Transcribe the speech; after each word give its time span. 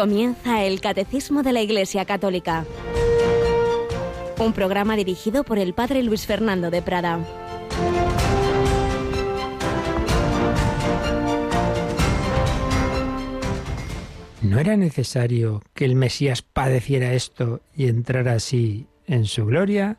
Comienza 0.00 0.64
el 0.64 0.80
Catecismo 0.80 1.42
de 1.42 1.52
la 1.52 1.60
Iglesia 1.60 2.06
Católica. 2.06 2.64
Un 4.38 4.54
programa 4.54 4.96
dirigido 4.96 5.44
por 5.44 5.58
el 5.58 5.74
Padre 5.74 6.02
Luis 6.02 6.24
Fernando 6.24 6.70
de 6.70 6.80
Prada. 6.80 7.18
¿No 14.40 14.58
era 14.58 14.78
necesario 14.78 15.60
que 15.74 15.84
el 15.84 15.96
Mesías 15.96 16.40
padeciera 16.40 17.12
esto 17.12 17.60
y 17.76 17.88
entrara 17.88 18.32
así 18.32 18.86
en 19.06 19.26
su 19.26 19.44
gloria? 19.44 19.98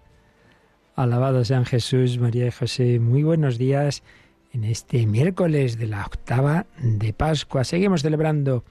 Alabado 0.95 1.45
sean 1.45 1.65
Jesús, 1.65 2.17
María 2.17 2.47
y 2.47 2.51
José. 2.51 2.97
Muy 2.97 3.21
buenos 3.21 3.59
días 3.59 4.01
en 4.51 4.63
este 4.63 5.05
miércoles 5.05 5.77
de 5.77 5.85
la 5.85 6.03
octava 6.07 6.65
de 6.79 7.13
Pascua. 7.13 7.63
Seguimos 7.63 8.01
celebrando 8.01 8.63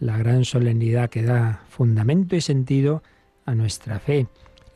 la 0.00 0.16
gran 0.16 0.44
solemnidad 0.44 1.10
que 1.10 1.22
da 1.22 1.62
fundamento 1.68 2.36
y 2.36 2.40
sentido 2.40 3.02
a 3.44 3.54
nuestra 3.54 3.98
fe. 3.98 4.26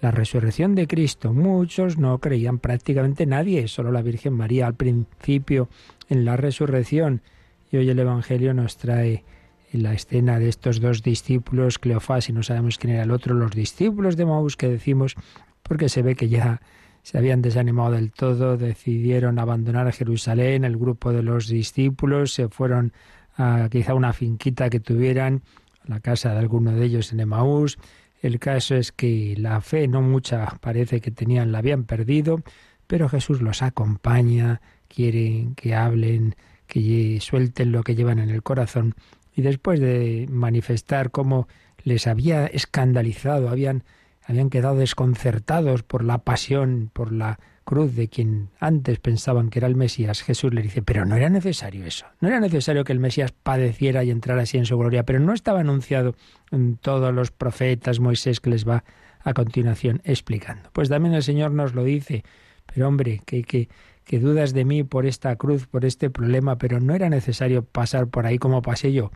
La 0.01 0.11
resurrección 0.11 0.75
de 0.75 0.89
Cristo. 0.89 1.33
Muchos 1.33 1.97
no 1.97 2.19
creían 2.19 2.59
prácticamente 2.59 3.25
nadie, 3.25 3.69
solo 3.69 3.93
la 3.93 4.03
Virgen 4.03 4.33
María 4.33 4.67
al 4.67 4.75
principio 4.75 5.69
en 6.09 6.25
la 6.25 6.37
resurrección. 6.37 7.23
Y 7.71 7.77
hoy 7.77 7.89
el 7.89 7.99
Evangelio 7.99 8.53
nos 8.53 8.77
trae 8.79 9.25
la 9.73 9.95
escena 9.95 10.39
de 10.39 10.49
estos 10.49 10.81
dos 10.81 11.03
discípulos, 11.03 11.79
Cleofás 11.79 12.29
y 12.29 12.33
no 12.33 12.43
sabemos 12.43 12.79
quién 12.79 12.95
era 12.95 13.05
el 13.05 13.11
otro, 13.11 13.35
los 13.35 13.53
discípulos 13.53 14.17
de 14.17 14.27
Maús 14.27 14.57
que 14.57 14.69
decimos, 14.69 15.15
porque 15.63 15.89
se 15.89 16.03
ve 16.03 16.15
que 16.15 16.29
ya 16.29 16.61
se 17.03 17.19
habían 17.19 17.43
desanimado 17.43 17.93
del 17.93 18.13
todo, 18.13 18.57
decidieron 18.57 19.39
abandonar 19.39 19.91
Jerusalén, 19.93 20.65
el 20.65 20.77
grupo 20.77 21.13
de 21.13 21.23
los 21.23 21.49
discípulos 21.49 22.35
se 22.35 22.49
fueron 22.49 22.93
a 23.37 23.69
quizá 23.71 23.95
una 23.95 24.13
finquita 24.13 24.71
que 24.71 24.81
tuvieran, 24.81 25.43
la 25.87 26.01
casa 26.01 26.33
de 26.33 26.39
alguno 26.39 26.73
de 26.73 26.85
ellos 26.85 27.13
en 27.13 27.21
Emaús. 27.21 27.79
El 28.21 28.39
caso 28.39 28.77
es 28.77 28.93
que 28.93 29.35
la 29.37 29.61
fe, 29.61 29.89
no 29.89 30.01
mucha 30.01 30.47
parece 30.61 31.01
que 31.01 31.11
tenían, 31.11 31.51
la 31.51 31.59
habían 31.59 31.85
perdido, 31.85 32.43
pero 32.87 33.09
Jesús 33.09 33.43
los 33.43 33.63
acompaña, 33.63 34.61
quieren 34.89 35.55
que 35.55 35.75
hablen, 35.75 36.37
que 36.67 37.19
suelten 37.21 37.73
lo 37.73 37.83
que 37.83 37.95
llevan 37.95 38.19
en 38.19 38.31
el 38.31 38.43
corazón. 38.43 38.95
Y 39.35 39.43
después 39.43 39.81
de 39.81 40.27
manifestar 40.31 41.11
cómo 41.11 41.49
les 41.83 42.07
había 42.07 42.47
escandalizado, 42.47 43.49
habían, 43.49 43.83
habían 44.25 44.51
quedado 44.51 44.77
desconcertados 44.77 45.83
por 45.83 46.05
la 46.05 46.19
pasión, 46.19 46.91
por 46.93 47.13
la 47.13 47.41
cruz 47.65 47.95
de 47.95 48.09
quien 48.09 48.51
antes 48.59 48.99
pensaban 48.99 49.51
que 49.51 49.59
era 49.59 49.69
el 49.69 49.77
Mesías, 49.77 50.23
Jesús 50.23 50.53
le 50.53 50.63
dice, 50.63 50.83
pero 50.83 51.05
no 51.05 51.17
era 51.17 51.29
necesario 51.29 51.85
eso, 51.85 52.07
no 52.21 52.29
era 52.29 52.41
necesario 52.41 52.85
que 52.85 52.93
el 52.93 53.01
Mesías 53.01 53.33
padeciera 53.33 54.05
y 54.05 54.11
entrara 54.11 54.43
así 54.43 54.59
en 54.59 54.67
su 54.67 54.77
gloria, 54.79 55.05
pero 55.05 55.21
no 55.21 55.33
estaba 55.33 55.61
anunciado 55.61 56.15
en 56.51 56.77
todos 56.77 57.15
los 57.15 57.31
profetas, 57.31 58.01
Moisés, 58.01 58.41
que 58.41 58.51
les 58.51 58.69
va 58.69 58.85
a 59.21 59.35
continuación 59.35 60.01
explicando. 60.05 60.71
Pues 60.73 60.89
también 60.89 61.15
el 61.15 61.23
Señor 61.23 61.53
nos 61.53 61.75
lo 61.75 61.85
dice, 61.85 62.25
pero 62.67 62.89
hombre, 62.89 63.23
que, 63.25 63.43
que, 63.45 63.69
que 64.05 64.19
dudas 64.19 64.53
de 64.53 64.65
mí 64.65 64.83
por 64.83 65.07
esta 65.07 65.37
cruz, 65.37 65.67
por 65.67 65.85
este 65.85 66.11
problema, 66.11 66.59
pero 66.59 66.81
no 66.81 66.95
era 66.95 67.09
necesario 67.09 67.65
pasar 67.65 68.09
por 68.09 68.27
ahí 68.27 68.39
como 68.39 68.63
pasé 68.63 68.93
yo, 68.93 69.11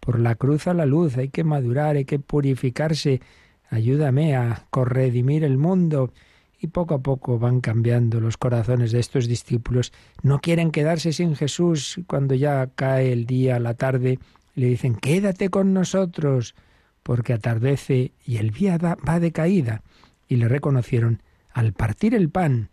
por 0.00 0.20
la 0.20 0.36
cruz 0.36 0.66
a 0.66 0.74
la 0.74 0.86
luz, 0.86 1.16
hay 1.16 1.28
que 1.28 1.44
madurar, 1.44 1.96
hay 1.96 2.04
que 2.04 2.18
purificarse, 2.18 3.20
ayúdame 3.68 4.36
a 4.36 4.66
corredimir 4.70 5.44
el 5.44 5.58
mundo 5.58 6.12
y 6.60 6.68
poco 6.68 6.94
a 6.94 7.02
poco 7.02 7.38
van 7.38 7.60
cambiando 7.60 8.20
los 8.20 8.36
corazones 8.36 8.92
de 8.92 8.98
estos 8.98 9.28
discípulos. 9.28 9.92
No 10.22 10.40
quieren 10.40 10.70
quedarse 10.70 11.12
sin 11.12 11.36
Jesús 11.36 12.00
cuando 12.06 12.34
ya 12.34 12.68
cae 12.74 13.12
el 13.12 13.26
día, 13.26 13.60
la 13.60 13.74
tarde. 13.74 14.18
Le 14.54 14.66
dicen, 14.66 14.96
quédate 14.96 15.50
con 15.50 15.72
nosotros, 15.72 16.56
porque 17.04 17.32
atardece 17.32 18.12
y 18.24 18.38
el 18.38 18.50
día 18.50 18.76
va 18.76 19.20
de 19.20 19.30
caída. 19.32 19.82
Y 20.26 20.36
le 20.36 20.48
reconocieron 20.48 21.22
al 21.52 21.72
partir 21.72 22.14
el 22.14 22.28
pan. 22.28 22.70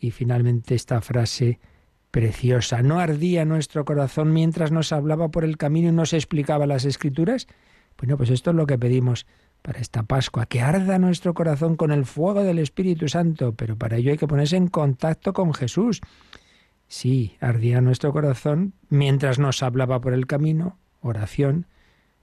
Y 0.00 0.10
finalmente 0.12 0.74
esta 0.74 1.00
frase 1.02 1.60
preciosa, 2.10 2.82
¿no 2.82 3.00
ardía 3.00 3.44
nuestro 3.44 3.84
corazón 3.84 4.32
mientras 4.32 4.72
nos 4.72 4.92
hablaba 4.92 5.30
por 5.30 5.44
el 5.44 5.58
camino 5.58 5.90
y 5.90 5.92
nos 5.92 6.14
explicaba 6.14 6.66
las 6.66 6.86
escrituras? 6.86 7.46
Bueno, 7.98 8.16
pues 8.16 8.30
esto 8.30 8.50
es 8.50 8.56
lo 8.56 8.66
que 8.66 8.78
pedimos 8.78 9.26
para 9.66 9.80
esta 9.80 10.04
Pascua, 10.04 10.46
que 10.46 10.60
arda 10.60 10.96
nuestro 11.00 11.34
corazón 11.34 11.74
con 11.74 11.90
el 11.90 12.06
fuego 12.06 12.44
del 12.44 12.60
Espíritu 12.60 13.08
Santo, 13.08 13.56
pero 13.56 13.76
para 13.76 13.96
ello 13.96 14.12
hay 14.12 14.16
que 14.16 14.28
ponerse 14.28 14.56
en 14.56 14.68
contacto 14.68 15.32
con 15.32 15.52
Jesús. 15.54 16.00
Sí, 16.86 17.34
ardía 17.40 17.80
nuestro 17.80 18.12
corazón 18.12 18.74
mientras 18.90 19.40
nos 19.40 19.64
hablaba 19.64 20.00
por 20.00 20.12
el 20.12 20.28
camino, 20.28 20.78
oración, 21.00 21.66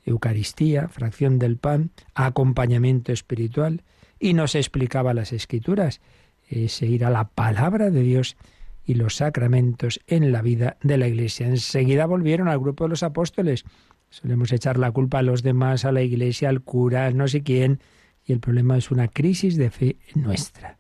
Eucaristía, 0.06 0.88
fracción 0.88 1.38
del 1.38 1.58
pan, 1.58 1.92
acompañamiento 2.16 3.12
espiritual, 3.12 3.84
y 4.20 4.36
nos 4.36 4.56
explicaba 4.56 5.14
las 5.14 5.34
escrituras, 5.34 6.00
ese 6.48 6.86
ir 6.86 7.04
a 7.04 7.10
la 7.10 7.28
palabra 7.28 7.90
de 7.90 8.04
Dios 8.04 8.38
y 8.86 8.94
los 8.94 9.18
sacramentos 9.18 10.00
en 10.08 10.32
la 10.32 10.42
vida 10.42 10.78
de 10.82 10.98
la 10.98 11.10
Iglesia. 11.10 11.48
Enseguida 11.48 12.06
volvieron 12.06 12.48
al 12.48 12.60
grupo 12.60 12.86
de 12.86 12.92
los 12.92 13.04
apóstoles, 13.04 13.66
Solemos 14.14 14.52
echar 14.52 14.78
la 14.78 14.92
culpa 14.92 15.18
a 15.18 15.22
los 15.24 15.42
demás, 15.42 15.86
a 15.86 15.92
la 15.92 16.04
iglesia, 16.04 16.48
al 16.48 16.62
cura, 16.62 17.10
no 17.10 17.28
sé 17.28 17.42
quién, 17.42 17.80
y 18.24 18.32
el 18.32 18.40
problema 18.40 18.78
es 18.78 18.92
una 18.92 19.08
crisis 19.08 19.58
de 19.58 19.72
fe 19.72 19.98
nuestra. 20.14 20.78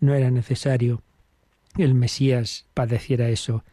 No 0.00 0.14
era 0.14 0.30
necesario 0.30 1.02
que 1.76 1.84
el 1.84 1.92
Mesías 1.92 2.64
padeciera 2.72 3.28
eso 3.28 3.64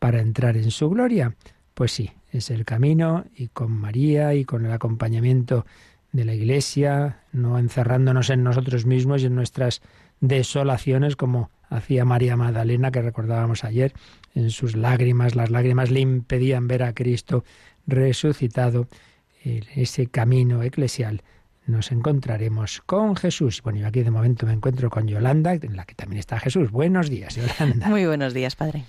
para 0.00 0.20
entrar 0.20 0.56
en 0.56 0.72
su 0.72 0.90
gloria. 0.90 1.36
Pues 1.74 1.92
sí, 1.92 2.10
es 2.32 2.50
el 2.50 2.64
camino 2.64 3.26
y 3.36 3.46
con 3.46 3.70
María 3.70 4.34
y 4.34 4.44
con 4.44 4.66
el 4.66 4.72
acompañamiento 4.72 5.64
de 6.10 6.24
la 6.24 6.34
Iglesia, 6.34 7.20
no 7.30 7.60
encerrándonos 7.60 8.28
en 8.28 8.42
nosotros 8.42 8.86
mismos 8.86 9.22
y 9.22 9.26
en 9.26 9.36
nuestras 9.36 9.82
desolaciones 10.20 11.14
como 11.14 11.52
hacía 11.70 12.04
María 12.04 12.36
Magdalena, 12.36 12.90
que 12.90 13.02
recordábamos 13.02 13.62
ayer, 13.62 13.92
en 14.34 14.50
sus 14.50 14.74
lágrimas, 14.74 15.36
las 15.36 15.50
lágrimas 15.50 15.92
le 15.92 16.00
impedían 16.00 16.66
ver 16.66 16.82
a 16.82 16.92
Cristo 16.92 17.44
resucitado, 17.88 18.86
en 19.44 19.64
ese 19.74 20.06
camino 20.06 20.62
eclesial, 20.62 21.22
nos 21.66 21.90
encontraremos 21.90 22.82
con 22.86 23.16
Jesús. 23.16 23.62
Bueno, 23.62 23.80
yo 23.80 23.86
aquí 23.88 24.02
de 24.02 24.10
momento 24.10 24.46
me 24.46 24.52
encuentro 24.52 24.90
con 24.90 25.08
Yolanda, 25.08 25.54
en 25.54 25.76
la 25.76 25.84
que 25.84 25.94
también 25.94 26.20
está 26.20 26.38
Jesús. 26.38 26.70
Buenos 26.70 27.10
días, 27.10 27.36
Yolanda. 27.36 27.88
Muy 27.88 28.06
buenos 28.06 28.32
días, 28.34 28.56
Padre. 28.56 28.84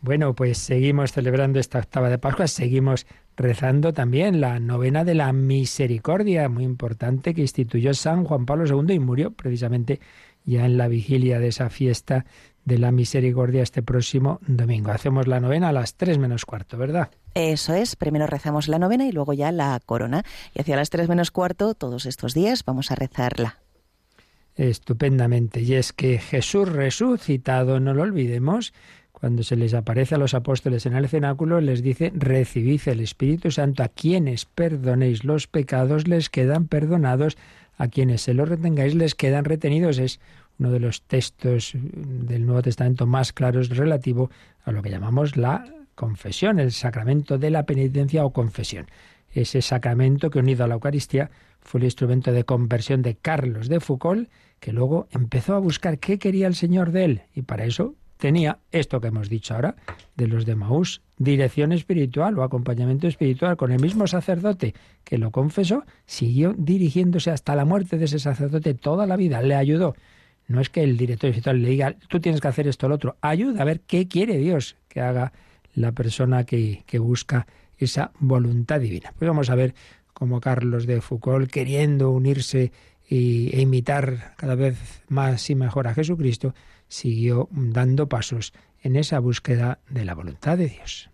Bueno, 0.00 0.34
pues 0.34 0.58
seguimos 0.58 1.12
celebrando 1.12 1.58
esta 1.58 1.78
octava 1.78 2.10
de 2.10 2.18
Pascua, 2.18 2.46
seguimos 2.46 3.06
rezando 3.36 3.94
también 3.94 4.40
la 4.40 4.60
novena 4.60 5.02
de 5.02 5.14
la 5.14 5.32
misericordia, 5.32 6.48
muy 6.50 6.64
importante, 6.64 7.32
que 7.32 7.40
instituyó 7.40 7.94
San 7.94 8.24
Juan 8.24 8.44
Pablo 8.44 8.66
II 8.66 8.94
y 8.94 8.98
murió 8.98 9.30
precisamente 9.30 10.00
ya 10.44 10.66
en 10.66 10.76
la 10.76 10.88
vigilia 10.88 11.38
de 11.38 11.48
esa 11.48 11.70
fiesta 11.70 12.26
de 12.66 12.78
la 12.78 12.92
misericordia 12.92 13.62
este 13.62 13.82
próximo 13.82 14.40
domingo. 14.46 14.90
Hacemos 14.90 15.26
la 15.26 15.40
novena 15.40 15.70
a 15.70 15.72
las 15.72 15.94
tres 15.94 16.18
menos 16.18 16.44
cuarto, 16.44 16.76
¿verdad? 16.76 17.10
Eso 17.34 17.74
es, 17.74 17.96
primero 17.96 18.28
rezamos 18.28 18.68
la 18.68 18.78
novena 18.78 19.06
y 19.06 19.12
luego 19.12 19.32
ya 19.32 19.50
la 19.50 19.80
corona. 19.84 20.22
Y 20.54 20.60
hacia 20.60 20.76
las 20.76 20.90
tres 20.90 21.08
menos 21.08 21.32
cuarto, 21.32 21.74
todos 21.74 22.06
estos 22.06 22.32
días, 22.32 22.64
vamos 22.64 22.92
a 22.92 22.94
rezarla. 22.94 23.58
Estupendamente. 24.54 25.60
Y 25.60 25.74
es 25.74 25.92
que 25.92 26.18
Jesús 26.18 26.68
resucitado, 26.68 27.80
no 27.80 27.92
lo 27.92 28.02
olvidemos, 28.02 28.72
cuando 29.10 29.42
se 29.42 29.56
les 29.56 29.74
aparece 29.74 30.14
a 30.14 30.18
los 30.18 30.34
apóstoles 30.34 30.86
en 30.86 30.94
el 30.94 31.08
cenáculo, 31.08 31.60
les 31.60 31.82
dice, 31.82 32.12
recibid 32.14 32.80
el 32.86 33.00
Espíritu 33.00 33.50
Santo, 33.50 33.82
a 33.82 33.88
quienes 33.88 34.44
perdonéis 34.44 35.24
los 35.24 35.48
pecados 35.48 36.06
les 36.06 36.30
quedan 36.30 36.68
perdonados, 36.68 37.36
a 37.76 37.88
quienes 37.88 38.22
se 38.22 38.34
los 38.34 38.48
retengáis 38.48 38.94
les 38.94 39.16
quedan 39.16 39.44
retenidos. 39.44 39.98
Es 39.98 40.20
uno 40.60 40.70
de 40.70 40.78
los 40.78 41.02
textos 41.02 41.72
del 41.74 42.46
Nuevo 42.46 42.62
Testamento 42.62 43.06
más 43.06 43.32
claros 43.32 43.70
relativo 43.70 44.30
a 44.64 44.70
lo 44.70 44.82
que 44.82 44.90
llamamos 44.90 45.36
la 45.36 45.64
confesión, 45.94 46.58
el 46.58 46.72
sacramento 46.72 47.38
de 47.38 47.50
la 47.50 47.66
penitencia 47.66 48.24
o 48.24 48.32
confesión. 48.32 48.86
Ese 49.32 49.62
sacramento 49.62 50.30
que 50.30 50.38
unido 50.38 50.64
a 50.64 50.68
la 50.68 50.74
Eucaristía 50.74 51.30
fue 51.60 51.80
el 51.80 51.84
instrumento 51.84 52.32
de 52.32 52.44
conversión 52.44 53.02
de 53.02 53.16
Carlos 53.16 53.68
de 53.68 53.80
Foucault, 53.80 54.28
que 54.60 54.72
luego 54.72 55.08
empezó 55.10 55.54
a 55.54 55.58
buscar 55.58 55.98
qué 55.98 56.18
quería 56.18 56.46
el 56.46 56.54
Señor 56.54 56.92
de 56.92 57.04
él 57.04 57.22
y 57.34 57.42
para 57.42 57.64
eso 57.64 57.94
tenía 58.16 58.58
esto 58.70 59.00
que 59.00 59.08
hemos 59.08 59.28
dicho 59.28 59.54
ahora 59.54 59.76
de 60.16 60.28
los 60.28 60.46
de 60.46 60.54
Maús, 60.54 61.02
dirección 61.18 61.72
espiritual 61.72 62.38
o 62.38 62.42
acompañamiento 62.42 63.06
espiritual 63.06 63.56
con 63.56 63.72
el 63.72 63.80
mismo 63.80 64.06
sacerdote 64.06 64.74
que 65.04 65.18
lo 65.18 65.30
confesó, 65.30 65.84
siguió 66.06 66.54
dirigiéndose 66.56 67.30
hasta 67.30 67.56
la 67.56 67.64
muerte 67.64 67.98
de 67.98 68.04
ese 68.04 68.18
sacerdote 68.18 68.74
toda 68.74 69.06
la 69.06 69.16
vida, 69.16 69.42
le 69.42 69.54
ayudó. 69.54 69.94
No 70.46 70.60
es 70.60 70.70
que 70.70 70.82
el 70.82 70.96
director 70.96 71.30
espiritual 71.30 71.62
le 71.62 71.70
diga, 71.70 71.96
tú 72.08 72.20
tienes 72.20 72.40
que 72.40 72.48
hacer 72.48 72.68
esto 72.68 72.86
o 72.86 72.88
lo 72.88 72.94
otro, 72.94 73.16
ayuda 73.20 73.62
a 73.62 73.64
ver 73.64 73.80
qué 73.80 74.08
quiere 74.08 74.38
Dios 74.38 74.76
que 74.88 75.00
haga 75.00 75.32
la 75.74 75.92
persona 75.92 76.44
que, 76.44 76.84
que 76.86 76.98
busca 76.98 77.46
esa 77.78 78.12
voluntad 78.18 78.80
divina. 78.80 79.12
Pues 79.18 79.28
vamos 79.28 79.50
a 79.50 79.54
ver 79.54 79.74
cómo 80.12 80.40
Carlos 80.40 80.86
de 80.86 81.00
Foucault, 81.00 81.50
queriendo 81.50 82.10
unirse 82.10 82.72
e 83.10 83.60
imitar 83.60 84.34
cada 84.36 84.54
vez 84.54 85.02
más 85.08 85.50
y 85.50 85.54
mejor 85.54 85.88
a 85.88 85.94
Jesucristo, 85.94 86.54
siguió 86.88 87.48
dando 87.50 88.08
pasos 88.08 88.54
en 88.82 88.96
esa 88.96 89.18
búsqueda 89.18 89.80
de 89.88 90.04
la 90.04 90.14
voluntad 90.14 90.56
de 90.56 90.68
Dios. 90.68 91.10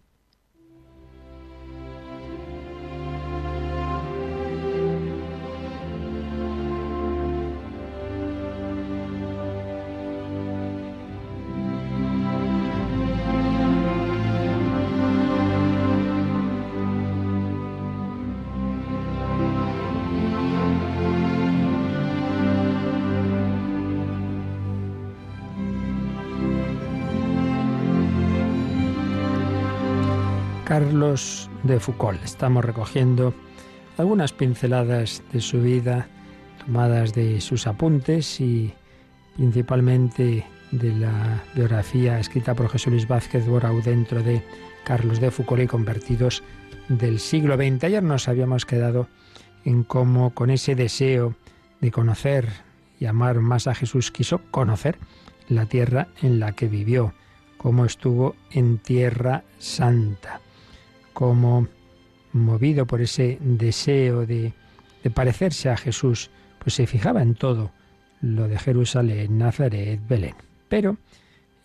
Carlos 30.71 31.51
de 31.65 31.81
Foucault. 31.81 32.23
Estamos 32.23 32.65
recogiendo 32.65 33.35
algunas 33.99 34.33
pinceladas 34.33 35.21
de 35.33 35.41
su 35.41 35.61
vida, 35.61 36.07
tomadas 36.65 37.13
de 37.13 37.41
sus 37.41 37.67
apuntes 37.67 38.41
y 38.41 38.73
principalmente 39.35 40.47
de 40.71 40.93
la 40.95 41.43
biografía 41.57 42.21
escrita 42.21 42.55
por 42.55 42.69
Jesús 42.69 42.93
Luis 42.93 43.09
Vázquez 43.09 43.49
Borau 43.49 43.83
dentro 43.83 44.23
de 44.23 44.45
Carlos 44.85 45.19
de 45.19 45.33
Foucault 45.33 45.65
y 45.65 45.67
convertidos 45.67 46.45
del 46.89 47.19
siglo 47.19 47.57
XX. 47.57 47.83
Ayer 47.83 48.05
nos 48.05 48.29
habíamos 48.29 48.65
quedado 48.65 49.09
en 49.65 49.83
cómo 49.83 50.35
con 50.35 50.51
ese 50.51 50.77
deseo 50.77 51.35
de 51.81 51.91
conocer 51.91 52.49
y 53.01 53.07
amar 53.07 53.41
más 53.41 53.67
a 53.67 53.75
Jesús 53.75 54.13
quiso 54.13 54.41
conocer 54.53 54.99
la 55.49 55.67
tierra 55.67 56.07
en 56.23 56.39
la 56.39 56.53
que 56.53 56.69
vivió, 56.69 57.13
cómo 57.59 57.85
estuvo 57.85 58.37
en 58.53 58.79
tierra 58.79 59.43
santa 59.59 60.41
como 61.21 61.69
movido 62.33 62.87
por 62.87 63.03
ese 63.03 63.37
deseo 63.43 64.25
de, 64.25 64.55
parecerse 65.13 65.69
a 65.69 65.77
Jesús, 65.77 66.31
pues 66.59 66.77
se 66.77 66.87
fijaba 66.87 67.21
en 67.21 67.35
todo, 67.35 67.73
lo 68.23 68.49
de 68.49 68.59
Jerusalén, 68.59 69.37
Nazaret, 69.37 70.01
Belén. 70.09 70.35
Pero 70.71 70.97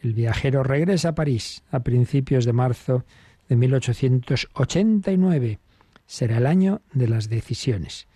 el 0.02 0.14
viajero 0.14 0.62
regresa 0.62 1.08
a 1.10 1.16
París 1.16 1.64
a 1.72 1.80
principios 1.80 2.44
de 2.44 2.52
marzo 2.52 3.06
de 3.48 3.56
1889. 3.56 5.60
Será 6.06 6.40
el 6.40 6.48
año 6.48 6.82
de 6.92 7.08
las 7.08 7.30
decisiones. 7.30 8.10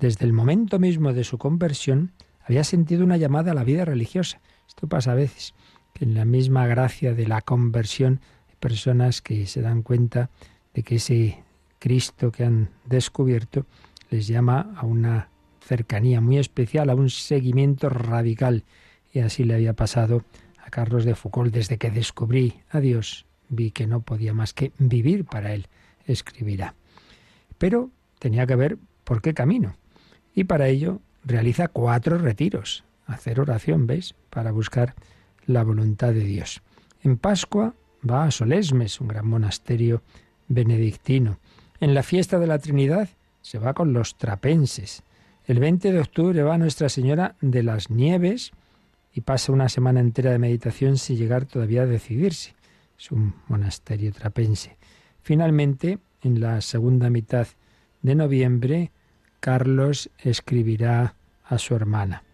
Desde 0.00 0.26
el 0.26 0.32
momento 0.32 0.80
mismo 0.80 1.12
de 1.12 1.22
su 1.22 1.38
conversión 1.38 2.10
había 2.42 2.64
sentido 2.64 3.04
una 3.04 3.16
llamada 3.16 3.52
a 3.52 3.54
la 3.54 3.62
vida 3.62 3.84
religiosa. 3.84 4.40
Esto 4.66 4.88
pasa 4.88 5.12
a 5.12 5.14
veces, 5.14 5.54
que 5.94 6.04
en 6.04 6.14
la 6.14 6.24
misma 6.24 6.66
gracia 6.66 7.14
de 7.14 7.28
la 7.28 7.42
conversión 7.42 8.20
hay 8.48 8.56
personas 8.56 9.22
que 9.22 9.46
se 9.46 9.62
dan 9.62 9.82
cuenta 9.82 10.30
de 10.74 10.82
que 10.82 10.96
ese 10.96 11.42
Cristo 11.78 12.30
que 12.30 12.44
han 12.44 12.70
descubierto 12.86 13.66
les 14.10 14.26
llama 14.26 14.72
a 14.76 14.86
una 14.86 15.28
cercanía 15.60 16.20
muy 16.20 16.38
especial, 16.38 16.90
a 16.90 16.94
un 16.94 17.10
seguimiento 17.10 17.88
radical. 17.88 18.64
Y 19.12 19.20
así 19.20 19.44
le 19.44 19.54
había 19.54 19.74
pasado 19.74 20.24
a 20.58 20.70
Carlos 20.70 21.04
de 21.04 21.14
Foucault 21.14 21.52
desde 21.52 21.78
que 21.78 21.90
descubrí 21.90 22.60
a 22.70 22.80
Dios. 22.80 23.26
Vi 23.48 23.70
que 23.70 23.86
no 23.86 24.02
podía 24.02 24.34
más 24.34 24.52
que 24.52 24.72
vivir 24.78 25.24
para 25.24 25.54
él, 25.54 25.66
escribirá. 26.06 26.74
Pero 27.58 27.90
tenía 28.18 28.46
que 28.46 28.56
ver 28.56 28.78
por 29.04 29.22
qué 29.22 29.34
camino. 29.34 29.76
Y 30.34 30.44
para 30.44 30.68
ello 30.68 31.00
realiza 31.24 31.68
cuatro 31.68 32.18
retiros, 32.18 32.84
hacer 33.06 33.40
oración, 33.40 33.86
¿veis? 33.86 34.14
Para 34.30 34.52
buscar 34.52 34.94
la 35.46 35.64
voluntad 35.64 36.12
de 36.12 36.24
Dios. 36.24 36.62
En 37.02 37.16
Pascua 37.16 37.74
va 38.08 38.24
a 38.24 38.30
Solesmes, 38.30 39.00
un 39.00 39.08
gran 39.08 39.26
monasterio 39.26 40.02
benedictino. 40.50 41.38
En 41.80 41.94
la 41.94 42.02
fiesta 42.02 42.38
de 42.38 42.46
la 42.46 42.58
Trinidad 42.58 43.08
se 43.40 43.58
va 43.58 43.72
con 43.72 43.94
los 43.94 44.16
trapenses. 44.16 45.02
El 45.46 45.60
20 45.60 45.92
de 45.92 46.00
octubre 46.00 46.42
va 46.42 46.58
Nuestra 46.58 46.90
Señora 46.90 47.36
de 47.40 47.62
las 47.62 47.88
Nieves 47.88 48.52
y 49.14 49.22
pasa 49.22 49.52
una 49.52 49.70
semana 49.70 50.00
entera 50.00 50.30
de 50.30 50.38
meditación 50.38 50.98
sin 50.98 51.16
llegar 51.16 51.46
todavía 51.46 51.82
a 51.82 51.86
decidirse. 51.86 52.54
Es 52.98 53.10
un 53.10 53.34
monasterio 53.48 54.12
trapense. 54.12 54.76
Finalmente, 55.22 55.98
en 56.22 56.40
la 56.40 56.60
segunda 56.60 57.08
mitad 57.08 57.46
de 58.02 58.14
noviembre, 58.14 58.92
Carlos 59.40 60.10
escribirá 60.18 61.14
a 61.44 61.58
su 61.58 61.74
hermana. 61.74 62.24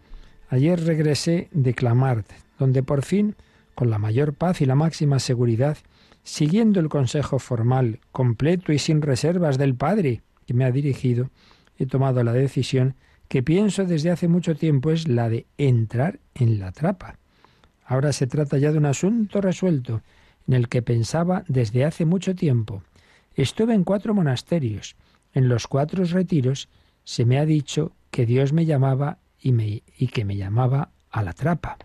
Ayer 0.48 0.82
regresé 0.84 1.48
de 1.52 1.74
Clamart, 1.74 2.26
donde 2.58 2.82
por 2.82 3.02
fin, 3.02 3.36
con 3.74 3.90
la 3.90 3.98
mayor 3.98 4.34
paz 4.34 4.60
y 4.60 4.66
la 4.66 4.74
máxima 4.74 5.18
seguridad, 5.18 5.78
siguiendo 6.26 6.80
el 6.80 6.88
consejo 6.88 7.38
formal, 7.38 8.00
completo 8.10 8.72
y 8.72 8.80
sin 8.80 9.00
reservas 9.00 9.58
del 9.58 9.76
Padre 9.76 10.22
que 10.44 10.54
me 10.54 10.64
ha 10.64 10.72
dirigido, 10.72 11.30
he 11.78 11.86
tomado 11.86 12.24
la 12.24 12.32
decisión 12.32 12.96
que 13.28 13.44
pienso 13.44 13.84
desde 13.84 14.10
hace 14.10 14.26
mucho 14.26 14.56
tiempo 14.56 14.90
es 14.90 15.06
la 15.06 15.28
de 15.28 15.46
entrar 15.56 16.18
en 16.34 16.58
la 16.58 16.72
trapa. 16.72 17.18
Ahora 17.84 18.12
se 18.12 18.26
trata 18.26 18.58
ya 18.58 18.72
de 18.72 18.78
un 18.78 18.86
asunto 18.86 19.40
resuelto, 19.40 20.02
en 20.48 20.54
el 20.54 20.68
que 20.68 20.82
pensaba 20.82 21.44
desde 21.46 21.84
hace 21.84 22.04
mucho 22.04 22.34
tiempo. 22.34 22.82
Estuve 23.36 23.74
en 23.74 23.84
cuatro 23.84 24.12
monasterios. 24.12 24.96
En 25.32 25.48
los 25.48 25.68
cuatro 25.68 26.04
retiros 26.04 26.68
se 27.04 27.24
me 27.24 27.38
ha 27.38 27.46
dicho 27.46 27.92
que 28.10 28.26
Dios 28.26 28.52
me 28.52 28.66
llamaba 28.66 29.18
y, 29.40 29.82
y 29.96 30.08
que 30.08 30.24
me 30.24 30.36
llamaba 30.36 30.90
a 31.08 31.22
la 31.22 31.34
trapa. 31.34 31.78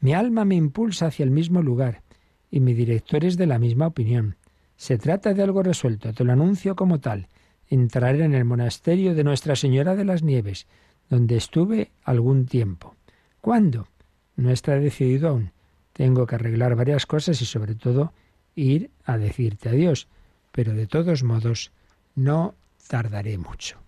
Mi 0.00 0.12
alma 0.12 0.44
me 0.44 0.56
impulsa 0.56 1.06
hacia 1.06 1.24
el 1.24 1.30
mismo 1.30 1.62
lugar 1.62 2.02
y 2.50 2.60
mi 2.60 2.74
director 2.74 3.24
es 3.24 3.36
de 3.36 3.46
la 3.46 3.58
misma 3.58 3.86
opinión. 3.86 4.36
Se 4.76 4.98
trata 4.98 5.34
de 5.34 5.42
algo 5.42 5.62
resuelto, 5.62 6.12
te 6.12 6.24
lo 6.24 6.32
anuncio 6.32 6.74
como 6.74 7.00
tal. 7.00 7.28
Entraré 7.68 8.24
en 8.24 8.34
el 8.34 8.44
monasterio 8.44 9.14
de 9.14 9.24
Nuestra 9.24 9.54
Señora 9.54 9.94
de 9.94 10.04
las 10.04 10.22
Nieves, 10.22 10.66
donde 11.08 11.36
estuve 11.36 11.92
algún 12.02 12.46
tiempo. 12.46 12.96
¿Cuándo? 13.40 13.88
No 14.36 14.50
está 14.50 14.74
decidido 14.76 15.28
aún. 15.28 15.52
Tengo 15.92 16.26
que 16.26 16.34
arreglar 16.34 16.76
varias 16.76 17.06
cosas 17.06 17.40
y 17.42 17.44
sobre 17.44 17.74
todo 17.74 18.12
ir 18.54 18.90
a 19.04 19.18
decirte 19.18 19.68
adiós. 19.68 20.08
Pero 20.52 20.74
de 20.74 20.86
todos 20.86 21.22
modos, 21.22 21.72
no 22.14 22.54
tardaré 22.88 23.38
mucho. 23.38 23.78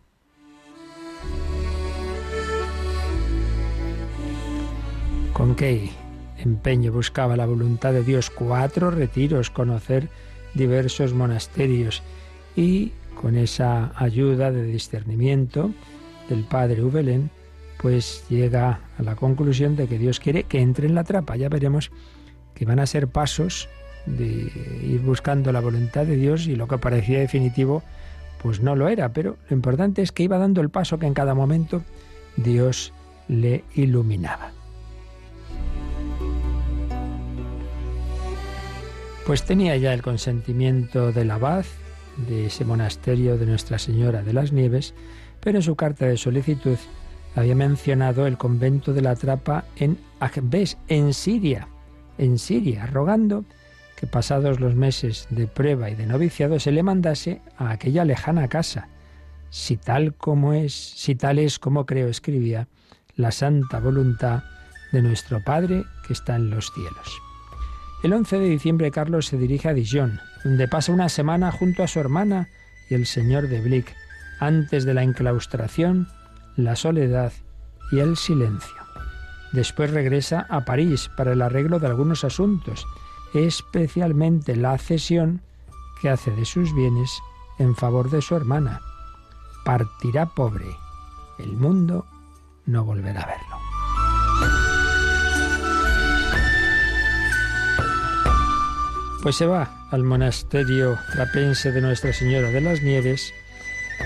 ¿Con 5.33 5.57
qué 5.57 5.73
empeño 6.43 6.93
buscaba 6.93 7.37
la 7.37 7.47
voluntad 7.47 7.93
de 7.93 8.03
Dios, 8.03 8.31
cuatro 8.31 8.91
retiros, 8.91 9.51
conocer 9.51 10.09
diversos 10.55 11.15
monasterios 11.15 12.03
y 12.57 12.93
con 13.21 13.37
esa 13.37 13.93
ayuda 13.97 14.51
de 14.51 14.65
discernimiento 14.65 15.71
del 16.29 16.45
padre 16.45 16.83
Ubelén, 16.83 17.31
pues 17.81 18.25
llega 18.29 18.81
a 18.99 19.03
la 19.03 19.17
conclusión 19.17 19.77
de 19.77 19.87
que 19.87 19.99
Dios 19.99 20.21
quiere 20.21 20.45
que 20.45 20.61
entre 20.61 20.87
en 20.87 20.95
la 20.95 21.05
trapa. 21.05 21.37
Ya 21.37 21.49
veremos 21.49 21.91
que 22.55 22.65
van 22.65 22.79
a 22.79 22.87
ser 22.87 23.09
pasos 23.09 23.69
de 24.07 24.51
ir 24.85 25.01
buscando 25.05 25.53
la 25.53 25.61
voluntad 25.61 26.07
de 26.07 26.17
Dios 26.17 26.47
y 26.47 26.57
lo 26.57 26.69
que 26.69 26.79
parecía 26.79 27.21
definitivo, 27.21 27.83
pues 28.43 28.61
no 28.61 28.75
lo 28.77 28.89
era, 28.89 29.13
pero 29.13 29.37
lo 29.49 29.57
importante 29.57 30.03
es 30.03 30.13
que 30.13 30.25
iba 30.25 30.39
dando 30.39 30.61
el 30.61 30.71
paso 30.71 30.99
que 30.99 31.07
en 31.07 31.15
cada 31.15 31.35
momento 31.35 31.83
Dios 32.37 32.93
le 33.29 33.65
iluminaba. 33.75 34.62
Pues 39.27 39.45
tenía 39.45 39.77
ya 39.77 39.95
el 39.95 40.03
consentimiento 40.03 41.13
del 41.13 41.31
abad 41.31 41.65
de 42.29 42.47
ese 42.47 42.65
monasterio 42.65 43.39
de 43.39 43.47
Nuestra 43.47 43.79
Señora 43.79 44.23
de 44.23 44.33
las 44.33 44.53
Nieves, 44.53 44.95
pero 45.41 45.59
en 45.59 45.63
su 45.63 45.77
carta 45.77 46.07
de 46.07 46.17
solicitud 46.17 46.77
había 47.37 47.55
mencionado 47.55 48.27
el 48.27 48.37
convento 48.37 48.93
de 48.93 49.01
la 49.01 49.15
Trapa 49.15 49.65
en 49.77 49.97
Ajbes, 50.19 50.77
en 50.89 51.15
Siria, 51.15 51.69
en 52.19 52.37
Siria, 52.37 52.87
rogando 52.87 53.45
que 53.97 54.09
pasados 54.09 54.59
los 54.59 54.75
meses 54.75 55.29
de 55.31 55.47
prueba 55.47 55.89
y 55.89 55.95
de 55.95 56.07
noviciado 56.07 56.59
se 56.59 56.73
le 56.73 56.83
mandase 56.83 57.41
a 57.57 57.71
aquella 57.71 58.05
lejana 58.05 58.49
casa. 58.49 58.89
Si 59.51 59.77
tal 59.77 60.15
como 60.15 60.53
es, 60.53 60.75
si 60.75 61.15
tal 61.15 61.39
es 61.39 61.61
como 61.61 61.87
creo 61.87 62.09
escribía, 62.09 62.67
la 63.15 63.31
santa 63.31 63.79
voluntad 63.79 64.43
de 64.91 65.01
nuestro 65.01 65.43
Padre 65.45 65.85
que 66.07 66.13
está 66.13 66.35
en 66.35 66.51
los 66.51 66.73
cielos. 66.73 67.32
El 68.03 68.13
11 68.13 68.41
de 68.41 68.49
diciembre 68.49 68.91
Carlos 68.91 69.27
se 69.27 69.39
dirige 69.39 69.69
a 69.69 69.75
Dijon, 69.75 70.19
donde 70.43 70.67
pasa 70.67 70.91
una 70.91 71.09
semana 71.09 71.53
junto 71.53 71.85
a 71.85 71.87
su 71.87 72.01
hermana 72.01 72.49
y 72.91 72.95
el 72.95 73.07
señor 73.07 73.47
de 73.47 73.61
Blic, 73.61 73.95
antes 74.41 74.85
de 74.85 74.93
la 74.93 75.05
enclaustración, 75.05 76.09
la 76.57 76.75
soledad 76.75 77.33
y 77.93 78.01
el 78.01 78.17
silencio. 78.17 78.75
Después 79.53 79.93
regresa 79.93 80.47
a 80.49 80.65
París 80.65 81.11
para 81.17 81.33
el 81.33 81.43
arreglo 81.43 81.79
de 81.79 81.87
algunos 81.87 82.25
asuntos, 82.25 82.89
especialmente 83.35 84.57
la 84.57 84.77
cesión 84.79 85.41
que 86.01 86.11
hace 86.11 86.33
de 86.33 86.45
sus 86.45 86.75
bienes 86.75 87.21
en 87.61 87.77
favor 87.77 88.11
de 88.11 88.21
su 88.21 88.35
hermana. 88.35 88.81
Partirá 89.65 90.27
pobre. 90.27 90.67
El 91.39 91.53
mundo 91.53 92.07
no 92.67 92.85
volverá 92.85 93.23
a 93.23 93.27
verlo. 93.27 93.62
Pues 99.23 99.37
se 99.37 99.47
va 99.47 99.87
al 99.93 100.03
monasterio 100.03 100.99
trapense 101.13 101.71
de 101.71 101.81
Nuestra 101.81 102.13
Señora 102.13 102.49
de 102.49 102.61
las 102.61 102.83
Nieves, 102.83 103.33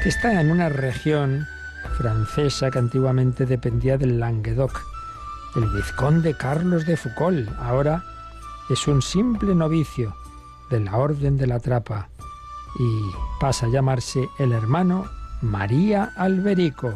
que 0.03 0.11
está 0.11 0.39
en 0.39 0.51
una 0.51 0.69
región 0.69 1.47
francesa 1.97 2.71
que 2.71 2.79
antiguamente 2.79 3.47
dependía 3.47 3.97
del 3.97 4.21
Languedoc. 4.21 4.79
El 5.57 5.71
vizconde 5.71 6.37
Carlos 6.37 6.85
de 6.85 6.99
Foucault 6.99 7.49
ahora 7.59 8.05
es 8.69 8.87
un 8.89 9.01
simple 9.01 9.55
novicio 9.55 10.15
de 10.69 10.81
la 10.81 10.99
Orden 10.99 11.39
de 11.39 11.47
la 11.47 11.61
Trapa 11.61 12.11
y 12.79 13.11
pasa 13.41 13.65
a 13.65 13.71
llamarse 13.71 14.29
el 14.39 14.53
hermano 14.53 15.07
María 15.41 16.13
Alberico. 16.17 16.93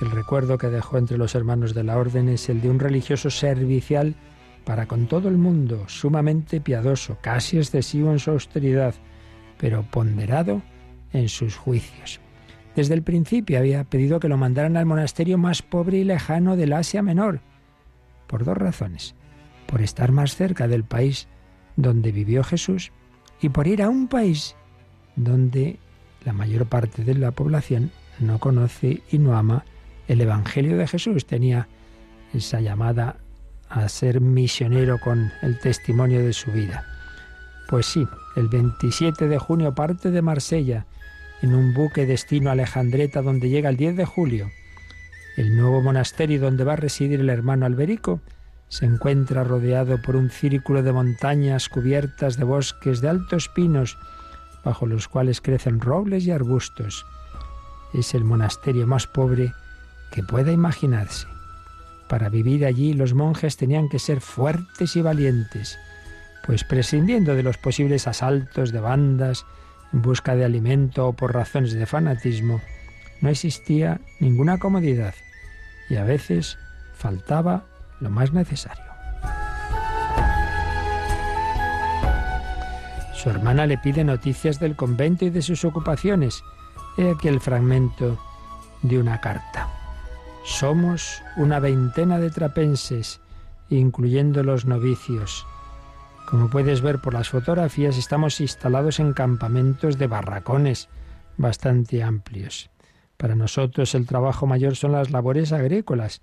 El 0.00 0.12
recuerdo 0.12 0.56
que 0.56 0.68
dejó 0.68 0.98
entre 0.98 1.18
los 1.18 1.34
hermanos 1.34 1.74
de 1.74 1.82
la 1.82 1.98
Orden 1.98 2.28
es 2.28 2.48
el 2.48 2.60
de 2.60 2.70
un 2.70 2.78
religioso 2.78 3.28
servicial 3.28 4.14
para 4.68 4.84
con 4.84 5.06
todo 5.06 5.30
el 5.30 5.38
mundo, 5.38 5.84
sumamente 5.88 6.60
piadoso, 6.60 7.16
casi 7.22 7.56
excesivo 7.56 8.12
en 8.12 8.18
su 8.18 8.32
austeridad, 8.32 8.94
pero 9.56 9.82
ponderado 9.82 10.60
en 11.14 11.30
sus 11.30 11.56
juicios. 11.56 12.20
Desde 12.76 12.92
el 12.92 13.02
principio 13.02 13.56
había 13.58 13.84
pedido 13.84 14.20
que 14.20 14.28
lo 14.28 14.36
mandaran 14.36 14.76
al 14.76 14.84
monasterio 14.84 15.38
más 15.38 15.62
pobre 15.62 15.96
y 15.96 16.04
lejano 16.04 16.54
del 16.54 16.74
Asia 16.74 17.00
Menor, 17.00 17.40
por 18.26 18.44
dos 18.44 18.58
razones. 18.58 19.14
Por 19.66 19.80
estar 19.80 20.12
más 20.12 20.36
cerca 20.36 20.68
del 20.68 20.84
país 20.84 21.28
donde 21.76 22.12
vivió 22.12 22.44
Jesús 22.44 22.92
y 23.40 23.48
por 23.48 23.66
ir 23.68 23.80
a 23.80 23.88
un 23.88 24.06
país 24.06 24.54
donde 25.16 25.78
la 26.26 26.34
mayor 26.34 26.66
parte 26.66 27.04
de 27.04 27.14
la 27.14 27.30
población 27.30 27.90
no 28.18 28.38
conoce 28.38 29.00
y 29.10 29.16
no 29.16 29.34
ama 29.34 29.64
el 30.08 30.20
Evangelio 30.20 30.76
de 30.76 30.86
Jesús. 30.86 31.24
Tenía 31.24 31.68
esa 32.34 32.60
llamada 32.60 33.16
a 33.68 33.88
ser 33.88 34.20
misionero 34.20 34.98
con 34.98 35.32
el 35.42 35.58
testimonio 35.58 36.24
de 36.24 36.32
su 36.32 36.50
vida. 36.52 36.84
Pues 37.68 37.86
sí, 37.86 38.06
el 38.36 38.48
27 38.48 39.28
de 39.28 39.38
junio 39.38 39.74
parte 39.74 40.10
de 40.10 40.22
Marsella 40.22 40.86
en 41.42 41.54
un 41.54 41.74
buque 41.74 42.06
destino 42.06 42.48
a 42.50 42.52
Alejandreta 42.52 43.22
donde 43.22 43.48
llega 43.48 43.68
el 43.68 43.76
10 43.76 43.96
de 43.96 44.04
julio. 44.04 44.50
El 45.36 45.56
nuevo 45.56 45.82
monasterio 45.82 46.40
donde 46.40 46.64
va 46.64 46.72
a 46.72 46.76
residir 46.76 47.20
el 47.20 47.30
hermano 47.30 47.66
Alberico 47.66 48.20
se 48.68 48.86
encuentra 48.86 49.44
rodeado 49.44 50.00
por 50.02 50.16
un 50.16 50.30
círculo 50.30 50.82
de 50.82 50.92
montañas 50.92 51.68
cubiertas 51.68 52.36
de 52.36 52.44
bosques 52.44 53.00
de 53.00 53.08
altos 53.08 53.48
pinos, 53.48 53.98
bajo 54.64 54.86
los 54.86 55.08
cuales 55.08 55.40
crecen 55.40 55.80
robles 55.80 56.26
y 56.26 56.32
arbustos. 56.32 57.06
Es 57.94 58.14
el 58.14 58.24
monasterio 58.24 58.86
más 58.86 59.06
pobre 59.06 59.54
que 60.10 60.22
pueda 60.22 60.52
imaginarse. 60.52 61.26
Para 62.08 62.30
vivir 62.30 62.64
allí 62.64 62.94
los 62.94 63.14
monjes 63.14 63.56
tenían 63.56 63.88
que 63.88 63.98
ser 63.98 64.20
fuertes 64.20 64.96
y 64.96 65.02
valientes, 65.02 65.78
pues 66.46 66.64
prescindiendo 66.64 67.34
de 67.34 67.42
los 67.42 67.58
posibles 67.58 68.08
asaltos 68.08 68.72
de 68.72 68.80
bandas 68.80 69.44
en 69.92 70.00
busca 70.00 70.34
de 70.34 70.44
alimento 70.44 71.08
o 71.08 71.12
por 71.12 71.34
razones 71.34 71.72
de 71.74 71.86
fanatismo, 71.86 72.62
no 73.20 73.28
existía 73.28 74.00
ninguna 74.20 74.58
comodidad 74.58 75.14
y 75.90 75.96
a 75.96 76.04
veces 76.04 76.58
faltaba 76.94 77.64
lo 78.00 78.10
más 78.10 78.32
necesario. 78.32 78.84
Su 83.14 83.30
hermana 83.30 83.66
le 83.66 83.78
pide 83.78 84.04
noticias 84.04 84.60
del 84.60 84.76
convento 84.76 85.24
y 85.24 85.30
de 85.30 85.42
sus 85.42 85.64
ocupaciones. 85.64 86.42
He 86.96 87.10
aquí 87.10 87.28
el 87.28 87.40
fragmento 87.40 88.18
de 88.82 88.98
una 88.98 89.20
carta. 89.20 89.77
Somos 90.48 91.22
una 91.36 91.60
veintena 91.60 92.18
de 92.18 92.30
trapenses, 92.30 93.20
incluyendo 93.68 94.42
los 94.42 94.64
novicios. 94.64 95.46
Como 96.26 96.48
puedes 96.48 96.80
ver 96.80 97.00
por 97.00 97.14
las 97.14 97.28
fotografías, 97.28 97.96
estamos 97.96 98.40
instalados 98.40 98.98
en 98.98 99.12
campamentos 99.12 99.98
de 99.98 100.08
barracones 100.08 100.88
bastante 101.36 102.02
amplios. 102.02 102.70
Para 103.18 103.36
nosotros 103.36 103.94
el 103.94 104.06
trabajo 104.06 104.46
mayor 104.46 104.74
son 104.74 104.92
las 104.92 105.10
labores 105.10 105.52
agrícolas. 105.52 106.22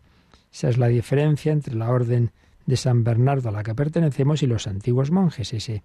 Esa 0.51 0.69
es 0.69 0.79
la 0.79 0.87
diferencia 0.87 1.53
entre 1.53 1.75
la 1.75 1.89
orden 1.91 2.31
de 2.65 2.75
San 2.77 3.05
Bernardo 3.05 3.49
a 3.49 3.53
la 3.53 3.63
que 3.63 3.75
pertenecemos 3.75 4.41
y 4.43 4.47
los 4.47 4.67
antiguos 4.67 5.11
monjes, 5.11 5.53
ese 5.53 5.83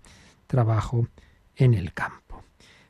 trabajo 0.49 1.06
en 1.56 1.75
el 1.75 1.92
campo. 1.92 2.42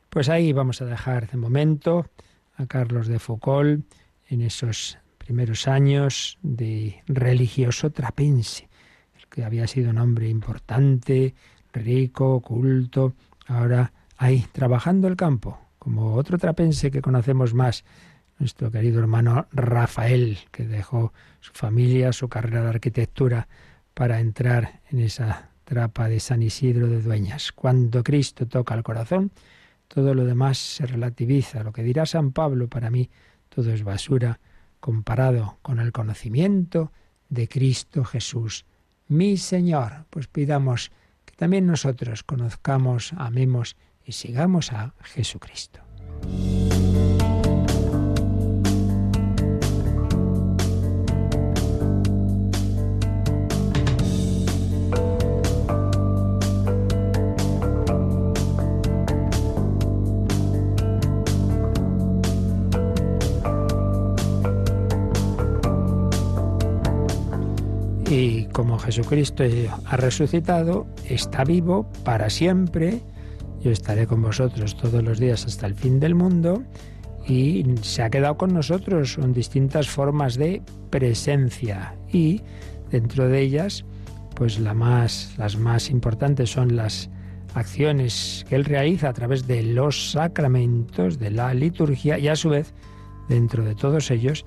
Pues 0.09 0.29
ahí 0.29 0.53
vamos 0.53 0.81
a 0.81 0.85
dejar 0.85 1.29
de 1.29 1.37
momento 1.37 2.07
a 2.55 2.65
Carlos 2.65 3.07
de 3.07 3.19
Foucault 3.19 3.85
en 4.27 4.41
esos 4.41 4.97
primeros 5.23 5.67
años 5.67 6.39
de 6.41 7.03
religioso 7.07 7.91
trapense, 7.91 8.67
el 9.19 9.27
que 9.27 9.43
había 9.43 9.67
sido 9.67 9.91
un 9.91 9.99
hombre 9.99 10.27
importante, 10.29 11.35
rico, 11.73 12.41
culto, 12.41 13.13
ahora 13.47 13.93
ahí 14.17 14.45
trabajando 14.51 15.07
el 15.07 15.15
campo, 15.15 15.59
como 15.77 16.15
otro 16.15 16.37
trapense 16.37 16.89
que 16.89 17.01
conocemos 17.01 17.53
más, 17.53 17.85
nuestro 18.39 18.71
querido 18.71 18.99
hermano 18.99 19.47
Rafael, 19.51 20.39
que 20.51 20.65
dejó 20.65 21.13
su 21.39 21.53
familia, 21.53 22.11
su 22.13 22.27
carrera 22.27 22.63
de 22.63 22.69
arquitectura 22.69 23.47
para 23.93 24.19
entrar 24.19 24.81
en 24.89 25.01
esa 25.01 25.49
trapa 25.63 26.09
de 26.09 26.19
San 26.19 26.41
Isidro 26.41 26.87
de 26.87 27.01
Dueñas. 27.01 27.51
Cuando 27.51 28.03
Cristo 28.03 28.47
toca 28.47 28.73
el 28.73 28.81
corazón, 28.81 29.31
todo 29.87 30.15
lo 30.15 30.25
demás 30.25 30.57
se 30.57 30.87
relativiza. 30.87 31.63
Lo 31.63 31.71
que 31.71 31.83
dirá 31.83 32.07
San 32.07 32.31
Pablo, 32.31 32.67
para 32.67 32.89
mí, 32.89 33.11
todo 33.49 33.71
es 33.71 33.83
basura 33.83 34.39
comparado 34.81 35.57
con 35.61 35.79
el 35.79 35.93
conocimiento 35.93 36.91
de 37.29 37.47
Cristo 37.47 38.03
Jesús, 38.03 38.65
mi 39.07 39.37
Señor. 39.37 40.05
Pues 40.09 40.27
pidamos 40.27 40.91
que 41.23 41.35
también 41.35 41.65
nosotros 41.65 42.23
conozcamos, 42.23 43.13
amemos 43.15 43.77
y 44.05 44.11
sigamos 44.11 44.73
a 44.73 44.93
Jesucristo. 45.01 45.79
Como 68.61 68.77
Jesucristo 68.77 69.43
ha 69.85 69.97
resucitado, 69.97 70.85
está 71.09 71.43
vivo 71.43 71.89
para 72.05 72.29
siempre. 72.29 73.01
Yo 73.63 73.71
estaré 73.71 74.05
con 74.05 74.21
vosotros 74.21 74.77
todos 74.77 75.01
los 75.03 75.17
días 75.17 75.47
hasta 75.47 75.65
el 75.65 75.73
fin 75.73 75.99
del 75.99 76.13
mundo 76.13 76.61
y 77.27 77.65
se 77.81 78.03
ha 78.03 78.11
quedado 78.11 78.37
con 78.37 78.53
nosotros 78.53 79.17
en 79.17 79.33
distintas 79.33 79.89
formas 79.89 80.35
de 80.35 80.61
presencia 80.91 81.95
y 82.13 82.41
dentro 82.91 83.27
de 83.29 83.41
ellas 83.41 83.83
pues 84.35 84.59
la 84.59 84.75
más, 84.75 85.33
las 85.39 85.57
más 85.57 85.89
importantes 85.89 86.51
son 86.51 86.75
las 86.75 87.09
acciones 87.55 88.45
que 88.47 88.57
él 88.57 88.65
realiza 88.65 89.09
a 89.09 89.13
través 89.13 89.47
de 89.47 89.63
los 89.63 90.11
sacramentos 90.11 91.17
de 91.17 91.31
la 91.31 91.51
liturgia 91.55 92.19
y 92.19 92.27
a 92.27 92.35
su 92.35 92.49
vez 92.49 92.75
dentro 93.27 93.63
de 93.63 93.73
todos 93.73 94.11
ellos 94.11 94.45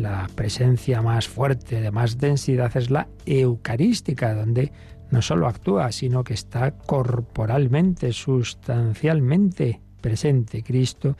la 0.00 0.28
presencia 0.34 1.02
más 1.02 1.28
fuerte, 1.28 1.80
de 1.80 1.90
más 1.90 2.18
densidad, 2.18 2.76
es 2.76 2.90
la 2.90 3.08
eucarística, 3.26 4.34
donde 4.34 4.72
no 5.10 5.22
solo 5.22 5.46
actúa, 5.46 5.92
sino 5.92 6.24
que 6.24 6.34
está 6.34 6.72
corporalmente, 6.72 8.12
sustancialmente 8.12 9.80
presente. 10.00 10.62
Cristo 10.62 11.16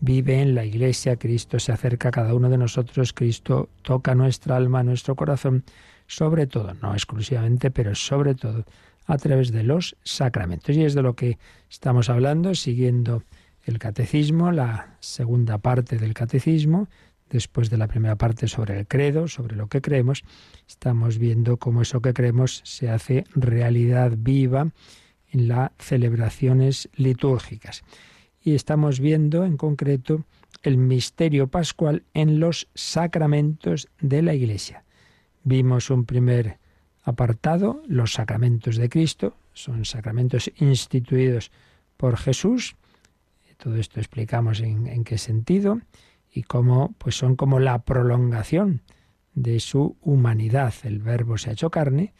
vive 0.00 0.40
en 0.40 0.54
la 0.54 0.64
iglesia, 0.64 1.16
Cristo 1.16 1.58
se 1.58 1.72
acerca 1.72 2.08
a 2.08 2.12
cada 2.12 2.34
uno 2.34 2.48
de 2.48 2.58
nosotros, 2.58 3.12
Cristo 3.12 3.68
toca 3.82 4.14
nuestra 4.14 4.56
alma, 4.56 4.82
nuestro 4.82 5.14
corazón, 5.16 5.64
sobre 6.06 6.46
todo, 6.46 6.74
no 6.74 6.92
exclusivamente, 6.92 7.70
pero 7.70 7.94
sobre 7.94 8.34
todo 8.34 8.64
a 9.06 9.18
través 9.18 9.52
de 9.52 9.62
los 9.62 9.96
sacramentos. 10.02 10.76
Y 10.76 10.84
es 10.84 10.94
de 10.94 11.02
lo 11.02 11.14
que 11.14 11.38
estamos 11.70 12.08
hablando, 12.08 12.54
siguiendo 12.54 13.22
el 13.64 13.78
catecismo, 13.78 14.52
la 14.52 14.96
segunda 15.00 15.58
parte 15.58 15.98
del 15.98 16.14
catecismo, 16.14 16.88
después 17.30 17.70
de 17.70 17.78
la 17.78 17.88
primera 17.88 18.16
parte 18.16 18.48
sobre 18.48 18.78
el 18.78 18.86
credo, 18.86 19.28
sobre 19.28 19.56
lo 19.56 19.68
que 19.68 19.80
creemos, 19.80 20.24
estamos 20.68 21.18
viendo 21.18 21.56
cómo 21.56 21.82
eso 21.82 22.00
que 22.00 22.14
creemos 22.14 22.60
se 22.64 22.90
hace 22.90 23.24
realidad 23.34 24.12
viva 24.16 24.68
en 25.30 25.48
las 25.48 25.70
celebraciones 25.78 26.88
litúrgicas. 26.94 27.84
Y 28.42 28.54
estamos 28.54 29.00
viendo 29.00 29.44
en 29.44 29.56
concreto 29.56 30.24
el 30.62 30.78
misterio 30.78 31.48
pascual 31.48 32.04
en 32.14 32.40
los 32.40 32.68
sacramentos 32.74 33.88
de 34.00 34.22
la 34.22 34.34
Iglesia. 34.34 34.84
Vimos 35.42 35.90
un 35.90 36.04
primer 36.04 36.58
apartado, 37.02 37.82
los 37.86 38.14
sacramentos 38.14 38.76
de 38.76 38.88
Cristo, 38.88 39.36
son 39.52 39.84
sacramentos 39.84 40.50
instituidos 40.56 41.50
por 41.96 42.16
Jesús. 42.16 42.76
Todo 43.56 43.76
esto 43.76 44.00
explicamos 44.00 44.60
en, 44.60 44.86
en 44.86 45.02
qué 45.02 45.18
sentido 45.18 45.80
y 46.36 46.42
cómo 46.42 46.94
pues 46.98 47.16
son 47.16 47.34
como 47.34 47.60
la 47.60 47.78
prolongación 47.78 48.82
de 49.34 49.58
su 49.58 49.96
humanidad. 50.02 50.74
El 50.82 50.98
verbo 50.98 51.38
se 51.38 51.48
ha 51.48 51.54
hecho 51.54 51.70
carne, 51.70 52.12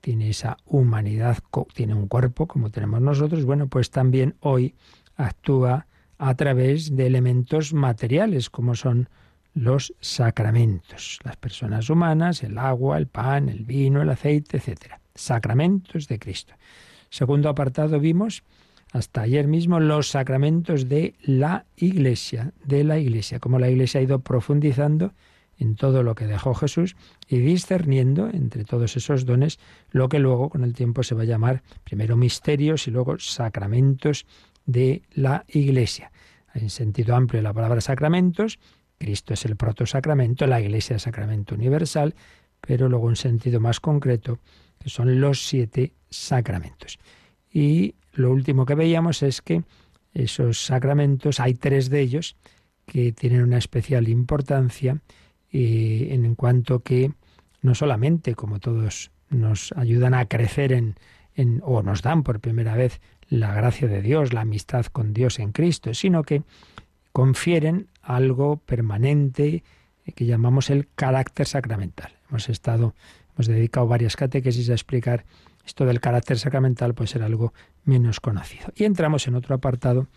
tiene 0.00 0.30
esa 0.30 0.56
humanidad, 0.66 1.38
tiene 1.74 1.94
un 1.94 2.06
cuerpo 2.06 2.46
como 2.46 2.70
tenemos 2.70 3.00
nosotros, 3.00 3.44
bueno, 3.44 3.66
pues 3.66 3.90
también 3.90 4.36
hoy 4.38 4.76
actúa 5.16 5.88
a 6.16 6.34
través 6.36 6.94
de 6.94 7.06
elementos 7.06 7.74
materiales 7.74 8.50
como 8.50 8.76
son 8.76 9.08
los 9.52 9.92
sacramentos, 10.00 11.18
las 11.24 11.36
personas 11.36 11.90
humanas, 11.90 12.44
el 12.44 12.56
agua, 12.56 12.98
el 12.98 13.08
pan, 13.08 13.48
el 13.48 13.64
vino, 13.64 14.00
el 14.00 14.10
aceite, 14.10 14.58
etc. 14.58 14.94
Sacramentos 15.12 16.06
de 16.06 16.20
Cristo. 16.20 16.54
Segundo 17.10 17.48
apartado 17.48 17.98
vimos 17.98 18.44
hasta 18.92 19.22
ayer 19.22 19.48
mismo 19.48 19.80
los 19.80 20.10
sacramentos 20.10 20.88
de 20.88 21.14
la 21.22 21.64
Iglesia, 21.76 22.52
de 22.64 22.84
la 22.84 22.98
Iglesia, 22.98 23.40
como 23.40 23.58
la 23.58 23.70
Iglesia 23.70 24.00
ha 24.00 24.04
ido 24.04 24.20
profundizando 24.20 25.14
en 25.58 25.76
todo 25.76 26.02
lo 26.02 26.14
que 26.14 26.26
dejó 26.26 26.54
Jesús 26.54 26.94
y 27.26 27.38
discerniendo 27.38 28.28
entre 28.28 28.64
todos 28.64 28.96
esos 28.96 29.24
dones 29.24 29.58
lo 29.90 30.08
que 30.08 30.18
luego 30.18 30.50
con 30.50 30.62
el 30.62 30.74
tiempo 30.74 31.02
se 31.02 31.14
va 31.14 31.22
a 31.22 31.26
llamar 31.26 31.62
primero 31.84 32.16
misterios 32.16 32.86
y 32.86 32.90
luego 32.90 33.18
sacramentos 33.18 34.26
de 34.66 35.02
la 35.14 35.44
Iglesia. 35.48 36.12
En 36.54 36.68
sentido 36.68 37.16
amplio 37.16 37.40
la 37.40 37.54
palabra 37.54 37.80
sacramentos, 37.80 38.58
Cristo 38.98 39.32
es 39.32 39.44
el 39.46 39.56
protosacramento, 39.56 40.46
la 40.46 40.60
Iglesia 40.60 40.96
es 40.96 41.02
sacramento 41.02 41.54
universal, 41.54 42.14
pero 42.60 42.90
luego 42.90 43.08
en 43.08 43.16
sentido 43.16 43.58
más 43.58 43.80
concreto, 43.80 44.38
que 44.78 44.90
son 44.90 45.18
los 45.18 45.46
siete 45.46 45.94
sacramentos. 46.10 46.98
Y 47.50 47.94
lo 48.12 48.30
último 48.30 48.66
que 48.66 48.74
veíamos 48.74 49.22
es 49.22 49.42
que 49.42 49.62
esos 50.14 50.64
sacramentos, 50.64 51.40
hay 51.40 51.54
tres 51.54 51.88
de 51.88 52.00
ellos 52.00 52.36
que 52.86 53.12
tienen 53.12 53.42
una 53.42 53.58
especial 53.58 54.08
importancia 54.08 55.00
eh, 55.50 56.08
en 56.10 56.34
cuanto 56.34 56.80
que 56.80 57.12
no 57.62 57.74
solamente, 57.74 58.34
como 58.34 58.58
todos, 58.58 59.10
nos 59.30 59.72
ayudan 59.72 60.14
a 60.14 60.26
crecer 60.26 60.72
en, 60.72 60.96
en, 61.34 61.60
o 61.64 61.82
nos 61.82 62.02
dan 62.02 62.22
por 62.22 62.40
primera 62.40 62.74
vez 62.76 63.00
la 63.28 63.54
gracia 63.54 63.88
de 63.88 64.02
Dios, 64.02 64.32
la 64.32 64.42
amistad 64.42 64.86
con 64.86 65.14
Dios 65.14 65.38
en 65.38 65.52
Cristo, 65.52 65.94
sino 65.94 66.22
que 66.22 66.42
confieren 67.12 67.88
algo 68.02 68.58
permanente 68.58 69.62
eh, 70.04 70.12
que 70.12 70.26
llamamos 70.26 70.70
el 70.70 70.88
carácter 70.94 71.46
sacramental. 71.46 72.12
Hemos 72.28 72.48
estado, 72.48 72.94
hemos 73.34 73.46
dedicado 73.46 73.86
varias 73.86 74.16
catequesis 74.16 74.68
a 74.70 74.74
explicar 74.74 75.24
esto 75.64 75.84
del 75.86 76.00
carácter 76.00 76.38
sacramental, 76.38 76.94
puede 76.94 77.08
ser 77.08 77.22
algo 77.22 77.52
menos 77.84 78.20
conocido. 78.20 78.72
Y 78.74 78.84
entramos 78.84 79.26
en 79.28 79.34
otro 79.34 79.54
apartado 79.54 80.08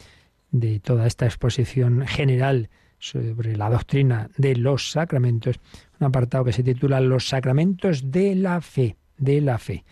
de 0.52 0.80
toda 0.80 1.08
esta 1.08 1.26
exposición 1.26 2.06
general 2.08 2.70
sobre 3.00 3.56
la 3.56 3.70
doctrina 3.70 4.30
de 4.38 4.56
los 4.56 4.92
sacramentos, 4.92 5.60
un 6.00 6.08
apartado 6.08 6.46
que 6.46 6.54
se 6.54 6.64
titula 6.64 7.00
Los 7.00 7.28
sacramentos 7.28 8.12
de 8.12 8.36
la 8.36 8.62
fe, 8.62 8.98
de 9.18 9.42
la 9.42 9.58
fe, 9.58 9.84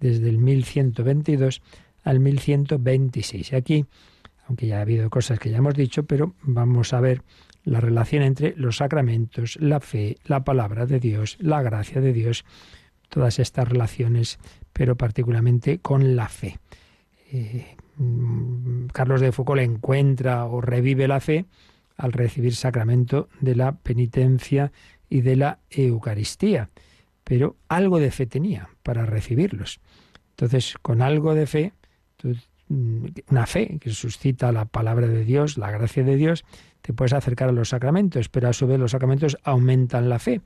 desde 0.00 0.28
el 0.28 0.38
1122 0.38 1.62
al 2.04 2.20
1126. 2.20 3.52
Y 3.52 3.56
aquí, 3.56 3.86
aunque 4.46 4.66
ya 4.66 4.78
ha 4.78 4.82
habido 4.82 5.10
cosas 5.10 5.38
que 5.38 5.50
ya 5.50 5.58
hemos 5.58 5.74
dicho, 5.74 6.04
pero 6.04 6.34
vamos 6.42 6.92
a 6.92 7.00
ver 7.00 7.22
la 7.64 7.80
relación 7.80 8.22
entre 8.22 8.54
los 8.56 8.78
sacramentos, 8.78 9.56
la 9.60 9.80
fe, 9.80 10.16
la 10.24 10.44
palabra 10.44 10.86
de 10.86 10.98
Dios, 10.98 11.36
la 11.40 11.62
gracia 11.62 12.00
de 12.00 12.12
Dios, 12.12 12.44
todas 13.08 13.38
estas 13.38 13.68
relaciones, 13.68 14.38
pero 14.72 14.96
particularmente 14.96 15.78
con 15.78 16.16
la 16.16 16.28
fe. 16.28 16.58
Eh, 17.32 17.76
Carlos 18.92 19.20
de 19.20 19.32
Foucault 19.32 19.62
encuentra 19.62 20.46
o 20.46 20.60
revive 20.60 21.08
la 21.08 21.20
fe 21.20 21.46
al 21.96 22.12
recibir 22.12 22.54
sacramento 22.54 23.28
de 23.40 23.54
la 23.54 23.72
penitencia 23.72 24.72
y 25.08 25.20
de 25.20 25.36
la 25.36 25.58
Eucaristía, 25.70 26.70
pero 27.22 27.56
algo 27.68 28.00
de 28.00 28.10
fe 28.10 28.26
tenía 28.26 28.70
para 28.82 29.06
recibirlos. 29.06 29.80
Entonces, 30.30 30.74
con 30.80 31.02
algo 31.02 31.34
de 31.34 31.46
fe, 31.46 31.72
mm, 32.68 33.06
una 33.30 33.46
fe 33.46 33.78
que 33.78 33.90
suscita 33.90 34.52
la 34.52 34.64
palabra 34.64 35.06
de 35.06 35.24
Dios, 35.24 35.58
la 35.58 35.70
gracia 35.70 36.02
de 36.02 36.16
Dios, 36.16 36.44
te 36.80 36.92
puedes 36.92 37.12
acercar 37.12 37.50
a 37.50 37.52
los 37.52 37.68
sacramentos, 37.68 38.28
pero 38.28 38.48
a 38.48 38.52
su 38.52 38.66
vez 38.66 38.78
los 38.78 38.92
sacramentos 38.92 39.36
aumentan 39.44 40.08
la 40.08 40.18
fe. 40.18 40.40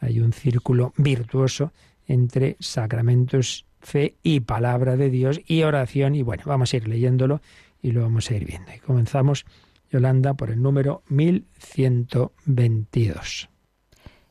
Hay 0.00 0.20
un 0.20 0.32
círculo 0.32 0.92
virtuoso 0.96 1.72
entre 2.06 2.56
sacramentos, 2.60 3.66
fe 3.80 4.16
y 4.22 4.40
palabra 4.40 4.96
de 4.96 5.10
Dios 5.10 5.40
y 5.46 5.62
oración. 5.62 6.14
Y 6.14 6.22
bueno, 6.22 6.44
vamos 6.46 6.72
a 6.72 6.76
ir 6.76 6.86
leyéndolo 6.88 7.42
y 7.80 7.92
lo 7.92 8.02
vamos 8.02 8.30
a 8.30 8.34
ir 8.34 8.44
viendo. 8.44 8.72
Y 8.74 8.78
comenzamos, 8.78 9.46
Yolanda, 9.90 10.34
por 10.34 10.50
el 10.50 10.60
número 10.62 11.02
1122. 11.08 13.48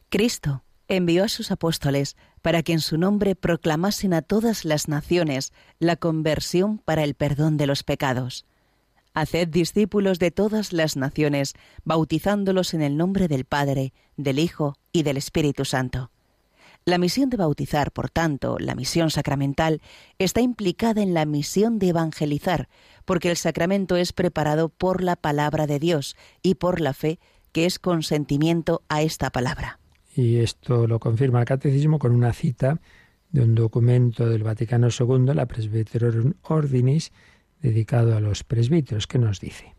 Cristo 0.09 0.63
envió 0.87 1.25
a 1.25 1.29
sus 1.29 1.51
apóstoles 1.51 2.15
para 2.41 2.63
que 2.63 2.73
en 2.73 2.79
su 2.79 2.97
nombre 2.97 3.35
proclamasen 3.35 4.13
a 4.13 4.21
todas 4.21 4.65
las 4.65 4.87
naciones 4.87 5.51
la 5.79 5.97
conversión 5.97 6.77
para 6.77 7.03
el 7.03 7.13
perdón 7.13 7.57
de 7.57 7.67
los 7.67 7.83
pecados 7.83 8.45
Haced 9.17 9.47
discípulos 9.47 10.19
de 10.19 10.29
todas 10.29 10.73
las 10.73 10.95
naciones, 10.95 11.55
bautizándolos 11.83 12.75
en 12.75 12.83
el 12.83 12.97
nombre 12.97 13.27
del 13.27 13.45
Padre, 13.45 13.91
del 14.15 14.37
Hijo 14.37 14.75
y 14.91 15.01
del 15.01 15.17
Espíritu 15.17 15.65
Santo. 15.65 16.11
La 16.87 16.99
misión 16.99 17.29
de 17.29 17.35
bautizar, 17.35 17.91
por 17.91 18.09
tanto, 18.09 18.55
la 18.59 18.73
misión 18.73 19.09
sacramental, 19.09 19.81
está 20.19 20.39
implicada 20.39 21.01
en 21.01 21.13
la 21.13 21.25
misión 21.25 21.79
de 21.79 21.89
evangelizar, 21.89 22.69
porque 23.03 23.29
el 23.29 23.35
sacramento 23.35 23.97
es 23.97 24.13
preparado 24.13 24.69
por 24.69 25.03
la 25.03 25.17
palabra 25.17 25.67
de 25.67 25.79
Dios 25.79 26.15
y 26.41 26.55
por 26.55 26.79
la 26.79 26.93
fe, 26.93 27.19
que 27.51 27.65
es 27.65 27.77
consentimiento 27.77 28.83
a 28.87 29.01
esta 29.01 29.31
palabra. 29.31 29.81
Y 30.15 30.37
esto 30.37 30.87
lo 30.87 31.01
confirma 31.01 31.41
el 31.41 31.45
Catecismo 31.45 31.99
con 31.99 32.13
una 32.13 32.31
cita 32.31 32.79
de 33.33 33.41
un 33.41 33.53
documento 33.53 34.25
del 34.29 34.43
Vaticano 34.43 34.87
II, 34.87 35.33
la 35.33 35.45
Presbyterorum 35.45 36.35
Ordinis, 36.43 37.11
dedicado 37.61 38.15
a 38.15 38.21
los 38.21 38.45
presbíteros, 38.45 39.07
que 39.07 39.19
nos 39.19 39.41
dice. 39.41 39.75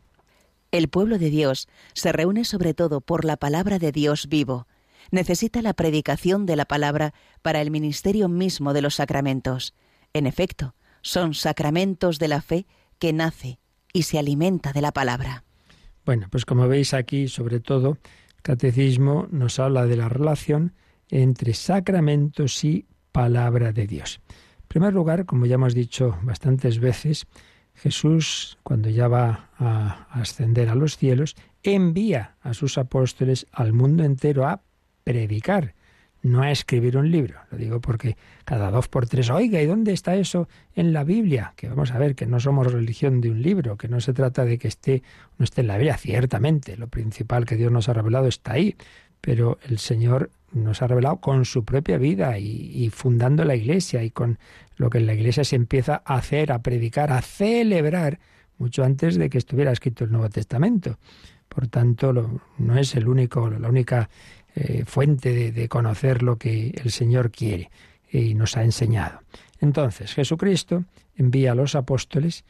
El 0.73 0.89
pueblo 0.89 1.17
de 1.17 1.31
Dios 1.31 1.69
se 1.95 2.13
reúne 2.13 2.45
sobre 2.45 2.75
todo 2.75 3.01
por 3.01 3.25
la 3.25 3.39
palabra 3.39 3.79
de 3.79 3.93
Dios 3.93 4.29
vivo. 4.29 4.67
Necesita 5.11 5.63
la 5.63 5.75
predicación 5.75 6.47
de 6.47 6.57
la 6.57 6.67
palabra 6.67 7.15
para 7.43 7.61
el 7.61 7.71
ministerio 7.71 8.29
mismo 8.29 8.73
de 8.73 8.83
los 8.83 8.97
sacramentos. 8.97 9.75
En 10.13 10.27
efecto, 10.27 10.75
son 11.03 11.35
sacramentos 11.35 12.19
de 12.19 12.29
la 12.29 12.43
fe 12.43 12.67
que 12.99 13.13
nace 13.13 13.59
y 13.93 14.03
se 14.03 14.19
alimenta 14.19 14.73
de 14.73 14.83
la 14.83 14.93
palabra. 14.93 15.45
Bueno, 16.05 16.29
pues 16.31 16.45
como 16.45 16.69
veis 16.69 16.95
aquí, 16.95 17.29
sobre 17.29 17.61
todo, 17.61 17.99
el 18.37 18.43
catecismo 18.43 19.27
nos 19.31 19.59
habla 19.59 19.87
de 19.87 19.97
la 19.97 20.09
relación 20.09 20.75
entre 21.11 21.55
sacramentos 21.55 22.65
y 22.65 22.87
palabra 23.13 23.73
de 23.73 23.87
Dios. 23.87 24.21
En 24.29 24.69
primer 24.69 24.93
lugar, 24.93 25.25
como 25.25 25.47
ya 25.47 25.55
hemos 25.55 25.75
dicho 25.75 26.19
bastantes 26.23 26.79
veces, 26.79 27.27
Jesús, 27.75 28.59
cuando 28.63 28.91
ya 28.91 29.09
va 29.09 29.51
a 29.59 30.09
ascender 30.11 30.69
a 30.69 30.75
los 30.75 30.97
cielos, 30.97 31.37
envía 31.63 32.37
a 32.41 32.53
sus 32.53 32.77
apóstoles 32.77 33.47
al 33.53 33.73
mundo 33.73 34.05
entero 34.05 34.47
a 34.47 34.63
predicar, 35.09 35.73
no 36.23 36.43
a 36.43 36.51
escribir 36.51 36.99
un 36.99 37.11
libro. 37.11 37.41
Lo 37.51 37.57
digo 37.57 37.81
porque 37.81 38.19
cada 38.45 38.71
dos 38.71 38.89
por 38.89 39.07
tres, 39.07 39.31
oiga, 39.31 39.63
¿y 39.63 39.65
dónde 39.65 39.95
está 39.95 40.17
eso 40.17 40.51
en 40.75 40.93
la 40.93 41.03
Biblia? 41.03 41.55
Que 41.57 41.67
vamos 41.67 41.93
a 41.93 41.99
ver, 41.99 42.15
que 42.15 42.27
no 42.27 42.41
somos 42.41 42.71
religión 42.71 43.23
de 43.23 43.31
un 43.31 43.41
libro, 43.41 43.79
que 43.79 43.89
no 43.89 44.03
se 44.03 44.13
trata 44.13 44.45
de 44.45 44.59
que 44.59 44.69
esté 44.69 45.03
no 45.39 45.45
esté 45.45 45.63
en 45.63 45.69
la 45.69 45.79
Biblia, 45.79 45.97
ciertamente, 45.97 46.77
lo 46.77 46.89
principal 46.89 47.47
que 47.47 47.57
Dios 47.57 47.73
nos 47.73 47.89
ha 47.89 47.95
revelado 47.95 48.27
está 48.27 48.53
ahí, 48.53 48.77
pero 49.23 49.59
el 49.67 49.79
Señor 49.79 50.31
nos 50.53 50.83
ha 50.83 50.89
revelado 50.89 51.17
con 51.17 51.47
su 51.47 51.65
propia 51.65 51.97
vida 51.97 52.39
y, 52.39 52.91
fundando 52.91 53.45
la 53.45 53.57
iglesia 53.57 54.05
y 54.05 54.11
con 54.11 54.39
lo 54.77 54.91
que 54.91 54.99
en 54.99 55.07
la 55.07 55.15
iglesia 55.15 55.43
se 55.43 55.57
empieza 55.57 56.03
a 56.05 56.17
hacer, 56.17 56.53
a 56.53 56.63
predicar, 56.63 57.13
a 57.13 57.23
celebrar, 57.23 58.19
mucho 58.59 58.85
antes 58.85 59.17
de 59.17 59.31
que 59.31 59.39
estuviera 59.39 59.73
escrito 59.73 60.05
el 60.05 60.13
Nuevo 60.13 60.29
Testamento. 60.29 60.99
Por 61.49 61.69
tanto, 61.69 62.41
no 62.59 62.79
es 62.79 62.95
el 62.95 63.09
único, 63.09 63.49
la 63.49 63.69
única 63.69 64.11
eh, 64.55 64.85
fuente 64.87 65.53
de, 65.53 65.69
conocer 65.69 66.23
lo 66.23 66.37
que 66.37 66.71
el 66.83 66.91
Señor 66.91 67.31
quiere 67.31 67.71
y 68.11 68.35
nos 68.35 68.57
ha 68.57 68.65
enseñado. 68.65 69.21
Entonces, 69.61 70.15
Jesucristo 70.15 70.85
envía 71.17 71.53
a 71.53 71.55
los 71.55 71.75
apóstoles 71.75 72.45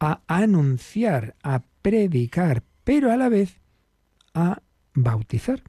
a 0.00 0.20
anunciar, 0.26 1.34
a 1.42 1.62
predicar, 1.82 2.62
pero 2.84 3.12
a 3.12 3.16
la 3.16 3.28
vez 3.28 3.60
a 4.34 4.62
bautizar. 4.94 5.62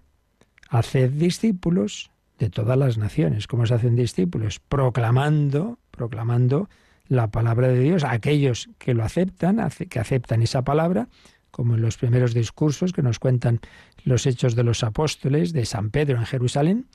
Haced 0.70 1.12
discípulos 1.12 2.12
de 2.40 2.50
todas 2.50 2.78
las 2.78 2.98
naciones. 2.98 3.48
¿Cómo 3.48 3.66
se 3.66 3.76
hacen 3.76 3.96
discípulos? 3.96 4.60
Proclamando, 4.60 5.80
proclamando 5.92 6.70
la 7.08 7.30
palabra 7.30 7.68
de 7.68 7.80
Dios 7.80 8.04
a 8.04 8.12
aquellos 8.12 8.70
que 8.78 8.94
lo 8.94 9.04
aceptan, 9.04 9.58
que 9.90 10.00
aceptan 10.00 10.42
esa 10.42 10.64
palabra, 10.64 11.10
como 11.54 11.76
en 11.76 11.82
los 11.82 11.98
primeros 11.98 12.34
discursos 12.34 12.92
que 12.92 13.04
nos 13.04 13.20
cuentan 13.20 13.62
los 14.04 14.26
hechos 14.26 14.56
de 14.56 14.64
los 14.64 14.84
apóstoles 14.84 15.54
de 15.54 15.66
San 15.66 15.92
Pedro 15.92 16.18
en 16.18 16.26
Jerusalén, 16.26 16.88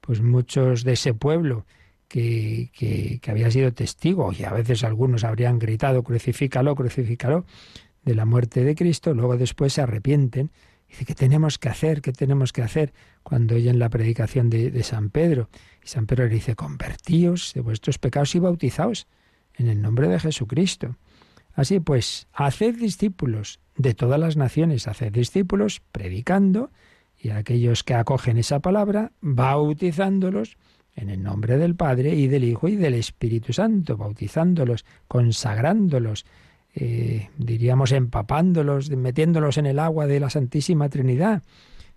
pues 0.00 0.22
muchos 0.22 0.82
de 0.82 0.94
ese 0.94 1.14
pueblo 1.14 1.66
que, 2.08 2.70
que, 2.72 3.30
había 3.30 3.50
sido 3.50 3.72
testigo, 3.72 4.32
y 4.32 4.44
a 4.44 4.52
veces 4.52 4.84
algunos 4.84 5.24
habrían 5.24 5.58
gritado, 5.58 6.02
crucifícalo, 6.02 6.74
crucifícalo, 6.74 7.44
de 8.04 8.14
la 8.14 8.24
muerte 8.24 8.64
de 8.64 8.74
Cristo, 8.74 9.14
luego 9.14 9.36
después 9.36 9.74
se 9.74 9.82
arrepienten 9.82 10.50
Dice, 10.88 11.04
¿qué 11.04 11.14
tenemos 11.14 11.58
que 11.58 11.68
hacer? 11.68 12.00
¿Qué 12.00 12.12
tenemos 12.12 12.52
que 12.52 12.62
hacer? 12.62 12.92
Cuando 13.22 13.56
oyen 13.56 13.78
la 13.78 13.88
predicación 13.88 14.50
de, 14.50 14.82
San 14.82 15.10
Pedro. 15.10 15.48
Y 15.84 15.88
San 15.88 16.06
Pedro 16.06 16.26
le 16.26 16.34
dice, 16.34 16.54
convertíos 16.54 17.52
de 17.54 17.60
vuestros 17.60 17.98
pecados 17.98 18.34
y 18.34 18.38
bautizaos 18.38 19.06
en 19.54 19.68
el 19.68 19.82
nombre 19.82 20.08
de 20.08 20.20
Jesucristo. 20.20 20.96
Así 21.56 21.80
pues, 21.80 22.28
haced 22.34 22.76
discípulos 22.76 23.60
de 23.76 23.94
todas 23.94 24.20
las 24.20 24.36
naciones, 24.36 24.86
haced 24.86 25.10
discípulos 25.10 25.80
predicando 25.90 26.70
y 27.18 27.30
aquellos 27.30 27.82
que 27.82 27.94
acogen 27.94 28.36
esa 28.36 28.60
palabra, 28.60 29.12
bautizándolos 29.22 30.58
en 30.94 31.08
el 31.08 31.22
nombre 31.22 31.56
del 31.56 31.74
Padre 31.74 32.14
y 32.14 32.26
del 32.28 32.44
Hijo 32.44 32.68
y 32.68 32.76
del 32.76 32.92
Espíritu 32.92 33.54
Santo, 33.54 33.96
bautizándolos, 33.96 34.84
consagrándolos, 35.08 36.26
eh, 36.74 37.30
diríamos, 37.38 37.92
empapándolos, 37.92 38.90
metiéndolos 38.90 39.56
en 39.56 39.64
el 39.64 39.78
agua 39.78 40.06
de 40.06 40.20
la 40.20 40.28
Santísima 40.28 40.90
Trinidad. 40.90 41.42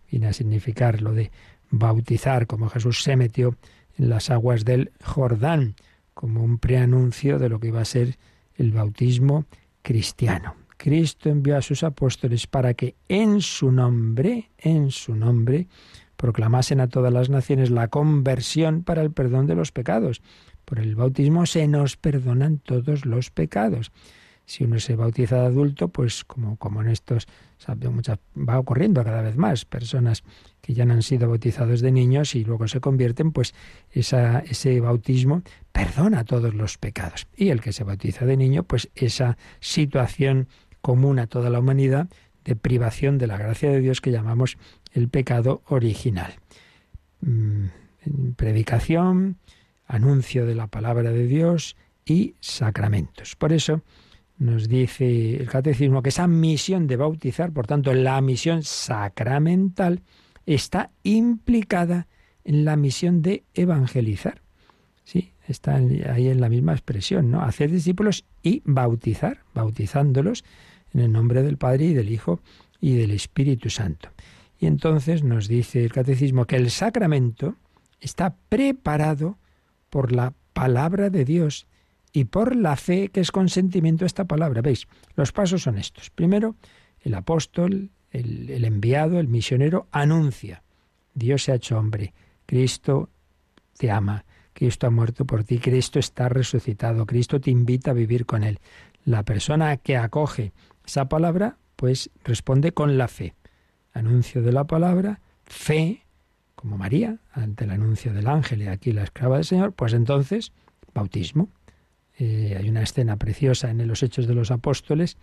Viene 0.09 0.27
a 0.27 0.33
significar 0.33 1.01
lo 1.01 1.11
de 1.11 1.31
bautizar, 1.69 2.47
como 2.47 2.69
Jesús 2.69 3.03
se 3.03 3.17
metió 3.17 3.57
en 3.97 4.09
las 4.09 4.29
aguas 4.29 4.63
del 4.63 4.91
Jordán, 5.03 5.75
como 6.13 6.45
un 6.45 6.59
preanuncio 6.59 7.39
de 7.39 7.49
lo 7.49 7.59
que 7.59 7.67
iba 7.67 7.81
a 7.81 7.85
ser 7.85 8.17
el 8.59 8.71
bautismo 8.71 9.45
cristiano. 9.81 10.55
Cristo 10.77 11.29
envió 11.29 11.57
a 11.57 11.61
sus 11.61 11.83
apóstoles 11.83 12.47
para 12.47 12.73
que 12.73 12.95
en 13.09 13.41
su 13.41 13.71
nombre, 13.71 14.51
en 14.57 14.91
su 14.91 15.15
nombre, 15.15 15.67
proclamasen 16.15 16.79
a 16.79 16.87
todas 16.87 17.11
las 17.11 17.29
naciones 17.29 17.69
la 17.69 17.87
conversión 17.87 18.83
para 18.83 19.01
el 19.01 19.11
perdón 19.11 19.45
de 19.47 19.55
los 19.55 19.71
pecados. 19.71 20.21
Por 20.65 20.79
el 20.79 20.95
bautismo 20.95 21.45
se 21.45 21.67
nos 21.67 21.97
perdonan 21.97 22.59
todos 22.59 23.05
los 23.05 23.29
pecados. 23.29 23.91
Si 24.45 24.63
uno 24.63 24.79
se 24.79 24.95
bautiza 24.95 25.41
de 25.41 25.45
adulto, 25.47 25.89
pues 25.89 26.23
como, 26.23 26.57
como 26.57 26.81
en 26.81 26.89
estos 26.89 27.27
muchas, 27.91 28.19
va 28.35 28.57
ocurriendo 28.57 29.03
cada 29.03 29.21
vez 29.21 29.35
más, 29.35 29.65
personas 29.65 30.23
que 30.69 30.75
ya 30.75 30.85
no 30.85 30.93
han 30.93 31.01
sido 31.01 31.27
bautizados 31.27 31.81
de 31.81 31.91
niños 31.91 32.35
y 32.35 32.43
luego 32.43 32.67
se 32.67 32.79
convierten, 32.79 33.31
pues 33.31 33.55
esa, 33.89 34.37
ese 34.41 34.79
bautismo 34.79 35.41
perdona 35.71 36.25
todos 36.25 36.53
los 36.53 36.77
pecados. 36.77 37.25
Y 37.35 37.49
el 37.49 37.59
que 37.59 37.73
se 37.73 37.83
bautiza 37.83 38.27
de 38.27 38.37
niño, 38.37 38.61
pues 38.61 38.91
esa 38.93 39.35
situación 39.61 40.47
común 40.79 41.17
a 41.17 41.25
toda 41.25 41.49
la 41.49 41.57
humanidad 41.57 42.07
de 42.45 42.55
privación 42.55 43.17
de 43.17 43.25
la 43.25 43.37
gracia 43.37 43.71
de 43.71 43.79
Dios 43.79 43.99
que 43.99 44.11
llamamos 44.11 44.59
el 44.93 45.09
pecado 45.09 45.63
original. 45.65 46.35
Mm, 47.21 47.69
predicación, 48.35 49.37
anuncio 49.87 50.45
de 50.45 50.53
la 50.53 50.67
palabra 50.67 51.09
de 51.09 51.25
Dios 51.25 51.77
y 52.05 52.35
sacramentos. 52.41 53.35
Por 53.35 53.53
eso, 53.53 53.81
nos 54.37 54.69
dice 54.69 55.37
el 55.37 55.49
catecismo 55.49 56.03
que 56.03 56.09
esa 56.09 56.27
misión 56.27 56.85
de 56.85 56.95
bautizar, 56.95 57.51
por 57.53 57.65
tanto, 57.65 57.91
la 57.91 58.21
misión 58.21 58.61
sacramental, 58.61 60.03
está 60.55 60.91
implicada 61.03 62.07
en 62.43 62.65
la 62.65 62.75
misión 62.75 63.21
de 63.21 63.43
evangelizar. 63.53 64.41
Sí, 65.03 65.33
está 65.47 65.75
ahí 65.75 66.27
en 66.27 66.41
la 66.41 66.49
misma 66.49 66.73
expresión, 66.73 67.31
¿no? 67.31 67.41
Hacer 67.41 67.71
discípulos 67.71 68.25
y 68.41 68.61
bautizar, 68.65 69.43
bautizándolos 69.53 70.43
en 70.93 71.01
el 71.01 71.11
nombre 71.11 71.43
del 71.43 71.57
Padre 71.57 71.85
y 71.85 71.93
del 71.93 72.09
Hijo 72.11 72.41
y 72.81 72.95
del 72.95 73.11
Espíritu 73.11 73.69
Santo. 73.69 74.09
Y 74.59 74.65
entonces 74.65 75.23
nos 75.23 75.47
dice 75.47 75.83
el 75.83 75.91
catecismo 75.91 76.45
que 76.45 76.55
el 76.55 76.69
sacramento 76.71 77.55
está 77.99 78.35
preparado 78.49 79.37
por 79.89 80.11
la 80.11 80.33
palabra 80.53 81.09
de 81.09 81.25
Dios 81.25 81.67
y 82.11 82.25
por 82.25 82.55
la 82.55 82.75
fe 82.75 83.09
que 83.09 83.19
es 83.19 83.31
consentimiento 83.31 84.03
a 84.03 84.07
esta 84.07 84.25
palabra. 84.25 84.61
¿Veis? 84.61 84.87
Los 85.15 85.31
pasos 85.31 85.63
son 85.63 85.77
estos. 85.77 86.09
Primero, 86.09 86.55
el 87.01 87.13
apóstol, 87.13 87.91
el, 88.11 88.65
enviado, 88.65 89.19
el 89.19 89.27
misionero, 89.27 89.87
anuncia. 89.91 90.63
Dios 91.13 91.43
se 91.43 91.51
ha 91.51 91.55
hecho 91.55 91.77
hombre. 91.77 92.13
Cristo 92.45 93.09
te 93.77 93.91
ama. 93.91 94.25
Cristo 94.53 94.87
ha 94.87 94.89
muerto 94.89 95.25
por 95.25 95.43
ti. 95.43 95.59
Cristo 95.59 95.99
está 95.99 96.29
resucitado. 96.29 97.05
Cristo 97.05 97.39
te 97.39 97.51
invita 97.51 97.91
a 97.91 97.93
vivir 97.93 98.25
con 98.25 98.43
Él. 98.43 98.59
La 99.05 99.23
persona 99.23 99.77
que 99.77 99.97
acoge 99.97 100.51
esa 100.85 101.07
palabra, 101.07 101.57
pues 101.75 102.09
responde 102.23 102.73
con 102.73 102.97
la 102.97 103.07
fe. 103.07 103.35
Anuncio 103.93 104.41
de 104.41 104.51
la 104.51 104.65
palabra, 104.65 105.21
fe, 105.45 106.05
como 106.55 106.77
María, 106.77 107.17
ante 107.31 107.63
el 107.63 107.71
anuncio 107.71 108.13
del 108.13 108.27
ángel 108.27 108.63
y 108.63 108.67
aquí 108.67 108.91
la 108.91 109.03
esclava 109.03 109.37
del 109.37 109.45
Señor, 109.45 109.73
pues 109.73 109.93
entonces, 109.93 110.51
bautismo. 110.93 111.49
Eh, 112.17 112.55
hay 112.57 112.69
una 112.69 112.83
escena 112.83 113.15
preciosa 113.15 113.71
en 113.71 113.87
los 113.87 114.03
Hechos 114.03 114.27
de 114.27 114.35
los 114.35 114.51
Apóstoles 114.51 115.17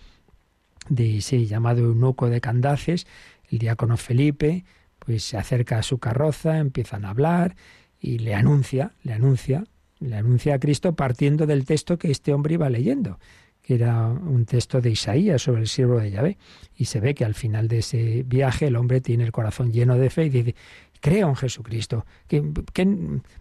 de 0.88 1.18
ese 1.18 1.46
llamado 1.46 1.80
eunuco 1.80 2.28
de 2.28 2.40
Candaces, 2.40 3.06
el 3.50 3.58
diácono 3.58 3.96
Felipe, 3.96 4.64
pues 4.98 5.24
se 5.24 5.36
acerca 5.36 5.78
a 5.78 5.82
su 5.82 5.98
carroza, 5.98 6.58
empiezan 6.58 7.04
a 7.04 7.10
hablar 7.10 7.56
y 8.00 8.18
le 8.18 8.34
anuncia, 8.34 8.92
le 9.02 9.12
anuncia, 9.12 9.64
le 10.00 10.16
anuncia 10.16 10.54
a 10.54 10.58
Cristo 10.58 10.94
partiendo 10.94 11.46
del 11.46 11.64
texto 11.64 11.98
que 11.98 12.10
este 12.10 12.32
hombre 12.32 12.54
iba 12.54 12.68
leyendo, 12.68 13.18
que 13.62 13.74
era 13.74 14.06
un 14.08 14.44
texto 14.44 14.80
de 14.80 14.90
Isaías 14.90 15.42
sobre 15.42 15.62
el 15.62 15.68
siervo 15.68 15.98
de 15.98 16.10
Yahvé. 16.10 16.38
Y 16.76 16.84
se 16.84 17.00
ve 17.00 17.14
que 17.14 17.24
al 17.24 17.34
final 17.34 17.68
de 17.68 17.78
ese 17.78 18.22
viaje 18.24 18.66
el 18.66 18.76
hombre 18.76 19.00
tiene 19.00 19.24
el 19.24 19.32
corazón 19.32 19.72
lleno 19.72 19.96
de 19.96 20.10
fe 20.10 20.26
y 20.26 20.30
dice, 20.30 20.54
creo 21.00 21.28
en 21.28 21.36
Jesucristo. 21.36 22.04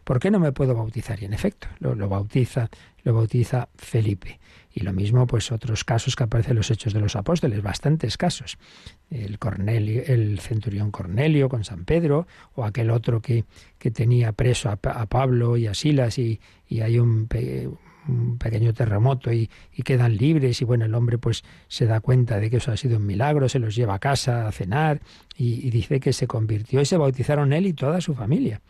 por 0.04 0.20
qué 0.20 0.32
no 0.32 0.40
me 0.40 0.52
puedo 0.52 0.76
bautizar? 0.76 1.22
Y 1.22 1.26
en 1.26 1.34
efecto, 1.34 1.68
lo, 1.80 2.10
bautiza, 2.10 2.70
lo 3.04 3.14
bautiza 3.14 3.70
Felipe. 3.76 4.40
Y 4.78 4.82
lo 4.82 4.92
mismo, 4.92 5.26
pues 5.26 5.54
otros 5.54 5.86
casos 5.86 6.18
que 6.18 6.26
aparecen 6.26 6.52
en 6.52 6.58
los 6.58 6.70
Hechos 6.70 6.94
de 6.94 7.00
los 7.00 7.16
Apóstoles, 7.16 7.64
bastantes 7.64 8.18
casos. 8.18 8.58
El, 9.10 9.40
Cornelio, 9.40 10.04
el 10.06 10.38
centurión 10.42 10.92
Cornelio 10.92 11.48
con 11.48 11.64
San 11.64 11.86
Pedro, 11.86 12.28
o 12.56 12.66
aquel 12.66 12.90
otro 12.90 13.22
que, 13.22 13.46
que 13.80 13.90
tenía 13.90 14.34
preso 14.34 14.70
a, 14.70 14.76
Pablo 14.76 15.56
y 15.56 15.68
a 15.68 15.74
Silas, 15.74 16.20
y, 16.20 16.42
y 16.68 16.82
hay 16.82 17.00
un, 17.00 17.26
pequeño 18.38 18.74
terremoto 18.74 19.32
y, 19.32 19.50
quedan 19.86 20.18
libres 20.18 20.62
y 20.62 20.66
bueno, 20.66 20.84
el 20.84 20.94
hombre 20.94 21.18
pues 21.18 21.44
se 21.70 21.86
da 21.86 22.02
cuenta 22.02 22.40
de 22.40 22.50
que 22.50 22.58
eso 22.58 22.74
ha 22.74 22.78
sido 22.78 22.98
un 22.98 23.06
milagro, 23.06 23.48
se 23.48 23.60
los 23.60 23.76
lleva 23.76 23.96
a 23.96 24.00
casa 24.00 24.46
a 24.46 24.52
cenar 24.52 25.00
y, 25.38 25.70
dice 25.70 26.02
que 26.02 26.12
se 26.12 26.28
convirtió 26.28 26.82
y 26.82 26.86
se 26.86 26.98
bautizaron 26.98 27.54
él 27.54 27.66
y 27.66 27.74
toda 27.74 28.02
su 28.02 28.14
familia. 28.14 28.62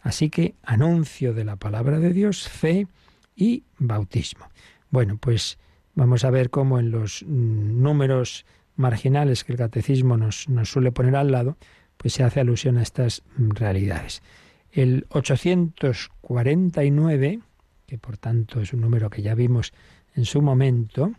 Así 0.00 0.30
que 0.30 0.56
anuncio 0.64 1.32
de 1.32 1.44
la 1.44 1.54
palabra 1.54 2.00
de 2.00 2.12
Dios, 2.12 2.48
fe 2.48 2.88
y 3.36 3.62
bautismo. 3.78 4.46
Bueno, 4.94 5.18
pues 5.18 5.58
vamos 5.96 6.24
a 6.24 6.30
ver 6.30 6.50
cómo 6.50 6.78
en 6.78 6.92
los 6.92 7.24
mm, 7.26 7.82
números 7.82 8.46
marginales 8.76 9.42
que 9.42 9.50
el 9.50 9.58
catecismo 9.58 10.16
nos, 10.16 10.46
suele 10.62 10.92
poner 10.92 11.16
al 11.16 11.32
lado, 11.32 11.56
pues 11.96 12.12
se 12.12 12.22
hace 12.22 12.38
alusión 12.38 12.78
a 12.78 12.82
estas 12.82 13.24
mm, 13.36 13.50
realidades. 13.56 14.22
El 14.70 15.06
849 15.08 17.40
que 17.88 17.98
por 17.98 18.18
tanto 18.18 18.60
es 18.60 18.72
un 18.72 18.82
número 18.82 19.10
que 19.10 19.20
ya 19.20 19.34
vimos 19.34 19.72
en 20.14 20.26
su 20.26 20.40
momento, 20.40 21.12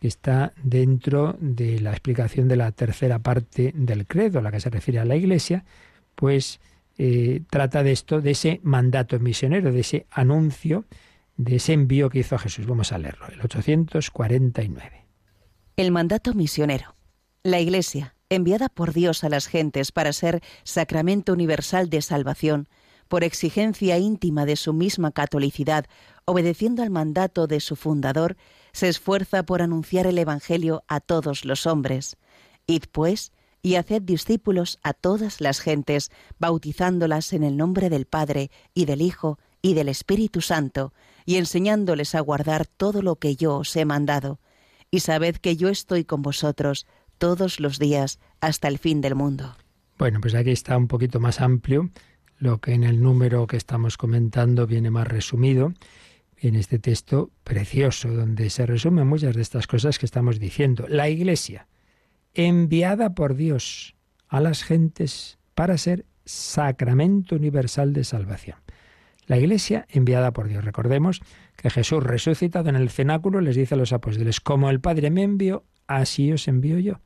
que 0.00 0.08
está 0.08 0.54
dentro 0.62 1.36
de 1.40 1.78
la 1.78 1.90
explicación 1.90 2.48
de 2.48 2.56
la 2.56 2.72
tercera 2.72 3.18
parte 3.18 3.74
del 3.76 4.06
credo, 4.06 4.40
la 4.40 4.50
que 4.50 4.60
se 4.60 4.70
refiere 4.70 4.98
a 4.98 5.04
la 5.04 5.16
Iglesia, 5.16 5.66
pues 6.14 6.58
eh, 6.96 7.42
trata 7.50 7.82
de 7.82 7.92
esto, 7.92 8.22
de 8.22 8.30
ese 8.30 8.60
mandato 8.62 9.20
misionero, 9.20 9.72
de 9.72 9.80
ese 9.80 10.06
anuncio, 10.10 10.86
de 11.44 11.56
ese 11.56 11.72
envío 11.72 12.10
que 12.10 12.18
hizo 12.18 12.36
Jesús. 12.38 12.66
Vamos 12.66 12.92
a 12.92 12.98
leerlo, 12.98 13.26
el 13.28 13.40
849. 13.40 15.06
El 15.76 15.90
mandato 15.90 16.34
misionero. 16.34 16.94
La 17.42 17.60
Iglesia, 17.60 18.14
enviada 18.28 18.68
por 18.68 18.92
Dios 18.92 19.24
a 19.24 19.30
las 19.30 19.46
gentes 19.46 19.90
para 19.90 20.12
ser 20.12 20.42
sacramento 20.64 21.32
universal 21.32 21.88
de 21.88 22.02
salvación, 22.02 22.68
por 23.08 23.24
exigencia 23.24 23.98
íntima 23.98 24.44
de 24.44 24.56
su 24.56 24.74
misma 24.74 25.12
catolicidad, 25.12 25.86
obedeciendo 26.26 26.82
al 26.82 26.90
mandato 26.90 27.46
de 27.46 27.60
su 27.60 27.74
fundador, 27.74 28.36
se 28.72 28.88
esfuerza 28.88 29.42
por 29.44 29.62
anunciar 29.62 30.06
el 30.06 30.18
Evangelio 30.18 30.84
a 30.88 31.00
todos 31.00 31.46
los 31.46 31.66
hombres. 31.66 32.18
Id 32.66 32.84
pues 32.92 33.32
y 33.62 33.76
haced 33.76 34.02
discípulos 34.02 34.78
a 34.82 34.92
todas 34.92 35.40
las 35.40 35.60
gentes, 35.60 36.10
bautizándolas 36.38 37.32
en 37.32 37.44
el 37.44 37.56
nombre 37.56 37.88
del 37.88 38.04
Padre 38.04 38.50
y 38.74 38.84
del 38.84 39.00
Hijo 39.00 39.38
y 39.62 39.74
del 39.74 39.88
Espíritu 39.88 40.40
Santo, 40.40 40.92
y 41.26 41.36
enseñándoles 41.36 42.14
a 42.14 42.20
guardar 42.20 42.66
todo 42.66 43.02
lo 43.02 43.16
que 43.16 43.36
yo 43.36 43.58
os 43.58 43.74
he 43.76 43.84
mandado. 43.84 44.40
Y 44.90 45.00
sabed 45.00 45.36
que 45.36 45.56
yo 45.56 45.68
estoy 45.68 46.04
con 46.04 46.22
vosotros 46.22 46.86
todos 47.18 47.60
los 47.60 47.78
días 47.78 48.18
hasta 48.40 48.68
el 48.68 48.78
fin 48.78 49.00
del 49.00 49.14
mundo. 49.14 49.56
Bueno, 49.98 50.20
pues 50.20 50.34
aquí 50.34 50.50
está 50.50 50.76
un 50.76 50.88
poquito 50.88 51.20
más 51.20 51.40
amplio 51.40 51.90
lo 52.38 52.58
que 52.58 52.72
en 52.72 52.84
el 52.84 53.02
número 53.02 53.46
que 53.46 53.58
estamos 53.58 53.98
comentando 53.98 54.66
viene 54.66 54.90
más 54.90 55.06
resumido 55.06 55.74
en 56.38 56.56
este 56.56 56.78
texto 56.78 57.30
precioso, 57.44 58.08
donde 58.08 58.48
se 58.48 58.64
resumen 58.64 59.06
muchas 59.06 59.36
de 59.36 59.42
estas 59.42 59.66
cosas 59.66 59.98
que 59.98 60.06
estamos 60.06 60.40
diciendo. 60.40 60.86
La 60.88 61.10
Iglesia, 61.10 61.68
enviada 62.32 63.14
por 63.14 63.36
Dios 63.36 63.94
a 64.26 64.40
las 64.40 64.64
gentes 64.64 65.38
para 65.54 65.76
ser 65.76 66.06
sacramento 66.24 67.36
universal 67.36 67.92
de 67.92 68.04
salvación. 68.04 68.56
La 69.30 69.38
Iglesia 69.38 69.86
enviada 69.88 70.32
por 70.32 70.48
Dios. 70.48 70.64
Recordemos 70.64 71.20
que 71.54 71.70
Jesús 71.70 72.02
resucitado 72.02 72.68
en 72.68 72.74
el 72.74 72.90
cenáculo 72.90 73.40
les 73.40 73.54
dice 73.54 73.76
a 73.76 73.78
los 73.78 73.92
apóstoles, 73.92 74.40
como 74.40 74.68
el 74.70 74.80
Padre 74.80 75.08
me 75.10 75.22
envió, 75.22 75.62
así 75.86 76.32
os 76.32 76.48
envío 76.48 76.80
yo. 76.80 76.98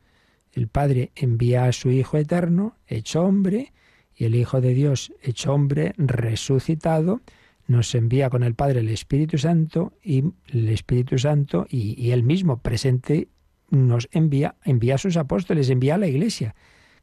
El 0.55 0.69
Padre 0.69 1.13
envía 1.17 1.67
a 1.67 1.73
su 1.73 1.91
Hijo 1.91 2.17
eterno, 2.17 2.79
hecho 2.87 3.25
hombre, 3.25 3.75
y 4.17 4.25
el 4.25 4.37
Hijo 4.37 4.63
de 4.63 4.73
Dios, 4.73 5.13
hecho 5.21 5.53
hombre, 5.53 5.93
resucitado, 5.99 7.21
nos 7.67 7.95
envía 7.95 8.31
con 8.31 8.43
el 8.43 8.55
Padre 8.55 8.81
el 8.81 8.89
Espíritu 8.89 9.37
Santo 9.37 9.93
y 10.03 10.25
el 10.49 10.71
Espíritu 10.71 11.19
Santo 11.19 11.67
y, 11.69 11.95
y 12.03 12.13
él 12.13 12.23
mismo 12.23 12.57
presente 12.63 13.29
nos 13.69 14.09
envía, 14.13 14.55
envía 14.65 14.95
a 14.95 14.99
sus 14.99 15.19
apóstoles, 15.19 15.69
envía 15.69 15.97
a 15.97 15.99
la 15.99 16.07
Iglesia. 16.07 16.55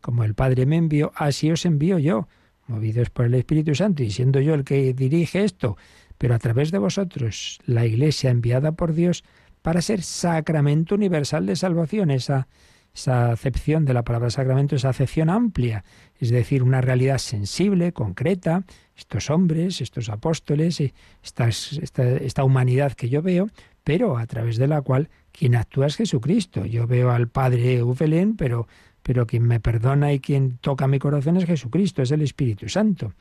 Como 0.02 0.24
el 0.24 0.34
Padre 0.34 0.66
me 0.66 0.78
envió, 0.78 1.12
así 1.14 1.52
os 1.52 1.64
envío 1.68 2.00
yo, 2.00 2.28
movidos 2.72 3.10
por 3.10 3.26
el 3.26 3.36
Espíritu 3.36 3.76
Santo 3.76 4.02
y 4.04 4.10
siendo 4.10 4.40
yo 4.40 4.54
el 4.54 4.64
que 4.64 4.94
dirige 4.94 5.44
esto, 5.44 5.78
pero 6.18 6.34
a 6.34 6.40
través 6.40 6.72
de 6.72 6.78
vosotros, 6.78 7.60
la 7.66 7.86
Iglesia 7.86 8.32
enviada 8.32 8.72
por 8.72 8.94
Dios 8.94 9.24
para 9.62 9.82
ser 9.82 10.02
sacramento 10.02 10.96
universal 10.96 11.46
de 11.46 11.56
salvación, 11.56 12.10
esa 12.10 12.48
esa 12.94 13.32
acepción 13.32 13.86
de 13.86 13.94
la 13.94 14.04
palabra 14.04 14.30
sacramento, 14.30 14.76
esa 14.76 14.90
acepción 14.90 15.30
amplia, 15.30 15.84
es 16.20 16.30
decir, 16.30 16.62
una 16.64 16.82
realidad 16.82 17.20
sensible, 17.20 17.94
concreta, 17.94 18.64
estos 18.96 19.30
hombres, 19.30 19.82
estos 19.82 20.10
apóstoles, 20.10 20.80
eh, 20.82 20.94
esta, 21.24 21.48
esta 21.48 22.44
humanidad 22.44 22.94
que 22.94 23.10
yo 23.10 23.22
veo, 23.22 23.50
pero 23.84 24.18
a 24.18 24.26
través 24.28 24.58
de 24.58 24.68
la 24.68 24.82
cual 24.82 25.10
quien 25.32 25.56
actúa 25.56 25.88
es 25.88 25.96
Jesucristo. 25.96 26.66
Yo 26.66 26.86
veo 26.86 27.12
al 27.12 27.30
Padre 27.30 27.82
Ufelén, 27.82 28.36
pero, 28.36 28.68
pero 29.12 29.28
quien 29.28 29.44
me 29.44 29.60
perdona 29.60 30.14
y 30.14 30.22
quien 30.22 30.58
toca 30.60 30.88
mi 30.88 30.98
corazón 30.98 31.36
es 31.36 31.44
Jesucristo, 31.44 32.02
es 32.02 32.12
el 32.12 32.22
Espíritu 32.22 32.70
Santo. 32.70 33.12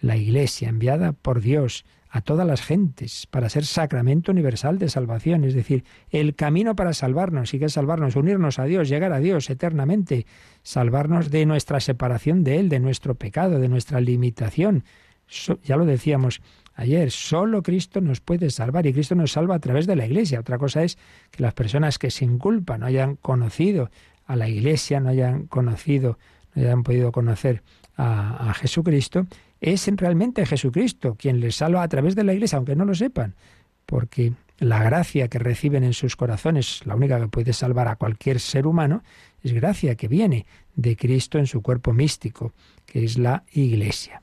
La 0.00 0.16
Iglesia 0.16 0.68
enviada 0.68 1.14
por 1.14 1.40
Dios 1.40 1.84
a 2.10 2.20
todas 2.20 2.46
las 2.46 2.62
gentes 2.62 3.26
para 3.26 3.48
ser 3.48 3.64
sacramento 3.64 4.30
universal 4.30 4.78
de 4.78 4.88
salvación, 4.88 5.42
es 5.42 5.54
decir, 5.54 5.82
el 6.10 6.36
camino 6.36 6.76
para 6.76 6.92
salvarnos 6.92 7.54
y 7.54 7.58
que 7.58 7.64
es 7.64 7.72
salvarnos, 7.72 8.14
unirnos 8.14 8.60
a 8.60 8.66
Dios, 8.66 8.88
llegar 8.88 9.12
a 9.12 9.18
Dios 9.18 9.50
eternamente, 9.50 10.26
salvarnos 10.62 11.32
de 11.32 11.44
nuestra 11.44 11.80
separación 11.80 12.44
de 12.44 12.60
Él, 12.60 12.68
de 12.68 12.78
nuestro 12.78 13.16
pecado, 13.16 13.58
de 13.58 13.68
nuestra 13.68 14.00
limitación. 14.00 14.84
ya 15.64 15.76
lo 15.76 15.86
decíamos, 15.86 16.40
ayer, 16.76 17.10
solo 17.10 17.64
Cristo 17.64 18.00
nos 18.00 18.20
puede 18.20 18.48
salvar 18.50 18.86
y 18.86 18.92
Cristo 18.92 19.16
nos 19.16 19.32
salva 19.32 19.56
a 19.56 19.58
través 19.58 19.88
de 19.88 19.96
la 19.96 20.06
Iglesia. 20.06 20.38
Otra 20.38 20.58
cosa 20.58 20.84
es 20.84 20.98
que 21.32 21.42
las 21.42 21.54
personas 21.54 21.98
que 21.98 22.12
sin 22.12 22.38
culpa 22.38 22.78
no 22.78 22.86
hayan 22.86 23.16
conocido 23.16 23.90
a 24.26 24.36
la 24.36 24.48
Iglesia, 24.48 25.00
no 25.00 25.08
hayan 25.08 25.46
conocido, 25.46 26.18
no 26.54 26.62
hayan 26.62 26.82
podido 26.82 27.12
conocer 27.12 27.62
a, 27.96 28.50
a 28.50 28.54
Jesucristo, 28.54 29.26
es 29.60 29.86
realmente 29.96 30.44
Jesucristo 30.44 31.16
quien 31.16 31.40
les 31.40 31.56
salva 31.56 31.82
a 31.82 31.88
través 31.88 32.14
de 32.14 32.24
la 32.24 32.32
Iglesia, 32.32 32.56
aunque 32.56 32.76
no 32.76 32.84
lo 32.84 32.94
sepan, 32.94 33.34
porque 33.86 34.32
la 34.58 34.82
gracia 34.82 35.28
que 35.28 35.38
reciben 35.38 35.84
en 35.84 35.92
sus 35.92 36.16
corazones, 36.16 36.86
la 36.86 36.94
única 36.94 37.18
que 37.20 37.28
puede 37.28 37.52
salvar 37.52 37.88
a 37.88 37.96
cualquier 37.96 38.38
ser 38.38 38.66
humano, 38.66 39.02
es 39.42 39.52
gracia 39.52 39.96
que 39.96 40.08
viene 40.08 40.46
de 40.76 40.96
Cristo 40.96 41.38
en 41.38 41.46
su 41.46 41.62
cuerpo 41.62 41.92
místico, 41.92 42.52
que 42.86 43.04
es 43.04 43.18
la 43.18 43.44
Iglesia. 43.52 44.22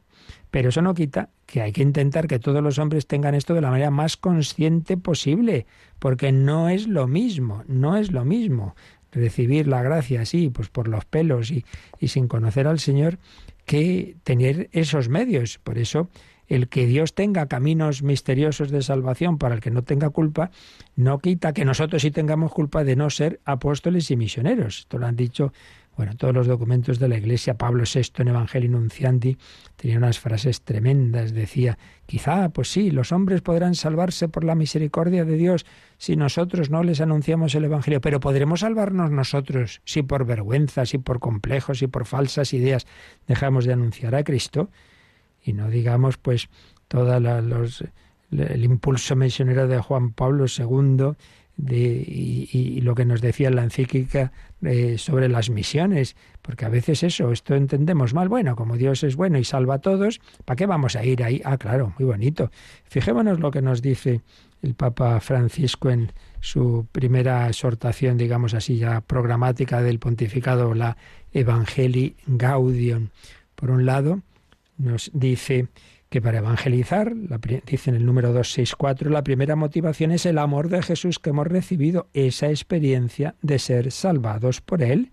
Pero 0.52 0.70
eso 0.70 0.82
no 0.82 0.94
quita 0.94 1.30
que 1.46 1.62
hay 1.62 1.72
que 1.72 1.82
intentar 1.82 2.28
que 2.28 2.40
todos 2.40 2.64
los 2.64 2.80
hombres 2.80 3.06
tengan 3.06 3.36
esto 3.36 3.54
de 3.54 3.62
la 3.62 3.70
manera 3.70 3.92
más 3.92 4.18
consciente 4.18 4.98
posible, 4.98 5.66
porque 6.00 6.32
no 6.32 6.70
es 6.70 6.88
lo 6.88 7.08
mismo, 7.08 7.64
no 7.68 7.98
es 7.98 8.12
lo 8.12 8.26
mismo 8.26 8.76
recibir 9.12 9.68
la 9.68 9.82
gracia 9.82 10.22
así, 10.22 10.50
pues 10.50 10.70
por 10.70 10.88
los 10.88 11.06
pelos 11.06 11.52
y, 11.52 11.66
sin 12.08 12.28
conocer 12.28 12.68
al 12.68 12.80
Señor, 12.80 13.18
que 13.66 14.16
tener 14.24 14.70
esos 14.72 15.10
medios. 15.10 15.60
Por 15.60 15.78
eso, 15.78 16.10
el 16.48 16.68
que 16.68 16.86
Dios 16.88 17.14
tenga 17.14 17.48
caminos 17.48 18.02
misteriosos 18.04 18.72
de 18.72 18.82
salvación 18.82 19.38
para 19.38 19.56
el 19.56 19.62
que 19.62 19.72
no 19.72 19.84
tenga 19.84 20.10
culpa, 20.10 20.52
no 20.96 21.20
quita 21.20 21.54
que 21.54 21.66
nosotros 21.66 22.02
sí 22.02 22.12
tengamos 22.12 22.52
culpa 22.52 22.84
de 22.84 22.96
no 22.96 23.10
ser 23.10 23.40
apóstoles 23.46 24.10
y 24.12 24.18
misioneros. 24.18 24.80
Esto 24.80 24.98
lo 24.98 25.06
han 25.06 25.16
dicho 25.16 25.54
bueno, 26.00 26.16
todos 26.16 26.34
los 26.34 26.48
documentos 26.48 26.98
de 26.98 27.10
la 27.10 27.18
Iglesia, 27.18 27.56
Pablo 27.56 27.84
VI 27.84 28.10
en 28.20 28.30
Evangelio 28.30 28.70
Nuncianti 28.70 29.38
tenía 29.76 29.98
unas 29.98 30.18
frases 30.18 30.62
tremendas. 30.62 31.34
Decía, 31.34 31.78
quizá, 32.06 32.48
pues 32.48 32.72
sí, 32.72 32.90
los 32.90 33.12
hombres 33.12 33.42
podrán 33.42 33.76
salvarse 33.76 34.30
por 34.30 34.46
la 34.46 34.56
misericordia 34.56 35.26
de 35.26 35.36
Dios 35.36 35.66
si 35.98 36.16
nosotros 36.16 36.70
no 36.70 36.84
les 36.84 37.02
anunciamos 37.02 37.54
el 37.54 37.66
Evangelio, 37.66 38.00
pero 38.00 38.22
podremos 38.22 38.62
salvarnos 38.62 39.12
nosotros 39.12 39.82
si 39.84 40.02
por 40.02 40.24
vergüenza, 40.24 40.86
si 40.86 41.00
por 41.00 41.20
complejos, 41.20 41.80
si 41.80 41.88
por 41.88 42.06
falsas 42.06 42.54
ideas 42.54 42.88
dejamos 43.28 43.66
de 43.66 43.74
anunciar 43.74 44.16
a 44.16 44.24
Cristo 44.24 44.70
y 45.44 45.52
no 45.52 45.70
digamos 45.70 46.16
pues 46.16 46.48
todo 46.88 47.14
el 47.18 48.64
impulso 48.64 49.18
misionero 49.18 49.68
de 49.68 49.80
Juan 49.80 50.12
Pablo 50.14 50.46
II 50.48 51.18
y, 51.68 52.82
lo 52.82 52.96
que 52.96 53.06
nos 53.06 53.22
decía 53.22 53.50
la 53.50 53.64
encíclica 53.64 54.32
eh, 54.62 54.98
sobre 54.98 55.30
las 55.30 55.50
misiones, 55.50 56.16
porque 56.42 56.66
a 56.66 56.70
veces 56.70 57.04
eso, 57.04 57.32
esto 57.32 57.56
entendemos 57.56 58.14
mal. 58.14 58.28
Bueno, 58.28 58.56
como 58.56 58.76
Dios 58.76 59.04
es 59.04 59.16
bueno 59.16 59.38
y 59.38 59.44
salva 59.44 59.76
a 59.76 59.80
todos, 59.80 60.20
¿para 60.46 60.56
qué 60.58 60.66
vamos 60.66 60.96
a 60.96 61.06
ir 61.06 61.24
ahí? 61.24 61.42
Ah, 61.46 61.58
claro, 61.58 61.94
muy 61.98 62.06
bonito. 62.06 62.52
Fijémonos 62.86 63.40
lo 63.40 63.52
que 63.52 63.62
nos 63.62 63.82
dice 63.82 64.22
el 64.62 64.76
Papa 64.76 65.20
Francisco 65.22 65.90
en 65.90 66.12
su 66.42 66.88
primera 66.92 67.48
exhortación, 67.48 68.18
digamos 68.18 68.54
así, 68.54 68.78
ya 68.78 69.02
programática 69.02 69.82
del 69.82 70.00
pontificado, 70.00 70.74
la 70.74 70.98
Evangelii 71.32 72.16
Gaudium. 72.28 73.10
Por 73.56 73.72
un 73.72 73.86
lado, 73.86 74.22
nos 74.78 75.12
dice 75.14 75.68
que 76.10 76.22
para 76.22 76.40
evangelizar, 76.40 77.14
dice 77.66 77.92
en 77.92 77.96
el 77.96 78.06
número 78.06 78.30
264, 78.30 79.12
la 79.12 79.24
primera 79.24 79.56
motivación 79.56 80.12
es 80.12 80.26
el 80.26 80.40
amor 80.40 80.70
de 80.70 80.82
Jesús 80.82 81.20
que 81.20 81.30
hemos 81.30 81.46
recibido, 81.46 82.08
esa 82.14 82.50
experiencia 82.50 83.36
de 83.42 83.60
ser 83.60 83.92
salvados 83.92 84.60
por 84.60 84.82
Él, 84.82 85.12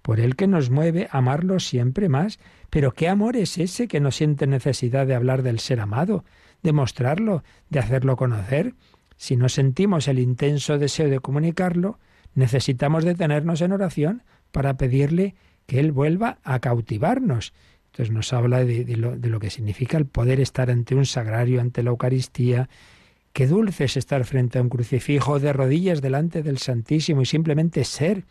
por 0.00 0.20
Él 0.20 0.34
que 0.34 0.46
nos 0.46 0.70
mueve 0.70 1.08
a 1.10 1.18
amarlo 1.18 1.60
siempre 1.60 2.08
más. 2.08 2.38
Pero 2.70 2.92
¿qué 2.92 3.08
amor 3.08 3.36
es 3.36 3.58
ese 3.58 3.86
que 3.86 4.00
no 4.00 4.10
siente 4.10 4.46
necesidad 4.46 5.06
de 5.06 5.14
hablar 5.14 5.42
del 5.42 5.60
ser 5.60 5.80
amado, 5.80 6.24
de 6.62 6.72
mostrarlo, 6.72 7.44
de 7.68 7.80
hacerlo 7.80 8.16
conocer? 8.16 8.74
Si 9.16 9.36
no 9.36 9.50
sentimos 9.50 10.08
el 10.08 10.18
intenso 10.18 10.78
deseo 10.78 11.10
de 11.10 11.20
comunicarlo, 11.20 11.98
necesitamos 12.34 13.04
detenernos 13.04 13.60
en 13.60 13.72
oración 13.72 14.22
para 14.52 14.74
pedirle 14.78 15.34
que 15.66 15.80
Él 15.80 15.92
vuelva 15.92 16.38
a 16.44 16.60
cautivarnos 16.60 17.52
entonces 17.94 18.12
nos 18.12 18.32
habla 18.32 18.64
de, 18.64 18.96
lo, 18.96 19.38
que 19.38 19.50
significa 19.50 19.96
el 19.96 20.06
poder 20.06 20.40
estar 20.40 20.68
ante 20.68 20.96
un 20.96 21.06
sagrario, 21.06 21.60
ante 21.60 21.84
la 21.84 21.90
Eucaristía. 21.90 22.68
Qué 23.32 23.46
dulce 23.46 23.84
es 23.84 23.96
estar 23.96 24.24
frente 24.24 24.58
a 24.58 24.62
un 24.62 24.68
crucifijo 24.68 25.38
de 25.38 25.52
rodillas 25.52 26.02
delante 26.02 26.42
del 26.42 26.58
Santísimo 26.58 27.22
y 27.22 27.26
simplemente 27.26 27.84
ser 27.84 28.24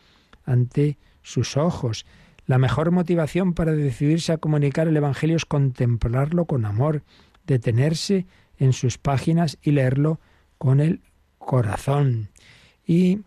ante 0.44 0.98
sus 1.22 1.56
ojos. 1.56 2.06
La 2.46 2.58
mejor 2.58 2.92
motivación 2.92 3.54
para 3.54 3.72
decidirse 3.72 4.34
a 4.34 4.38
comunicar 4.38 4.90
el 4.90 4.98
Evangelio 4.98 5.38
es 5.38 5.46
contemplarlo 5.46 6.44
con 6.44 6.66
amor, 6.66 7.04
detenerse 7.48 8.26
en 8.58 8.74
sus 8.74 8.98
páginas 8.98 9.58
y 9.62 9.72
leerlo 9.72 10.20
con 10.58 10.82
el 10.82 11.00
corazón. 11.38 12.32
Y 12.86 13.20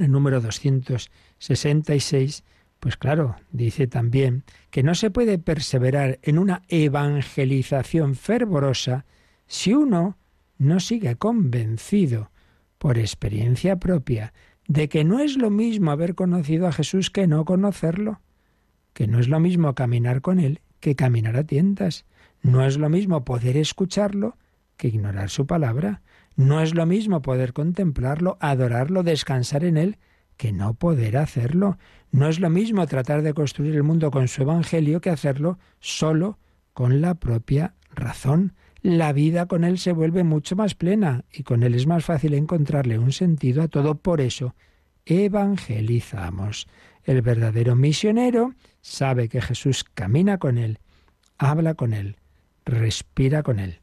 el 0.00 0.10
número 0.10 0.40
266 0.40 2.42
pues 2.86 2.96
claro, 2.96 3.34
dice 3.50 3.88
también 3.88 4.44
que 4.70 4.84
no 4.84 4.94
se 4.94 5.10
puede 5.10 5.40
perseverar 5.40 6.20
en 6.22 6.38
una 6.38 6.62
evangelización 6.68 8.14
fervorosa 8.14 9.06
si 9.48 9.74
uno 9.74 10.18
no 10.56 10.78
sigue 10.78 11.16
convencido 11.16 12.30
por 12.78 12.96
experiencia 12.96 13.80
propia 13.80 14.32
de 14.68 14.88
que 14.88 15.02
no 15.02 15.18
es 15.18 15.36
lo 15.36 15.50
mismo 15.50 15.90
haber 15.90 16.14
conocido 16.14 16.68
a 16.68 16.72
Jesús 16.72 17.10
que 17.10 17.26
no 17.26 17.44
conocerlo, 17.44 18.20
que 18.92 19.08
no 19.08 19.18
es 19.18 19.26
lo 19.26 19.40
mismo 19.40 19.74
caminar 19.74 20.20
con 20.20 20.38
Él 20.38 20.60
que 20.78 20.94
caminar 20.94 21.36
a 21.36 21.42
tientas, 21.42 22.04
no 22.40 22.64
es 22.64 22.78
lo 22.78 22.88
mismo 22.88 23.24
poder 23.24 23.56
escucharlo 23.56 24.36
que 24.76 24.86
ignorar 24.86 25.28
su 25.28 25.44
palabra, 25.44 26.02
no 26.36 26.60
es 26.60 26.72
lo 26.72 26.86
mismo 26.86 27.20
poder 27.20 27.52
contemplarlo, 27.52 28.36
adorarlo, 28.38 29.02
descansar 29.02 29.64
en 29.64 29.76
Él, 29.76 29.98
que 30.36 30.52
no 30.52 30.74
poder 30.74 31.16
hacerlo. 31.16 31.78
No 32.10 32.28
es 32.28 32.40
lo 32.40 32.50
mismo 32.50 32.86
tratar 32.86 33.22
de 33.22 33.34
construir 33.34 33.74
el 33.74 33.82
mundo 33.82 34.10
con 34.10 34.28
su 34.28 34.42
Evangelio 34.42 35.00
que 35.00 35.10
hacerlo 35.10 35.58
solo 35.80 36.38
con 36.72 37.00
la 37.00 37.14
propia 37.14 37.74
razón. 37.94 38.54
La 38.82 39.12
vida 39.12 39.46
con 39.46 39.64
Él 39.64 39.78
se 39.78 39.92
vuelve 39.92 40.24
mucho 40.24 40.56
más 40.56 40.74
plena 40.74 41.24
y 41.32 41.42
con 41.42 41.62
Él 41.62 41.74
es 41.74 41.86
más 41.86 42.04
fácil 42.04 42.34
encontrarle 42.34 42.98
un 42.98 43.12
sentido 43.12 43.62
a 43.62 43.68
todo. 43.68 43.96
Por 43.96 44.20
eso, 44.20 44.54
evangelizamos. 45.04 46.68
El 47.02 47.22
verdadero 47.22 47.76
misionero 47.76 48.54
sabe 48.80 49.28
que 49.28 49.40
Jesús 49.40 49.84
camina 49.84 50.38
con 50.38 50.58
Él, 50.58 50.78
habla 51.38 51.74
con 51.74 51.92
Él, 51.92 52.16
respira 52.64 53.42
con 53.42 53.58
Él, 53.58 53.80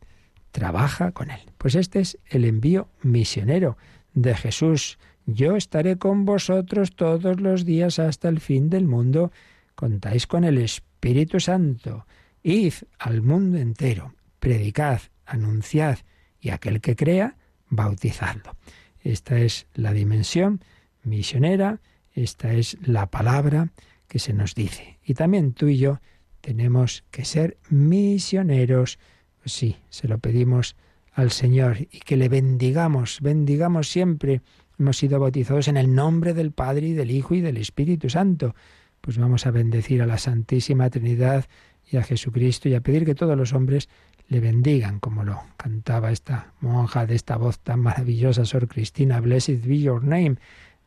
trabaja 0.52 1.12
con 1.14 1.32
Él. 1.32 1.40
Pues 1.58 1.76
este 1.76 2.00
es 2.00 2.18
el 2.28 2.46
envío 2.46 2.90
misionero 3.02 3.78
de 4.14 4.36
Jesús 4.36 5.00
yo 5.26 5.56
estaré 5.56 5.98
con 5.98 6.26
vosotros 6.26 6.96
todos 6.96 7.40
los 7.40 7.66
días 7.66 8.00
hasta 8.00 8.30
el 8.30 8.40
fin 8.40 8.70
del 8.70 8.86
mundo. 8.86 9.32
Contáis 9.76 10.28
con 10.28 10.44
el 10.44 10.58
Espíritu 10.58 11.40
Santo. 11.40 12.06
Id 12.44 12.74
al 13.00 13.22
mundo 13.22 13.58
entero, 13.58 14.14
predicad, 14.40 15.02
anunciad, 15.26 16.00
y 16.40 16.50
aquel 16.50 16.82
que 16.82 16.96
crea, 16.96 17.38
bautizadlo. 17.70 18.58
Esta 19.00 19.40
es 19.40 19.68
la 19.74 19.94
dimensión 19.94 20.62
misionera, 21.04 21.80
esta 22.14 22.54
es 22.54 22.78
la 22.86 23.10
palabra 23.10 23.72
que 24.08 24.20
se 24.20 24.34
nos 24.34 24.56
dice. 24.56 25.00
Y 25.04 25.14
también 25.14 25.54
tú 25.54 25.68
y 25.68 25.78
yo 25.78 26.00
tenemos 26.42 27.06
que 27.12 27.24
ser 27.24 27.58
misioneros. 27.70 29.00
Sí, 29.46 29.78
se 29.90 30.10
lo 30.10 30.20
pedimos 30.20 30.76
al 31.14 31.32
Señor 31.32 31.78
y 31.80 32.00
que 32.00 32.18
le 32.18 32.28
bendigamos, 32.28 33.20
bendigamos 33.22 33.90
siempre 33.90 34.42
hemos 34.80 34.98
sido 34.98 35.20
bautizados 35.20 35.68
en 35.68 35.78
el 35.78 35.94
nombre 35.94 36.34
del 36.34 36.52
Padre 36.52 36.88
y 36.88 36.94
del 36.94 37.12
Hijo 37.12 37.36
y 37.36 37.42
del 37.42 37.58
Espíritu 37.58 38.10
Santo. 38.10 38.56
Pues 39.02 39.18
vamos 39.18 39.46
a 39.46 39.52
bendecir 39.52 40.02
a 40.02 40.06
la 40.06 40.18
Santísima 40.18 40.90
Trinidad 40.90 41.46
y 41.90 41.98
a 41.98 42.04
Jesucristo 42.04 42.70
y 42.70 42.76
a 42.76 42.82
pedir 42.82 43.06
que 43.06 43.16
todos 43.16 43.38
los 43.38 43.54
hombres 43.54 43.90
le 44.28 44.40
bendigan, 44.40 45.00
como 45.00 45.24
lo 45.24 45.42
cantaba 45.58 46.12
esta 46.12 46.54
monja 46.62 47.06
de 47.06 47.16
esta 47.16 47.38
voz 47.38 47.60
tan 47.60 47.82
maravillosa, 47.82 48.46
Sor 48.46 48.68
Cristina, 48.68 49.20
Blessed 49.20 49.66
be 49.66 49.80
your 49.80 50.04
name. 50.04 50.38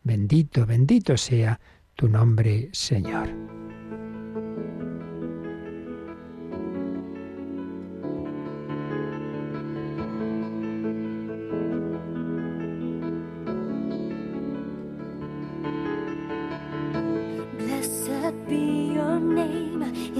Bendito, 0.02 0.66
bendito 0.66 1.16
sea 1.16 1.60
tu 1.94 2.08
nombre, 2.08 2.70
Señor. 2.72 3.28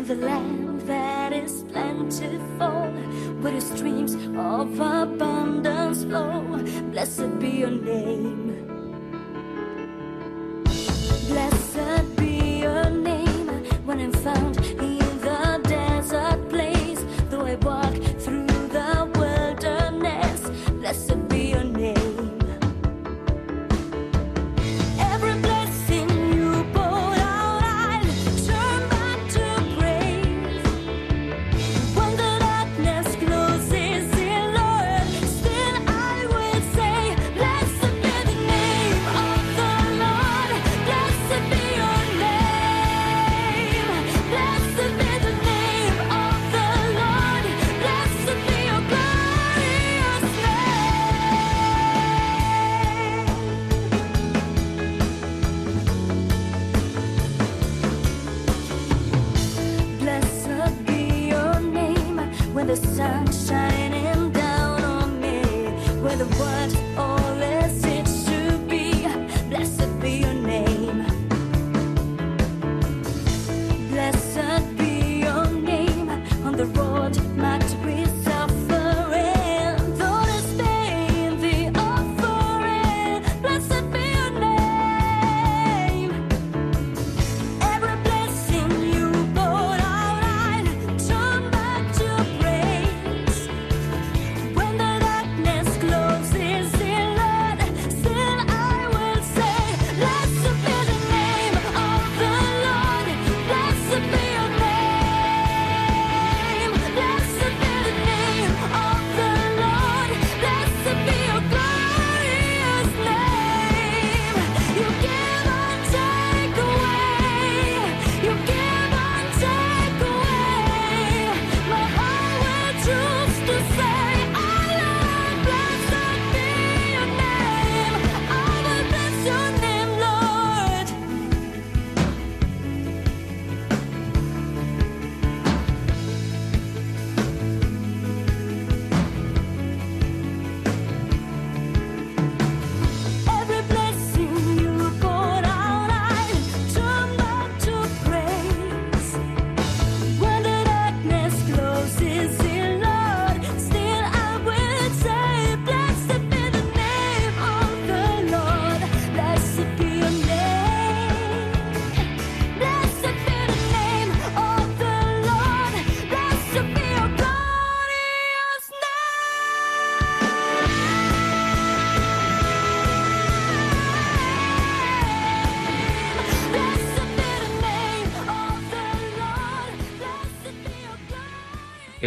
the 0.06 0.14
land 0.14 0.80
that 0.82 1.32
is 1.32 1.64
plentiful, 1.64 2.92
where 3.40 3.60
streams 3.60 4.14
of 4.14 4.78
abundance 4.78 6.04
flow. 6.04 6.42
Blessed 6.92 7.40
be 7.40 7.48
your 7.48 7.72
name. 7.72 8.68
Blessed 11.26 12.16
be 12.16 12.60
your 12.60 12.88
name 12.88 13.48
when 13.84 13.98
I'm 13.98 14.12
found. 14.12 14.85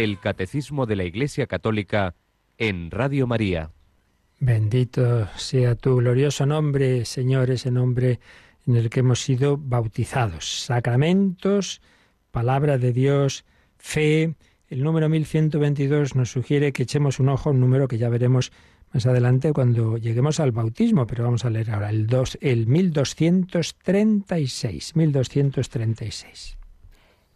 El 0.04 0.18
Catecismo 0.18 0.86
de 0.86 0.96
la 0.96 1.04
Iglesia 1.04 1.46
Católica 1.46 2.14
en 2.56 2.90
Radio 2.90 3.26
María. 3.26 3.70
Bendito 4.38 5.28
sea 5.36 5.74
tu 5.74 5.96
glorioso 5.96 6.46
nombre, 6.46 7.04
Señor, 7.04 7.50
ese 7.50 7.70
nombre 7.70 8.18
en 8.66 8.76
el 8.76 8.88
que 8.88 9.00
hemos 9.00 9.20
sido 9.20 9.58
bautizados. 9.58 10.64
Sacramentos, 10.64 11.82
palabra 12.30 12.78
de 12.78 12.94
Dios, 12.94 13.44
fe. 13.76 14.36
El 14.68 14.82
número 14.82 15.10
1122 15.10 16.16
nos 16.16 16.30
sugiere 16.30 16.72
que 16.72 16.84
echemos 16.84 17.20
un 17.20 17.28
ojo 17.28 17.50
a 17.50 17.52
un 17.52 17.60
número 17.60 17.86
que 17.86 17.98
ya 17.98 18.08
veremos 18.08 18.52
más 18.94 19.04
adelante 19.04 19.52
cuando 19.52 19.98
lleguemos 19.98 20.40
al 20.40 20.52
bautismo, 20.52 21.06
pero 21.06 21.24
vamos 21.24 21.44
a 21.44 21.50
leer 21.50 21.72
ahora 21.72 21.90
el, 21.90 22.06
2, 22.06 22.38
el 22.40 22.66
1236. 22.66 24.96
1236. 24.96 26.56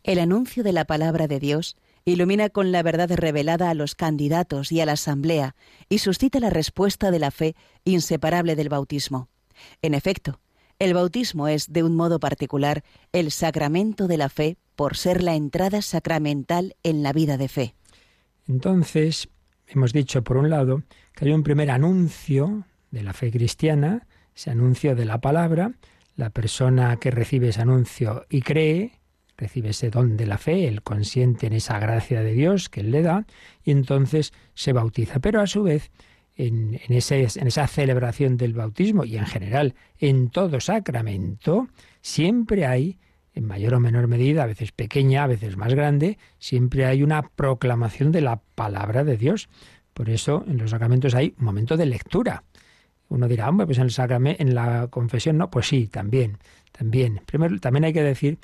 El 0.03 0.19
anuncio 0.19 0.63
de 0.63 0.73
la 0.73 0.87
palabra 0.87 1.29
de 1.29 1.41
Dios 1.41 1.77
ilumina 2.05 2.51
con 2.51 2.73
la 2.73 2.83
verdad 2.83 3.11
revelada 3.13 3.71
a 3.71 3.75
los 3.75 3.95
candidatos 3.95 4.73
y 4.73 4.81
a 4.81 4.87
la 4.87 4.93
asamblea 4.93 5.57
y 5.89 5.99
suscita 5.99 6.41
la 6.41 6.51
respuesta 6.51 7.11
de 7.11 7.19
la 7.19 7.31
fe 7.31 7.57
inseparable 7.85 8.57
del 8.57 8.69
bautismo. 8.69 9.29
En 9.83 9.95
efecto, 9.95 10.41
el 10.79 10.95
bautismo 10.95 11.49
es, 11.49 11.73
de 11.73 11.83
un 11.83 11.95
modo 11.95 12.21
particular, 12.21 12.83
el 13.13 13.31
sacramento 13.31 14.07
de 14.09 14.17
la 14.19 14.29
fe 14.29 14.57
por 14.77 14.97
ser 14.97 15.23
la 15.23 15.35
entrada 15.35 15.83
sacramental 15.83 16.75
en 16.83 17.03
la 17.03 17.13
vida 17.13 17.37
de 17.37 17.49
fe. 17.49 17.75
Entonces, 18.49 19.29
hemos 19.69 19.93
dicho, 19.93 20.23
por 20.23 20.37
un 20.37 20.51
lado, 20.51 20.83
que 21.15 21.27
hay 21.27 21.33
un 21.33 21.43
primer 21.43 21.71
anuncio 21.71 22.67
de 22.91 23.03
la 23.03 23.13
fe 23.13 23.31
cristiana, 23.31 24.07
ese 24.35 24.51
anuncio 24.51 24.95
de 24.95 25.05
la 25.05 25.21
palabra, 25.21 25.73
la 26.17 26.31
persona 26.31 26.97
que 26.97 27.11
recibe 27.11 27.49
ese 27.49 27.63
anuncio 27.63 28.27
y 28.29 28.43
cree, 28.43 29.01
recibe 29.37 29.71
ese 29.71 29.91
don 29.91 30.17
de 30.17 30.27
la 30.27 30.39
fe, 30.39 30.69
él 30.69 30.83
consiente 30.83 31.47
en 31.47 31.53
esa 31.53 31.79
gracia 31.79 32.23
de 32.23 32.33
Dios 32.33 32.69
que 32.69 32.81
él 32.81 32.91
le 32.91 33.03
da 33.03 33.27
y 33.65 33.71
entonces 33.71 34.33
se 34.55 34.73
bautiza. 34.73 35.21
Pero 35.21 35.41
a 35.41 35.47
su 35.47 35.63
vez, 35.63 35.91
en, 36.37 36.75
en, 36.75 36.93
en 36.93 37.47
esa 37.47 37.67
celebración 37.67 38.37
del 38.37 38.55
bautismo 38.55 39.05
y 39.05 39.17
en 39.17 39.27
general 39.27 39.75
en 39.99 40.31
todo 40.31 40.61
sacramento, 40.61 41.69
siempre 42.01 42.67
hay, 42.67 42.99
en 43.35 43.47
mayor 43.47 43.75
o 43.75 43.81
menor 43.81 44.09
medida, 44.09 44.45
a 44.45 44.47
veces 44.47 44.73
pequeña, 44.73 45.25
a 45.25 45.29
veces 45.29 45.57
más 45.57 45.75
grande, 45.75 46.19
siempre 46.39 46.87
hay 46.87 47.03
una 47.03 47.23
proclamación 47.23 48.13
de 48.13 48.21
la 48.21 48.41
palabra 48.55 49.05
de 49.05 49.17
Dios. 49.17 49.49
Por 49.93 50.11
eso 50.11 50.45
en 50.47 50.59
los 50.59 50.71
sacramentos 50.71 51.15
hay 51.15 51.35
un 51.39 51.45
momento 51.45 51.77
de 51.77 51.87
lectura. 51.87 52.45
Uno 53.09 53.29
dirá, 53.29 53.49
hombre, 53.49 53.67
pues 53.67 53.79
en, 53.79 53.87
el 53.87 54.37
en 54.39 54.55
la 54.55 54.89
confesión 54.89 55.39
no, 55.39 55.51
pues 55.51 55.69
sí, 55.69 55.87
también, 55.87 56.39
también. 56.73 57.21
Primero, 57.27 57.59
también 57.61 57.85
hay 57.85 57.93
que 57.93 58.03
decir 58.03 58.39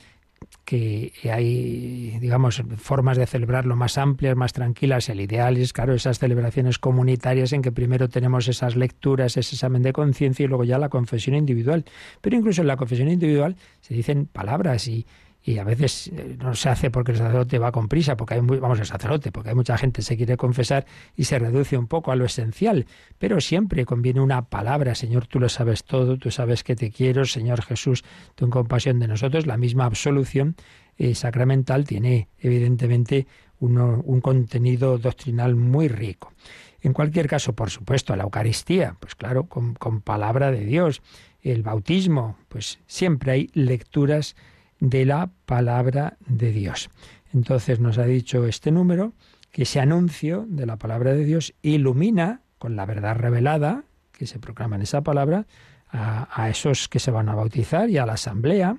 que 0.70 1.12
hay, 1.32 2.16
digamos, 2.20 2.62
formas 2.76 3.16
de 3.16 3.26
celebrarlo 3.26 3.74
más 3.74 3.98
amplias, 3.98 4.36
más 4.36 4.52
tranquilas. 4.52 5.08
El 5.08 5.20
ideal 5.20 5.56
es, 5.56 5.72
claro, 5.72 5.94
esas 5.94 6.20
celebraciones 6.20 6.78
comunitarias 6.78 7.52
en 7.52 7.60
que 7.60 7.72
primero 7.72 8.08
tenemos 8.08 8.46
esas 8.46 8.76
lecturas, 8.76 9.36
ese 9.36 9.56
examen 9.56 9.82
de 9.82 9.92
conciencia 9.92 10.44
y 10.44 10.46
luego 10.46 10.62
ya 10.62 10.78
la 10.78 10.88
confesión 10.88 11.34
individual. 11.34 11.84
Pero 12.20 12.36
incluso 12.36 12.60
en 12.60 12.68
la 12.68 12.76
confesión 12.76 13.08
individual 13.08 13.56
se 13.80 13.94
dicen 13.94 14.26
palabras 14.26 14.86
y, 14.86 15.06
y 15.42 15.58
a 15.58 15.64
veces 15.64 16.08
eh, 16.08 16.36
no 16.38 16.54
se 16.54 16.68
hace 16.68 16.90
porque 16.90 17.12
el 17.12 17.18
sacerdote 17.18 17.58
va 17.58 17.72
con 17.72 17.88
prisa, 17.88 18.16
porque 18.16 18.34
hay 18.34 18.42
muy, 18.42 18.58
vamos 18.58 18.78
el 18.78 18.86
sacerdote, 18.86 19.32
porque 19.32 19.50
hay 19.50 19.54
mucha 19.54 19.78
gente 19.78 19.98
que 19.98 20.02
se 20.02 20.16
quiere 20.16 20.36
confesar 20.36 20.86
y 21.16 21.24
se 21.24 21.38
reduce 21.38 21.78
un 21.78 21.86
poco 21.86 22.12
a 22.12 22.16
lo 22.16 22.24
esencial, 22.24 22.86
pero 23.18 23.40
siempre 23.40 23.84
conviene 23.86 24.20
una 24.20 24.42
palabra, 24.42 24.94
Señor, 24.94 25.26
tú 25.26 25.40
lo 25.40 25.48
sabes 25.48 25.84
todo, 25.84 26.18
tú 26.18 26.30
sabes 26.30 26.62
que 26.62 26.76
te 26.76 26.90
quiero, 26.90 27.24
Señor 27.24 27.62
Jesús, 27.62 28.04
tú 28.34 28.44
en 28.44 28.50
compasión 28.50 28.98
de 28.98 29.08
nosotros, 29.08 29.46
la 29.46 29.56
misma 29.56 29.86
absolución 29.86 30.56
eh, 30.98 31.14
sacramental 31.14 31.86
tiene 31.86 32.28
evidentemente 32.38 33.26
un 33.60 34.20
contenido 34.22 34.96
doctrinal 34.96 35.54
muy 35.54 35.88
rico. 35.88 36.32
En 36.80 36.94
cualquier 36.94 37.28
caso, 37.28 37.52
por 37.52 37.68
supuesto, 37.68 38.16
la 38.16 38.22
Eucaristía, 38.22 38.96
pues 38.98 39.14
claro, 39.14 39.44
con, 39.44 39.74
con 39.74 40.00
palabra 40.00 40.50
de 40.50 40.64
Dios, 40.64 41.02
el 41.42 41.62
bautismo, 41.62 42.38
pues 42.48 42.80
siempre 42.86 43.32
hay 43.32 43.50
lecturas 43.52 44.34
de 44.80 45.04
la 45.04 45.30
palabra 45.46 46.16
de 46.26 46.52
Dios. 46.52 46.90
Entonces 47.32 47.80
nos 47.80 47.98
ha 47.98 48.04
dicho 48.04 48.46
este 48.46 48.70
número 48.72 49.12
que 49.52 49.62
ese 49.62 49.80
anuncio 49.80 50.46
de 50.48 50.66
la 50.66 50.76
palabra 50.76 51.12
de 51.14 51.24
Dios 51.24 51.54
ilumina 51.62 52.40
con 52.58 52.76
la 52.76 52.86
verdad 52.86 53.16
revelada 53.16 53.84
que 54.12 54.26
se 54.26 54.38
proclama 54.38 54.76
en 54.76 54.82
esa 54.82 55.02
palabra 55.02 55.46
a, 55.92 56.48
esos 56.48 56.88
que 56.88 57.00
se 57.00 57.10
van 57.10 57.28
a 57.28 57.34
bautizar 57.34 57.90
y 57.90 57.98
a 57.98 58.06
la 58.06 58.12
asamblea 58.12 58.76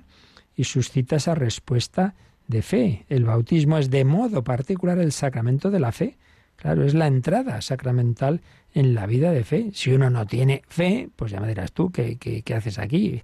y 0.56 0.64
suscita 0.64 1.16
esa 1.16 1.34
respuesta 1.34 2.14
de 2.46 2.62
fe. 2.62 3.04
El 3.08 3.24
bautismo 3.24 3.78
es 3.78 3.90
de 3.90 4.04
modo 4.04 4.44
particular 4.44 4.98
el 4.98 5.12
sacramento 5.12 5.70
de 5.70 5.80
la 5.80 5.92
fe. 5.92 6.16
Claro, 6.56 6.84
es 6.84 6.94
la 6.94 7.06
entrada 7.06 7.60
sacramental 7.60 8.40
en 8.72 8.94
la 8.94 9.06
vida 9.06 9.32
de 9.32 9.44
fe. 9.44 9.70
Si 9.74 9.92
uno 9.92 10.10
no 10.10 10.26
tiene 10.26 10.62
fe, 10.68 11.10
pues 11.16 11.32
ya 11.32 11.40
me 11.40 11.48
dirás 11.48 11.72
tú, 11.72 11.90
¿qué, 11.90 12.16
qué 12.16 12.54
haces 12.54 12.78
aquí? 12.78 13.22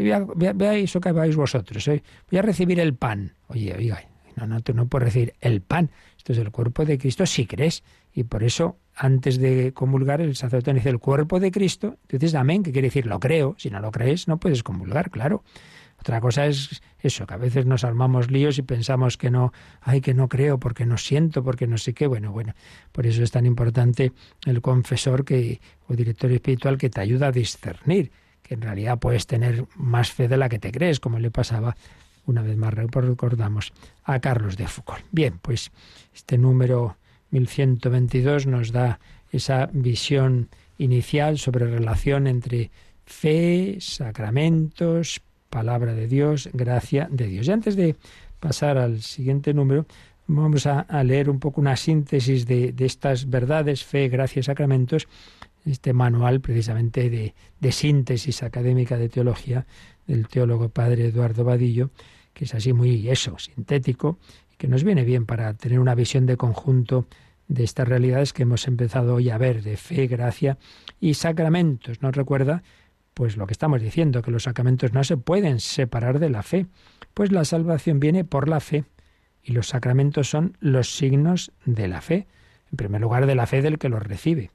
Vea 0.00 0.76
eso 0.76 1.00
que 1.00 1.12
vais 1.12 1.36
vosotros. 1.36 1.86
¿eh? 1.88 2.02
Voy 2.30 2.38
a 2.38 2.42
recibir 2.42 2.80
el 2.80 2.94
pan. 2.94 3.34
Oye, 3.48 3.74
oiga, 3.76 4.02
no, 4.36 4.46
no, 4.46 4.60
tú 4.60 4.74
no 4.74 4.86
puedes 4.86 5.06
recibir 5.06 5.34
el 5.40 5.60
pan. 5.60 5.90
Esto 6.16 6.32
es 6.32 6.38
el 6.38 6.50
cuerpo 6.50 6.84
de 6.84 6.98
Cristo 6.98 7.26
si 7.26 7.46
crees. 7.46 7.82
Y 8.14 8.24
por 8.24 8.42
eso, 8.42 8.78
antes 8.94 9.38
de 9.38 9.72
comulgar, 9.72 10.20
el 10.20 10.36
sacerdote 10.36 10.74
dice 10.74 10.88
el 10.88 10.98
cuerpo 10.98 11.40
de 11.40 11.50
Cristo. 11.50 11.98
Entonces, 12.02 12.34
amén, 12.34 12.62
que 12.62 12.72
quiere 12.72 12.88
decir 12.88 13.06
lo 13.06 13.20
creo. 13.20 13.54
Si 13.58 13.70
no 13.70 13.80
lo 13.80 13.90
crees, 13.90 14.28
no 14.28 14.38
puedes 14.38 14.62
comulgar, 14.62 15.10
claro. 15.10 15.44
Otra 15.98 16.20
cosa 16.20 16.46
es 16.46 16.82
eso, 16.98 17.26
que 17.26 17.34
a 17.34 17.36
veces 17.36 17.64
nos 17.64 17.84
armamos 17.84 18.28
líos 18.28 18.58
y 18.58 18.62
pensamos 18.62 19.16
que 19.16 19.30
no, 19.30 19.52
ay, 19.80 20.00
que 20.00 20.14
no 20.14 20.28
creo, 20.28 20.58
porque 20.58 20.84
no 20.84 20.98
siento, 20.98 21.44
porque 21.44 21.68
no 21.68 21.78
sé 21.78 21.94
qué. 21.94 22.08
Bueno, 22.08 22.32
bueno, 22.32 22.54
por 22.90 23.06
eso 23.06 23.22
es 23.22 23.30
tan 23.30 23.46
importante 23.46 24.12
el 24.44 24.60
confesor 24.60 25.24
que, 25.24 25.60
o 25.86 25.94
director 25.94 26.32
espiritual 26.32 26.76
que 26.76 26.90
te 26.90 27.00
ayuda 27.00 27.28
a 27.28 27.32
discernir 27.32 28.10
en 28.52 28.62
realidad 28.62 28.98
puedes 28.98 29.26
tener 29.26 29.66
más 29.76 30.12
fe 30.12 30.28
de 30.28 30.36
la 30.36 30.48
que 30.48 30.58
te 30.58 30.72
crees, 30.72 31.00
como 31.00 31.18
le 31.18 31.30
pasaba 31.30 31.76
una 32.26 32.42
vez 32.42 32.56
más, 32.56 32.72
recordamos, 32.72 33.72
a 34.04 34.20
Carlos 34.20 34.56
de 34.56 34.66
Foucault. 34.66 35.04
Bien, 35.10 35.38
pues 35.42 35.72
este 36.14 36.38
número 36.38 36.96
1122 37.30 38.46
nos 38.46 38.72
da 38.72 39.00
esa 39.30 39.68
visión 39.72 40.48
inicial 40.78 41.38
sobre 41.38 41.66
relación 41.66 42.26
entre 42.26 42.70
fe, 43.04 43.78
sacramentos, 43.80 45.22
palabra 45.50 45.94
de 45.94 46.06
Dios, 46.06 46.48
gracia 46.52 47.08
de 47.10 47.26
Dios. 47.26 47.48
Y 47.48 47.52
antes 47.52 47.76
de 47.76 47.96
pasar 48.40 48.78
al 48.78 49.02
siguiente 49.02 49.52
número, 49.52 49.86
vamos 50.26 50.66
a, 50.66 50.84
leer 51.02 51.28
un 51.28 51.40
poco 51.40 51.60
una 51.60 51.76
síntesis 51.76 52.46
de, 52.46 52.72
de 52.72 52.86
estas 52.86 53.28
verdades, 53.28 53.84
fe, 53.84 54.08
gracia 54.08 54.40
y 54.40 54.42
sacramentos, 54.44 55.08
este 55.64 55.92
manual 55.92 56.40
precisamente 56.40 57.10
de, 57.10 57.72
síntesis 57.72 58.42
académica 58.42 58.96
de 58.96 59.08
teología 59.08 59.66
del 60.06 60.28
teólogo 60.28 60.68
padre 60.68 61.06
Eduardo 61.06 61.44
Vadillo, 61.44 61.90
que 62.34 62.44
es 62.44 62.54
así 62.54 62.72
muy 62.72 63.08
eso, 63.08 63.38
sintético, 63.38 64.18
y 64.52 64.56
que 64.56 64.68
nos 64.68 64.84
viene 64.84 65.04
bien 65.04 65.26
para 65.26 65.54
tener 65.54 65.78
una 65.78 65.94
visión 65.94 66.26
de 66.26 66.36
conjunto 66.36 67.06
de 67.48 67.64
estas 67.64 67.86
realidades 67.86 68.32
que 68.32 68.42
hemos 68.42 68.66
empezado 68.66 69.14
hoy 69.14 69.30
a 69.30 69.38
ver, 69.38 69.62
de 69.62 69.76
fe, 69.76 70.06
gracia 70.06 70.58
y 71.00 71.14
sacramentos. 71.14 72.02
Nos 72.02 72.16
recuerda, 72.16 72.62
pues 73.14 73.36
lo 73.36 73.46
que 73.46 73.52
estamos 73.52 73.82
diciendo, 73.82 74.22
que 74.22 74.30
los 74.30 74.44
sacramentos 74.44 74.92
no 74.92 75.04
se 75.04 75.16
pueden 75.16 75.60
separar 75.60 76.18
de 76.18 76.30
la 76.30 76.42
fe, 76.42 76.66
pues 77.14 77.30
la 77.30 77.44
salvación 77.44 78.00
viene 78.00 78.24
por 78.24 78.48
la 78.48 78.60
fe 78.60 78.84
y 79.42 79.52
los 79.52 79.68
sacramentos 79.68 80.30
son 80.30 80.56
los 80.60 80.96
signos 80.96 81.52
de 81.64 81.88
la 81.88 82.00
fe, 82.00 82.26
en 82.70 82.76
primer 82.76 83.00
lugar 83.00 83.26
de 83.26 83.34
la 83.34 83.46
fe 83.46 83.60
del 83.60 83.78
que 83.78 83.88
los 83.88 84.02
recibe 84.02 84.50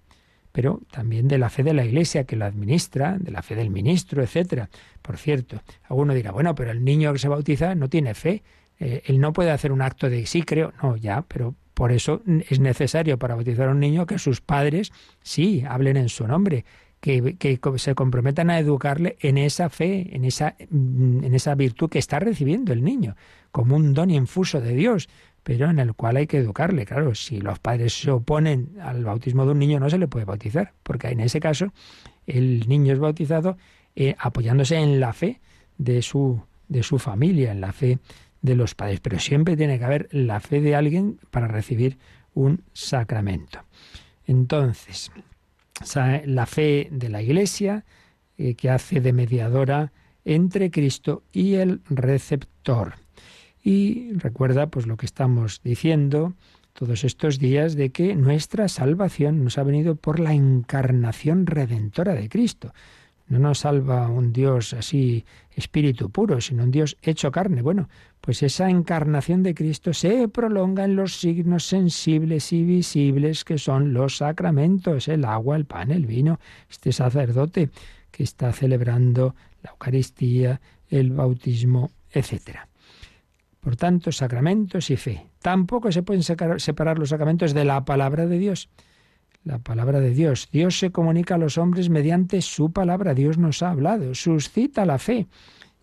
pero 0.58 0.82
también 0.89 1.28
de 1.28 1.38
la 1.38 1.51
fe 1.51 1.62
de 1.62 1.76
la 1.76 1.86
Iglesia 1.86 2.24
que 2.24 2.36
lo 2.36 2.43
administra, 2.43 3.16
de 3.20 3.30
la 3.30 3.43
fe 3.43 3.53
del 3.53 3.70
ministro, 3.70 4.24
etcétera. 4.24 4.72
Por 5.03 5.18
cierto, 5.18 5.62
alguno 5.84 6.16
dirá, 6.16 6.32
bueno, 6.32 6.55
pero 6.55 6.72
el 6.72 6.84
niño 6.84 7.14
que 7.14 7.20
se 7.20 7.28
bautiza 7.28 7.76
no 7.76 7.89
tiene 7.89 8.16
fe, 8.16 8.41
eh, 8.80 9.03
él 9.05 9.20
no 9.20 9.34
puede 9.34 9.51
hacer 9.51 9.72
un 9.72 9.84
acto 9.84 10.10
de 10.10 10.26
sí 10.26 10.41
creo, 10.41 10.74
no, 10.82 10.97
ya, 10.97 11.22
pero 11.22 11.53
por 11.76 11.91
eso 11.91 12.24
es 12.49 12.60
necesario 12.60 13.20
para 13.20 13.36
bautizar 13.36 13.68
a 13.68 13.72
un 13.72 13.80
niño 13.80 14.08
que 14.08 14.18
sus 14.18 14.41
padres 14.41 14.91
sí 15.22 15.64
hablen 15.64 15.95
en 15.95 16.10
su 16.10 16.26
nombre, 16.26 16.66
que, 17.01 17.36
que, 17.38 17.60
se 17.76 17.93
comprometan 17.93 18.49
a 18.49 18.58
educarle 18.58 19.16
en 19.20 19.38
esa 19.38 19.70
fe, 19.70 20.10
en 20.16 20.26
esa, 20.26 20.55
en 20.58 21.36
esa 21.36 21.53
virtud 21.53 21.88
que 21.88 21.99
está 21.99 22.18
recibiendo 22.18 22.74
el 22.74 22.84
niño, 22.84 23.16
como 23.51 23.76
un 23.76 23.93
don 23.93 24.10
infuso 24.10 24.60
de 24.60 24.74
Dios 24.74 25.08
pero 25.48 25.70
en 25.70 25.80
el 25.80 25.93
cual 25.93 26.18
hay 26.18 26.28
que 26.28 26.39
educarle. 26.39 26.86
Claro, 26.86 27.16
si 27.16 27.39
los 27.39 27.58
padres 27.58 27.98
se 27.98 28.12
oponen 28.12 28.72
al 28.82 29.06
bautismo 29.06 29.45
de 29.45 29.54
un 29.54 29.60
niño, 29.60 29.80
no 29.80 29.89
se 29.89 29.98
le 29.98 30.10
puede 30.10 30.26
bautizar, 30.26 30.74
porque 30.84 31.08
en 31.08 31.22
ese 31.22 31.39
caso 31.39 31.72
el 32.26 32.68
niño 32.68 32.91
es 32.91 33.00
bautizado 33.00 33.58
eh, 33.95 34.14
apoyándose 34.20 34.76
en 34.76 35.00
la 35.00 35.14
fe 35.14 35.39
de 35.78 36.02
su, 36.02 36.41
de 36.68 36.84
su 36.84 37.00
familia, 37.00 37.54
en 37.54 37.62
la 37.62 37.72
fe 37.72 37.98
de 38.41 38.56
los 38.58 38.76
padres. 38.76 39.00
Pero 39.00 39.20
siempre 39.20 39.56
tiene 39.56 39.80
que 39.80 39.86
haber 39.86 40.10
la 40.12 40.41
fe 40.41 40.60
de 40.60 40.76
alguien 40.76 41.18
para 41.32 41.48
recibir 41.48 41.98
un 42.34 42.64
sacramento. 42.74 43.64
Entonces, 44.26 45.14
la 46.26 46.45
fe 46.45 46.89
de 46.91 47.08
la 47.08 47.22
Iglesia, 47.22 47.86
eh, 48.38 48.56
que 48.56 48.70
hace 48.70 49.00
de 49.00 49.14
mediadora 49.14 49.93
entre 50.26 50.72
Cristo 50.72 51.24
y 51.32 51.54
el 51.54 51.80
receptor. 51.89 52.95
Y 53.70 54.13
recuerda 54.13 54.68
pues 54.68 54.88
lo 54.88 54.95
que 54.95 55.05
estamos 55.05 55.59
diciendo 55.61 56.36
todos 56.72 57.03
estos 57.03 57.38
días 57.38 57.76
de 57.76 57.89
que 57.89 58.15
nuestra 58.15 58.70
salvación 58.70 59.43
nos 59.43 59.57
ha 59.57 59.63
venido 59.63 59.97
por 59.97 60.22
la 60.22 60.34
encarnación 60.34 61.45
redentora 61.45 62.13
de 62.13 62.30
Cristo. 62.30 62.74
No 63.28 63.39
nos 63.39 63.59
salva 63.59 64.07
un 64.07 64.32
Dios 64.32 64.72
así 64.72 65.26
espíritu 65.53 66.09
puro, 66.09 66.39
sino 66.39 66.63
un 66.63 66.72
Dios 66.72 66.95
hecho 67.01 67.30
carne. 67.30 67.61
Bueno, 67.61 67.89
pues 68.22 68.41
esa 68.41 68.70
encarnación 68.70 69.43
de 69.43 69.53
Cristo 69.53 69.91
se 69.93 70.30
prolonga 70.30 70.86
en 70.86 70.95
los 70.95 71.20
signos 71.20 71.65
sensibles 71.65 72.53
y 72.53 72.63
visibles 72.63 73.43
que 73.43 73.57
son 73.57 73.91
los 73.91 74.15
sacramentos, 74.15 75.09
el 75.09 75.26
agua, 75.26 75.57
el 75.57 75.65
pan, 75.65 75.91
el 75.91 76.05
vino, 76.05 76.39
este 76.70 76.93
sacerdote 76.93 77.70
que 78.11 78.24
está 78.24 78.53
celebrando 78.53 79.36
la 79.61 79.72
Eucaristía, 79.72 80.61
el 80.89 81.11
bautismo, 81.11 81.91
etcétera. 82.13 82.66
Por 83.60 83.76
tanto, 83.76 84.12
sacramentos 84.12 84.89
y 84.89 84.97
fe. 84.97 85.28
Tampoco 85.41 85.91
se 85.91 86.03
pueden 86.03 86.24
separar 86.24 86.99
los 86.99 87.10
sacramentos 87.10 87.53
de 87.53 87.66
la 87.66 87.84
palabra 87.86 88.26
de 88.26 88.38
Dios. 88.38 88.70
La 89.43 89.60
palabra 89.60 89.99
de 89.99 90.12
Dios. 90.12 90.49
Dios 90.51 90.80
se 90.80 90.91
comunica 90.91 91.36
a 91.36 91.38
los 91.38 91.58
hombres 91.58 91.89
mediante 91.89 92.41
su 92.41 92.72
palabra. 92.72 93.14
Dios 93.14 93.38
nos 93.38 93.64
ha 93.64 93.72
hablado. 93.72 94.14
Suscita 94.14 94.86
la 94.86 94.99
fe. 94.99 95.28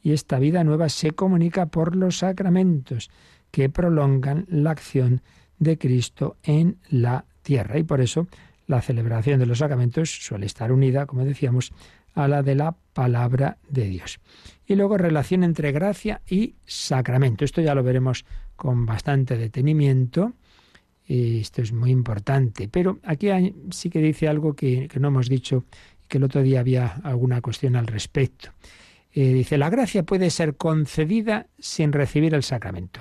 Y 0.03 0.12
esta 0.12 0.39
vida 0.39 0.64
nueva 0.64 0.89
se 0.89 1.12
comunica 1.12 1.66
por 1.66 1.97
los 1.97 2.18
sacramentos 2.18 3.11
que 3.51 3.70
prolongan 3.70 4.47
la 4.49 4.72
acción 4.72 5.22
de 5.59 5.79
Cristo 5.79 6.37
en 6.43 6.77
la 6.91 7.25
tierra. 7.43 7.79
Y 7.79 7.85
por 7.85 8.01
eso 8.01 8.27
la 8.66 8.83
celebración 8.83 9.39
de 9.39 9.47
los 9.47 9.59
sacramentos 9.59 10.11
suele 10.11 10.47
estar 10.47 10.72
unida, 10.72 11.07
como 11.07 11.25
decíamos, 11.25 11.72
a 12.15 12.29
la 12.29 12.43
de 12.43 12.55
la 12.55 12.77
palabra 12.93 13.59
de 13.69 13.87
Dios. 13.87 14.21
Y 14.67 14.77
luego 14.77 14.97
relación 14.97 15.45
entre 15.45 15.73
gracia 15.73 16.23
y 16.29 16.55
sacramento. 16.65 17.45
Esto 17.45 17.61
ya 17.61 17.75
lo 17.75 17.83
veremos 17.83 18.25
con 18.57 18.87
bastante 18.87 19.37
detenimiento. 19.37 20.33
Esto 21.07 21.61
es 21.61 21.73
muy 21.73 21.91
importante. 21.91 22.69
Pero 22.69 22.99
aquí 23.05 23.29
sí 23.71 23.91
que 23.91 24.01
dice 24.01 24.29
algo 24.29 24.55
que, 24.55 24.89
no 24.99 25.09
hemos 25.09 25.29
dicho 25.29 25.65
que 26.09 26.19
el 26.19 26.25
otro 26.25 26.43
día 26.43 26.61
había 26.61 26.87
alguna 27.03 27.41
cuestión 27.41 27.77
al 27.77 27.87
respecto. 27.87 28.51
Eh, 29.12 29.33
dice, 29.33 29.59
la 29.59 29.71
gracia 29.71 30.05
puede 30.05 30.31
ser 30.31 30.57
concedida 30.57 31.47
sin 31.59 31.93
recibir 31.93 32.35
el 32.35 32.43
sacramento. 32.43 33.01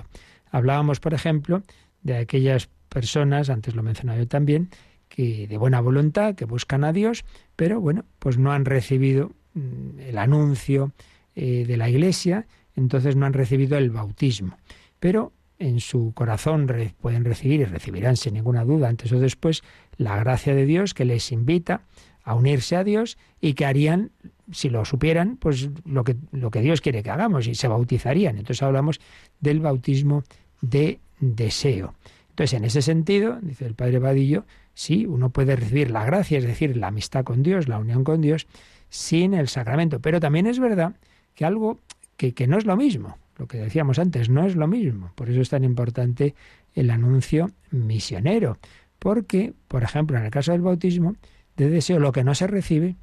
Hablábamos, 0.50 1.00
por 1.00 1.14
ejemplo, 1.14 1.62
de 2.02 2.18
aquellas 2.18 2.68
personas, 2.88 3.50
antes 3.50 3.74
lo 3.74 3.82
mencionaba 3.82 4.18
yo 4.18 4.28
también, 4.28 4.70
que 5.14 5.46
de 5.46 5.56
buena 5.58 5.80
voluntad, 5.80 6.34
que 6.34 6.44
buscan 6.44 6.82
a 6.82 6.92
Dios, 6.92 7.24
pero 7.54 7.80
bueno, 7.80 8.04
pues 8.18 8.36
no 8.36 8.52
han 8.52 8.64
recibido 8.64 9.30
mm, 9.54 10.00
el 10.00 10.18
anuncio 10.18 10.92
eh, 11.36 11.64
de 11.66 11.76
la 11.76 11.88
Iglesia 11.88 12.46
entonces 12.76 13.16
no 13.16 13.26
han 13.26 13.32
recibido 13.32 13.78
el 13.78 13.90
bautismo. 13.90 14.56
Pero 15.00 15.32
en 15.58 15.80
su 15.80 16.12
corazón 16.14 16.70
pueden 17.00 17.24
recibir 17.24 17.60
y 17.60 17.64
recibirán 17.64 18.16
sin 18.16 18.34
ninguna 18.34 18.64
duda 18.64 18.88
antes 18.88 19.12
o 19.12 19.20
después 19.20 19.62
la 19.96 20.16
gracia 20.18 20.54
de 20.54 20.66
Dios 20.66 20.94
que 20.94 21.04
les 21.04 21.30
invita 21.30 21.82
a 22.24 22.34
unirse 22.34 22.76
a 22.76 22.84
Dios 22.84 23.18
y 23.40 23.54
que 23.54 23.66
harían, 23.66 24.10
si 24.50 24.70
lo 24.70 24.84
supieran, 24.84 25.36
pues 25.36 25.68
lo 25.84 26.04
que, 26.04 26.16
lo 26.32 26.50
que 26.50 26.60
Dios 26.60 26.80
quiere 26.80 27.02
que 27.02 27.10
hagamos 27.10 27.46
y 27.46 27.54
se 27.54 27.68
bautizarían. 27.68 28.38
Entonces 28.38 28.62
hablamos 28.62 29.00
del 29.40 29.60
bautismo 29.60 30.24
de 30.60 30.98
deseo. 31.20 31.94
Entonces, 32.30 32.54
en 32.54 32.64
ese 32.64 32.82
sentido, 32.82 33.38
dice 33.42 33.64
el 33.64 33.74
Padre 33.74 34.00
Vadillo, 34.00 34.44
sí, 34.74 35.06
uno 35.06 35.30
puede 35.30 35.56
recibir 35.56 35.90
la 35.90 36.04
gracia, 36.04 36.38
es 36.38 36.44
decir, 36.44 36.76
la 36.76 36.88
amistad 36.88 37.24
con 37.24 37.42
Dios, 37.42 37.68
la 37.68 37.78
unión 37.78 38.04
con 38.04 38.20
Dios, 38.20 38.46
sin 38.88 39.34
el 39.34 39.48
sacramento. 39.48 40.00
Pero 40.00 40.20
también 40.20 40.46
es 40.46 40.58
verdad 40.58 40.94
que 41.34 41.44
algo 41.44 41.78
que, 42.16 42.34
que 42.34 42.46
no 42.46 42.58
es 42.58 42.66
lo 42.66 42.76
mismo, 42.76 43.18
lo 43.38 43.46
que 43.46 43.58
decíamos 43.58 43.98
antes, 43.98 44.28
no 44.28 44.46
es 44.46 44.56
lo 44.56 44.66
mismo. 44.66 45.12
Por 45.14 45.30
eso 45.30 45.40
es 45.40 45.48
tan 45.48 45.64
importante 45.64 46.34
el 46.74 46.90
anuncio 46.90 47.50
misionero. 47.70 48.58
Porque, 48.98 49.52
por 49.68 49.82
ejemplo, 49.82 50.16
en 50.16 50.24
el 50.24 50.30
caso 50.30 50.52
del 50.52 50.62
bautismo 50.62 51.16
de 51.56 51.68
deseo, 51.68 51.98
lo 51.98 52.12
que 52.12 52.24
no 52.24 52.34
se 52.34 52.46
recibe 52.46 52.96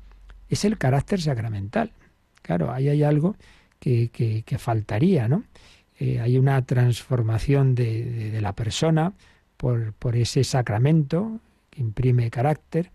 es 0.49 0.65
el 0.65 0.77
carácter 0.77 1.21
sacramental. 1.21 1.91
Claro, 2.41 2.71
ahí 2.71 2.89
hay 2.89 3.03
algo 3.03 3.35
que, 3.79 4.09
que, 4.09 4.57
faltaría, 4.57 5.27
¿no? 5.27 5.43
Eh, 5.99 6.19
hay 6.19 6.37
una 6.37 6.63
transformación 6.65 7.75
de, 7.75 8.31
de, 8.31 8.41
la 8.41 8.53
persona 8.53 9.13
por, 9.57 9.93
por, 9.93 10.15
ese 10.15 10.43
sacramento 10.43 11.39
que 11.71 11.81
imprime 11.81 12.29
carácter 12.29 12.91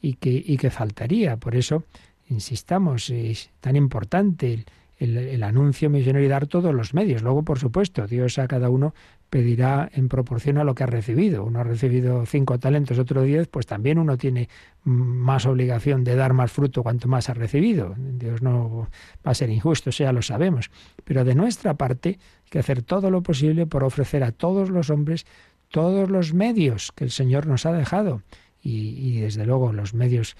y 0.00 0.14
que, 0.14 0.30
y 0.30 0.56
que 0.56 0.70
faltaría. 0.70 1.38
Por 1.38 1.56
eso, 1.56 1.82
insistamos, 2.28 3.10
es 3.10 3.50
tan 3.60 3.74
importante 3.74 4.64
el, 4.98 5.16
el, 5.16 5.42
anuncio 5.42 5.90
misionero 5.90 6.24
y 6.24 6.28
dar 6.28 6.46
todos 6.46 6.74
los 6.74 6.94
medios. 6.94 7.22
Luego, 7.22 7.42
por 7.42 7.58
supuesto, 7.58 8.06
Dios 8.06 8.38
a 8.38 8.46
cada 8.46 8.68
uno 8.68 8.94
pedirá 9.30 9.90
en 9.92 10.08
proporción 10.08 10.58
a 10.58 10.64
lo 10.64 10.74
que 10.74 10.84
ha 10.84 10.86
recibido. 10.86 11.44
Uno 11.44 11.60
ha 11.60 11.64
recibido 11.64 12.24
cinco 12.26 12.58
talentos, 12.58 12.98
otro 12.98 13.22
diez, 13.22 13.48
pues 13.48 13.66
también 13.66 13.98
uno 13.98 14.16
tiene 14.16 14.48
más 14.84 15.46
obligación 15.46 16.04
de 16.04 16.16
dar 16.16 16.32
más 16.32 16.50
fruto 16.50 16.82
cuanto 16.82 17.08
más 17.08 17.28
ha 17.28 17.34
recibido. 17.34 17.94
Dios 17.96 18.42
no 18.42 18.88
va 19.26 19.30
a 19.30 19.34
ser 19.34 19.50
injusto, 19.50 19.90
ya 19.90 20.12
lo 20.12 20.22
sabemos. 20.22 20.70
Pero 21.04 21.24
de 21.24 21.34
nuestra 21.34 21.74
parte 21.74 22.18
hay 22.44 22.50
que 22.50 22.58
hacer 22.58 22.82
todo 22.82 23.10
lo 23.10 23.22
posible 23.22 23.66
por 23.66 23.84
ofrecer 23.84 24.24
a 24.24 24.32
todos 24.32 24.70
los 24.70 24.90
hombres 24.90 25.26
todos 25.70 26.10
los 26.10 26.34
medios 26.34 26.92
que 26.92 27.04
el 27.04 27.10
Señor 27.10 27.46
nos 27.46 27.66
ha 27.66 27.72
dejado 27.72 28.22
y, 28.62 29.20
desde 29.20 29.46
luego 29.46 29.72
los 29.72 29.94
medios 29.94 30.36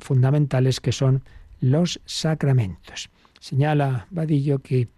fundamentales 0.00 0.80
que 0.80 0.92
son 0.92 1.22
los 1.60 2.00
sacramentos. 2.04 3.10
Señala 3.38 4.06
Vadillo 4.10 4.58
que 4.60 4.88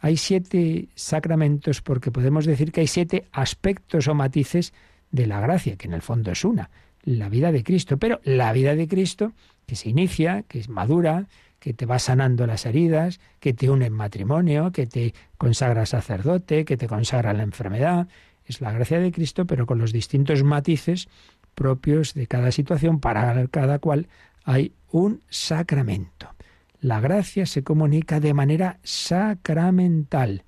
hay 0.00 0.16
siete 0.16 0.88
sacramentos 0.94 1.82
porque 1.82 2.10
podemos 2.10 2.44
decir 2.44 2.72
que 2.72 2.80
hay 2.82 2.86
siete 2.86 3.26
aspectos 3.32 4.08
o 4.08 4.14
matices 4.14 4.72
de 5.10 5.26
la 5.26 5.40
gracia, 5.40 5.76
que 5.76 5.88
en 5.88 5.94
el 5.94 6.02
fondo 6.02 6.30
es 6.30 6.44
una, 6.44 6.70
la 7.02 7.28
vida 7.28 7.50
de 7.52 7.64
Cristo. 7.64 7.96
Pero 7.96 8.20
la 8.24 8.52
vida 8.52 8.74
de 8.74 8.86
Cristo, 8.86 9.32
que 9.66 9.74
se 9.74 9.88
inicia, 9.88 10.44
que 10.46 10.60
es 10.60 10.68
madura, 10.68 11.26
que 11.58 11.74
te 11.74 11.86
va 11.86 11.98
sanando 11.98 12.46
las 12.46 12.66
heridas, 12.66 13.20
que 13.40 13.52
te 13.52 13.70
une 13.70 13.86
en 13.86 13.92
matrimonio, 13.92 14.70
que 14.70 14.86
te 14.86 15.14
consagra 15.36 15.86
sacerdote, 15.86 16.64
que 16.64 16.76
te 16.76 16.86
consagra 16.86 17.32
la 17.32 17.42
enfermedad, 17.42 18.08
es 18.48 18.60
la 18.60 18.72
gracia 18.72 18.98
de 18.98 19.12
Cristo, 19.12 19.46
pero 19.46 19.66
con 19.66 19.78
los 19.78 19.92
distintos 19.92 20.42
matices 20.42 21.08
propios 21.54 22.14
de 22.14 22.26
cada 22.26 22.52
situación, 22.52 23.00
para 23.00 23.46
cada 23.48 23.78
cual 23.78 24.08
hay 24.44 24.72
un 24.90 25.22
sacramento. 25.28 26.34
La 26.80 27.00
gracia 27.00 27.46
se 27.46 27.64
comunica 27.64 28.20
de 28.20 28.34
manera 28.34 28.78
sacramental. 28.84 30.44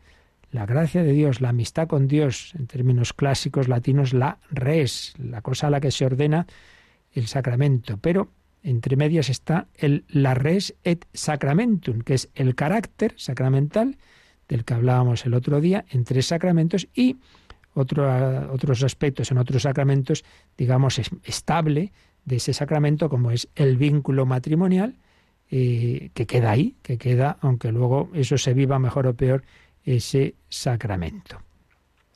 La 0.53 0.67
gracia 0.67 1.03
de 1.03 1.13
Dios, 1.13 1.41
la 1.41 1.49
amistad 1.49 1.89
con 1.89 2.07
Dios, 2.07 2.55
en 2.57 2.67
términos 2.67 3.13
clásicos 3.13 3.69
latinos, 3.69 4.15
la 4.15 4.39
res, 4.51 5.15
la 5.19 5.43
cosa 5.43 5.67
a 5.67 5.71
la 5.71 5.81
que 5.81 5.91
se 5.91 6.07
ordena 6.07 6.47
el 7.13 7.27
sacramento. 7.27 7.99
Pero 7.99 8.31
entre 8.63 8.97
medias 8.97 9.29
está 9.29 9.67
el 9.75 10.05
la 10.09 10.35
res 10.35 10.75
et 10.85 11.07
sacramentum, 11.13 12.01
que 12.01 12.15
es 12.15 12.31
el 12.35 12.55
carácter 12.55 13.15
sacramental 13.17 13.97
del 14.49 14.65
que 14.65 14.75
hablábamos 14.75 15.25
el 15.27 15.35
otro 15.35 15.61
día, 15.61 15.85
en 15.91 16.05
tres 16.05 16.27
sacramentos 16.27 16.89
y 16.95 17.17
otros 17.75 18.83
aspectos 18.83 19.31
en 19.31 19.39
otros 19.39 19.63
sacramentos, 19.63 20.25
digamos, 20.57 21.01
estable 21.25 21.93
de 22.25 22.37
ese 22.37 22.53
sacramento, 22.53 23.09
como 23.09 23.31
es 23.31 23.49
el 23.55 23.77
vínculo 23.77 24.27
matrimonial, 24.27 24.97
eh, 25.51 26.11
que 26.15 26.27
queda 26.27 26.53
ahí, 26.53 26.77
que 26.83 26.99
queda, 26.99 27.39
aunque 27.41 27.73
luego 27.73 28.11
eso 28.15 28.39
se 28.39 28.55
viva 28.55 28.79
mejor 28.79 29.07
o 29.07 29.15
peor, 29.15 29.43
ese 29.85 30.35
sacramento. 30.49 31.43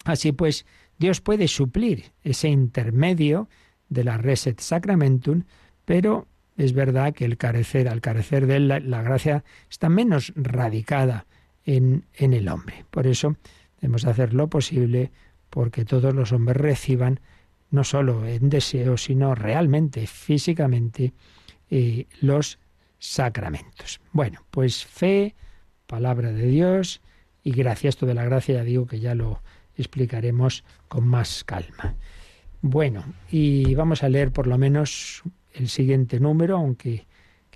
Así 0.04 0.32
pues, 0.32 0.66
Dios 0.98 1.20
puede 1.20 1.48
suplir 1.48 2.12
ese 2.22 2.48
intermedio 2.48 3.48
de 3.88 4.04
la 4.04 4.18
reset 4.18 4.60
sacramentum, 4.60 5.42
pero 5.84 6.28
es 6.56 6.72
verdad 6.72 7.12
que 7.12 7.24
el 7.24 7.36
carecer, 7.36 7.88
al 7.88 8.00
carecer 8.00 8.46
de 8.46 8.56
él, 8.56 8.68
la, 8.68 9.02
gracia 9.02 9.42
está 9.68 9.88
menos 9.88 10.32
radicada 10.36 11.26
en, 11.64 12.04
en, 12.14 12.32
el 12.34 12.48
hombre. 12.48 12.84
Por 12.90 13.06
eso 13.06 13.36
debemos 13.80 14.04
hacer 14.04 14.32
lo 14.34 14.48
posible 14.48 15.10
porque 15.54 15.84
todos 15.84 16.12
los 16.12 16.32
hombres 16.32 16.56
reciban, 16.56 17.20
no 17.70 17.84
solo 17.84 18.26
en 18.26 18.50
deseo, 18.50 18.96
sino 18.96 19.36
realmente, 19.36 20.04
físicamente, 20.08 21.12
eh, 21.70 22.08
los 22.20 22.58
sacramentos. 22.98 24.00
Bueno, 24.10 24.44
pues 24.50 24.84
fe, 24.84 25.36
palabra 25.86 26.32
de 26.32 26.48
Dios 26.48 27.02
y 27.44 27.52
gracia. 27.52 27.88
Esto 27.88 28.04
de 28.04 28.14
la 28.14 28.24
gracia 28.24 28.56
ya 28.56 28.64
digo 28.64 28.88
que 28.88 28.98
ya 28.98 29.14
lo 29.14 29.42
explicaremos 29.76 30.64
con 30.88 31.06
más 31.06 31.44
calma. 31.44 31.94
Bueno, 32.60 33.04
y 33.30 33.76
vamos 33.76 34.02
a 34.02 34.08
leer 34.08 34.32
por 34.32 34.48
lo 34.48 34.58
menos 34.58 35.22
el 35.52 35.68
siguiente 35.68 36.18
número, 36.18 36.56
aunque 36.56 37.06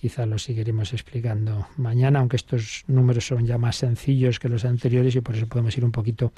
quizá 0.01 0.27
lo 0.27 0.39
seguiremos 0.39 0.93
explicando 0.93 1.67
mañana, 1.77 2.21
aunque 2.21 2.37
estos 2.37 2.85
números 2.87 3.27
son 3.27 3.47
ya 3.47 3.59
más 3.59 3.75
sencillos 3.77 4.39
que 4.39 4.49
los 4.49 4.65
anteriores 4.65 5.17
y 5.17 5.21
por 5.21 5.37
eso 5.37 5.47
podemos 5.47 5.77
ir 5.77 5.85
un 5.85 5.93
poquito 5.93 6.33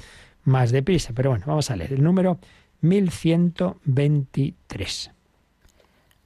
más 0.45 0.73
deprisa. 0.73 1.13
Pero 1.15 1.31
bueno, 1.31 1.45
vamos 1.47 1.71
a 1.71 1.77
leer 1.77 1.93
el 1.93 2.03
número 2.03 2.39
1123. 2.81 5.11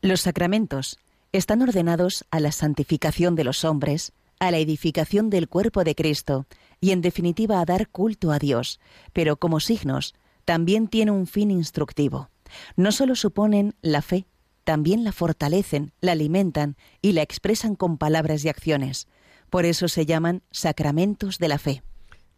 Los 0.02 0.20
sacramentos 0.20 0.98
están 1.32 1.62
ordenados 1.62 2.24
a 2.30 2.38
la 2.38 2.52
santificación 2.52 3.34
de 3.34 3.42
los 3.44 3.64
hombres, 3.64 4.12
a 4.38 4.50
la 4.50 4.58
edificación 4.58 5.30
del 5.30 5.48
cuerpo 5.48 5.82
de 5.82 5.94
Cristo 5.94 6.46
y 6.80 6.90
en 6.92 7.00
definitiva 7.00 7.60
a 7.60 7.64
dar 7.64 7.88
culto 7.88 8.30
a 8.30 8.38
Dios, 8.38 8.78
pero 9.12 9.36
como 9.36 9.60
signos 9.60 10.14
también 10.44 10.88
tiene 10.88 11.10
un 11.10 11.26
fin 11.26 11.50
instructivo. 11.50 12.28
No 12.76 12.92
solo 12.92 13.16
suponen 13.16 13.74
la 13.82 14.02
fe, 14.02 14.26
también 14.64 15.04
la 15.04 15.12
fortalecen, 15.12 15.92
la 16.00 16.12
alimentan 16.12 16.76
y 17.00 17.12
la 17.12 17.22
expresan 17.22 17.76
con 17.76 17.98
palabras 17.98 18.44
y 18.44 18.48
acciones. 18.48 19.06
Por 19.50 19.64
eso 19.66 19.88
se 19.88 20.06
llaman 20.06 20.42
sacramentos 20.50 21.38
de 21.38 21.48
la 21.48 21.58
fe. 21.58 21.82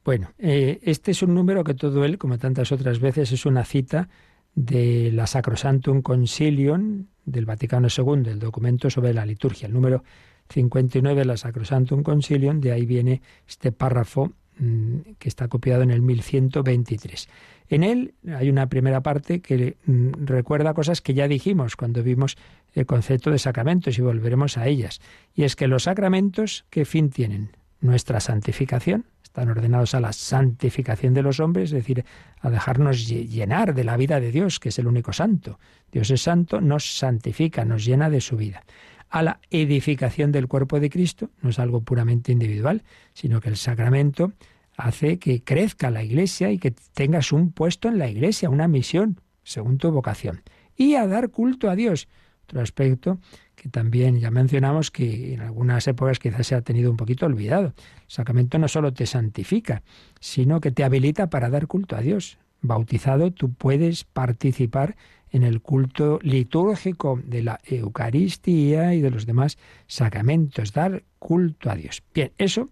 Bueno, 0.05 0.33
eh, 0.39 0.79
este 0.83 1.11
es 1.11 1.22
un 1.22 1.35
número 1.35 1.64
que 1.64 1.74
todo 1.74 2.05
él, 2.05 2.18
como 2.18 2.39
tantas 2.39 2.70
otras 2.70 3.01
veces, 3.01 3.33
es 3.33 3.47
una 3.47 3.64
cita 3.64 4.09
de 4.55 5.11
la 5.12 5.27
Sacrosantum 5.27 6.03
Concilium 6.03 7.07
del 7.24 7.45
Vaticano 7.45 7.89
II, 7.89 8.31
el 8.31 8.39
documento 8.39 8.89
sobre 8.89 9.12
la 9.12 9.27
liturgia, 9.27 9.66
el 9.66 9.74
número 9.74 10.05
59 10.49 11.20
de 11.20 11.24
la 11.24 11.37
Sacrosantum 11.37 12.03
Concilium, 12.03 12.61
de 12.61 12.72
ahí 12.72 12.87
viene 12.87 13.20
este 13.49 13.72
párrafo 13.72 14.33
mm, 14.59 14.99
que 15.18 15.29
está 15.29 15.49
copiado 15.49 15.83
en 15.83 15.91
el 15.91 16.03
1123. 16.03 17.29
En 17.69 17.83
él 17.83 18.14
hay 18.35 18.49
una 18.49 18.69
primera 18.69 19.03
parte 19.03 19.41
que 19.41 19.77
mm, 19.87 20.25
recuerda 20.25 20.75
cosas 20.75 21.01
que 21.01 21.14
ya 21.14 21.29
dijimos 21.29 21.77
cuando 21.77 22.03
vimos 22.03 22.37
el 22.73 22.87
concepto 22.87 23.31
de 23.31 23.39
sacramentos 23.39 23.99
y 23.99 24.03
volveremos 24.03 24.57
a 24.57 24.67
ellas. 24.67 25.01
Y 25.35 25.45
es 25.45 25.57
que 25.57 25.69
los 25.69 25.85
sacramentos, 25.85 26.64
¿qué 26.71 26.85
fin 26.85 27.11
tienen? 27.11 27.51
Nuestra 27.81 28.21
santificación, 28.21 29.07
están 29.23 29.51
ordenados 29.51 29.95
a 29.95 30.01
la 30.01 30.12
santificación 30.12 31.12
de 31.12 31.23
los 31.23 31.41
hombres, 31.41 31.64
es 31.64 31.73
decir, 31.73 32.05
a 32.41 32.49
dejarnos 32.49 33.07
llenar 33.07 33.75
de 33.75 33.85
la 33.85 33.97
vida 33.97 34.19
de 34.21 34.33
Dios, 34.33 34.59
que 34.61 34.71
es 34.71 34.79
el 34.79 34.87
único 34.87 35.12
santo. 35.12 35.59
Dios 35.93 36.11
es 36.11 36.23
santo, 36.23 36.61
nos 36.61 36.97
santifica, 36.97 37.64
nos 37.64 37.85
llena 37.85 38.09
de 38.09 38.21
su 38.21 38.37
vida. 38.37 38.64
A 39.11 39.23
la 39.23 39.41
edificación 39.51 40.33
del 40.33 40.49
cuerpo 40.49 40.81
de 40.81 40.91
Cristo, 40.91 41.31
no 41.43 41.51
es 41.51 41.59
algo 41.59 41.83
puramente 41.83 42.33
individual, 42.33 42.83
sino 43.12 43.41
que 43.41 43.51
el 43.51 43.57
sacramento 43.57 44.33
hace 44.77 45.18
que 45.18 45.43
crezca 45.43 45.91
la 45.91 46.03
iglesia 46.03 46.51
y 46.51 46.59
que 46.59 46.72
tengas 46.95 47.33
un 47.33 47.53
puesto 47.53 47.89
en 47.89 47.99
la 47.99 48.09
iglesia, 48.09 48.51
una 48.51 48.68
misión, 48.68 49.20
según 49.43 49.79
tu 49.79 49.91
vocación. 49.91 50.43
Y 50.77 50.95
a 50.95 51.07
dar 51.07 51.31
culto 51.31 51.70
a 51.70 51.77
Dios, 51.77 52.09
otro 52.45 52.61
aspecto 52.61 53.18
que 53.57 53.70
también 53.70 54.20
ya 54.20 54.31
mencionamos 54.31 54.91
que 54.91 55.35
en 55.35 55.41
algunas 55.41 55.89
épocas 55.89 56.18
quizás 56.18 56.47
se 56.47 56.55
ha 56.55 56.61
tenido 56.61 56.91
un 56.91 56.97
poquito 56.97 57.27
olvidado. 57.27 57.68
El 57.68 58.05
sacramento 58.07 58.59
no 58.59 58.68
solo 58.68 58.93
te 58.93 59.07
santifica, 59.07 59.83
sino 60.20 60.61
que 60.61 60.70
te 60.70 60.85
habilita 60.85 61.31
para 61.31 61.49
dar 61.49 61.66
culto 61.66 61.97
a 61.97 62.03
Dios. 62.03 62.39
Bautizado, 62.61 63.33
tú 63.33 63.53
puedes 63.53 64.05
participar 64.05 64.97
en 65.31 65.43
el 65.43 65.61
culto 65.61 66.18
litúrgico 66.22 67.20
de 67.24 67.43
la 67.43 67.61
Eucaristía 67.64 68.95
y 68.95 69.01
de 69.01 69.11
los 69.11 69.27
demás 69.27 69.59
sacramentos, 69.87 70.72
dar 70.72 71.03
culto 71.18 71.70
a 71.70 71.74
Dios. 71.77 72.03
Bien, 72.14 72.33
eso 72.39 72.68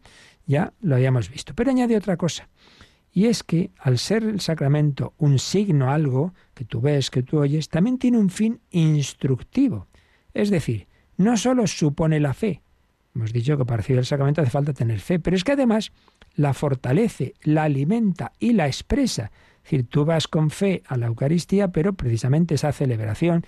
ya 0.47 0.73
lo 0.81 0.95
habíamos 0.97 1.31
visto. 1.31 1.55
Pero 1.55 1.71
añade 1.71 1.97
otra 1.97 2.17
cosa. 2.17 2.49
Y 3.13 3.27
es 3.27 3.45
que 3.45 3.71
al 3.79 3.99
ser 3.99 4.25
el 4.25 4.41
sacramento 4.41 5.15
un 5.19 5.39
signo, 5.39 5.91
algo 5.91 6.35
que 6.53 6.65
tú 6.65 6.81
ves, 6.81 7.11
que 7.11 7.23
tú 7.23 7.39
oyes, 7.39 7.69
también 7.69 7.99
tiene 7.99 8.19
un 8.19 8.29
fin 8.29 8.61
instructivo. 8.71 9.87
Es 10.33 10.51
decir, 10.51 10.89
no 11.17 11.37
solo 11.37 11.67
supone 11.67 12.19
la 12.19 12.35
fe. 12.35 12.63
Hemos 13.15 13.33
dicho 13.33 13.57
que 13.57 13.65
para 13.65 13.77
recibir 13.79 14.01
el 14.01 14.07
sacramento 14.07 14.43
hace 14.43 14.51
falta 14.51 14.73
tener 14.73 14.99
fe, 14.99 15.21
pero 15.21 15.37
es 15.37 15.45
que 15.45 15.53
además 15.53 15.93
la 16.35 16.53
fortalece, 16.53 17.35
la 17.45 17.63
alimenta 17.63 18.33
y 18.41 18.53
la 18.53 18.67
expresa. 18.67 19.31
Es 19.59 19.63
decir, 19.71 19.87
tú 19.87 20.05
vas 20.05 20.27
con 20.27 20.51
fe 20.51 20.83
a 20.87 20.97
la 20.97 21.07
Eucaristía, 21.07 21.69
pero 21.69 21.93
precisamente 21.93 22.57
esa 22.57 22.73
celebración, 22.73 23.47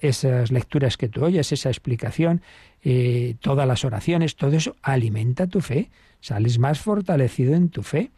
esas, 0.00 0.50
lecturas 0.50 0.96
que 0.96 1.08
tú 1.08 1.24
oyes, 1.24 1.52
esa 1.52 1.68
explicación, 1.68 2.42
eh, 2.82 3.36
todas 3.40 3.66
las 3.66 3.84
oraciones, 3.84 4.36
todo 4.36 4.52
eso 4.52 4.76
alimenta 4.82 5.46
tu 5.46 5.60
fe, 5.60 5.90
sales 6.20 6.58
más 6.58 6.80
fortalecido 6.80 7.54
en 7.54 7.68
tu 7.68 7.82
fe. 7.82 8.10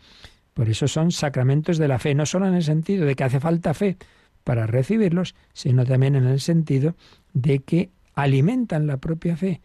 Por 0.54 0.68
eso 0.68 0.86
son 0.88 1.12
sacramentos 1.12 1.78
de 1.78 1.88
la 1.88 1.98
fe, 1.98 2.14
no 2.14 2.26
solo 2.26 2.46
en 2.46 2.54
el 2.54 2.62
sentido 2.62 3.06
de 3.06 3.14
que 3.14 3.24
hace 3.24 3.40
falta 3.40 3.74
fe 3.74 3.96
para 4.44 4.66
recibirlos, 4.66 5.34
sino 5.52 5.86
también 5.86 6.16
en 6.16 6.26
el 6.26 6.40
sentido 6.40 6.94
de 7.32 7.60
que 7.60 7.90
alimentan 8.14 8.86
la 8.86 8.98
propia 8.98 9.36
fe. 9.36 9.60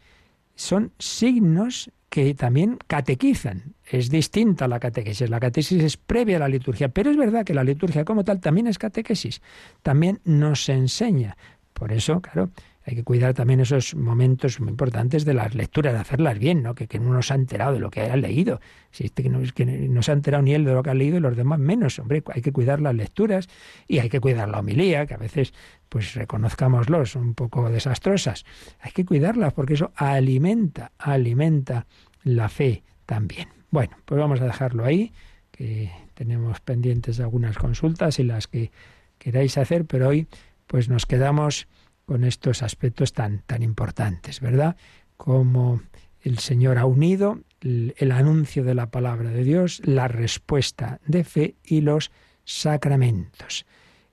Son 0.56 0.92
signos 0.98 1.92
que 2.10 2.34
también 2.34 2.78
catequizan. 2.88 3.76
Es 3.86 4.10
distinta 4.10 4.68
la 4.68 4.80
catequesis. 4.80 5.30
La 5.30 5.40
catequesis 5.40 5.84
es 5.84 5.98
previa 5.98 6.38
a 6.38 6.40
la 6.40 6.48
liturgia, 6.48 6.90
pero 6.90 7.12
es 7.12 7.18
verdad 7.18 7.46
que 7.46 7.54
la 7.54 7.64
liturgia 7.64 8.06
como 8.06 8.24
tal 8.24 8.40
también 8.40 8.68
es 8.68 8.78
catequesis. 8.78 9.42
También 9.84 10.20
nos 10.24 10.70
enseña. 10.70 11.38
Por 11.78 11.92
eso, 11.92 12.22
claro, 12.22 12.50
hay 12.84 12.96
que 12.96 13.04
cuidar 13.04 13.36
también 13.36 13.60
esos 13.60 13.94
momentos 13.94 14.60
muy 14.60 14.70
importantes 14.70 15.26
de 15.26 15.36
las 15.36 15.54
lecturas, 15.54 15.94
de 15.94 16.00
hacerlas 16.00 16.40
bien, 16.40 16.64
¿no? 16.64 16.74
Que, 16.74 16.88
que 16.88 16.98
uno 16.98 17.22
se 17.22 17.34
ha 17.34 17.36
enterado 17.36 17.74
de 17.74 17.80
lo 17.80 17.92
que 17.92 18.02
ha 18.02 18.16
leído. 18.16 18.60
Si 18.90 19.06
este 19.06 19.22
que 19.22 19.30
no, 19.30 19.40
que 19.54 19.64
no 19.66 20.02
se 20.02 20.10
ha 20.10 20.16
enterado 20.16 20.42
ni 20.42 20.56
él 20.56 20.66
de 20.66 20.74
lo 20.74 20.82
que 20.82 20.90
ha 20.90 20.96
leído 20.96 21.18
y 21.18 21.20
los 21.20 21.38
demás 21.38 21.60
menos. 21.60 22.00
Hombre, 22.00 22.24
hay 22.34 22.42
que 22.42 22.52
cuidar 22.52 22.82
las 22.82 22.96
lecturas 22.96 23.48
y 23.88 24.00
hay 24.00 24.10
que 24.10 24.20
cuidar 24.20 24.50
la 24.50 24.60
homilía, 24.60 25.06
que 25.06 25.14
a 25.14 25.18
veces, 25.18 25.54
pues 25.88 26.16
reconozcámoslo, 26.16 27.06
son 27.06 27.28
un 27.28 27.34
poco 27.36 27.70
desastrosas. 27.70 28.44
Hay 28.80 28.92
que 28.92 29.06
cuidarlas 29.06 29.54
porque 29.54 29.76
eso 29.76 29.92
alimenta, 29.96 30.94
alimenta 30.98 31.86
la 32.24 32.50
fe 32.50 32.82
también. 33.06 33.50
Bueno, 33.70 33.98
pues 34.04 34.20
vamos 34.20 34.42
a 34.42 34.46
dejarlo 34.46 34.84
ahí, 34.84 35.14
que 35.52 35.92
tenemos 36.16 36.60
pendientes 36.62 37.20
algunas 37.20 37.56
consultas 37.60 38.18
y 38.18 38.24
las 38.24 38.48
que 38.48 38.72
queráis 39.20 39.58
hacer, 39.60 39.86
pero 39.86 40.08
hoy 40.08 40.28
pues 40.68 40.90
nos 40.90 41.06
quedamos 41.06 41.68
con 42.06 42.24
estos 42.24 42.64
aspectos 42.64 43.14
tan, 43.14 43.40
tan 43.40 43.64
importantes, 43.64 44.40
¿verdad? 44.40 44.78
Como 45.18 45.82
el 46.22 46.38
Señor 46.40 46.78
ha 46.78 46.86
unido 46.86 47.40
el, 47.62 47.96
el, 47.98 48.12
anuncio 48.12 48.64
de 48.64 48.76
la 48.76 48.92
palabra 48.92 49.32
de 49.32 49.44
Dios, 49.44 49.82
la 49.84 50.08
respuesta 50.08 51.00
de 51.06 51.24
fe 51.24 51.56
y 51.64 51.82
los 51.82 52.12
sacramentos. 52.46 53.66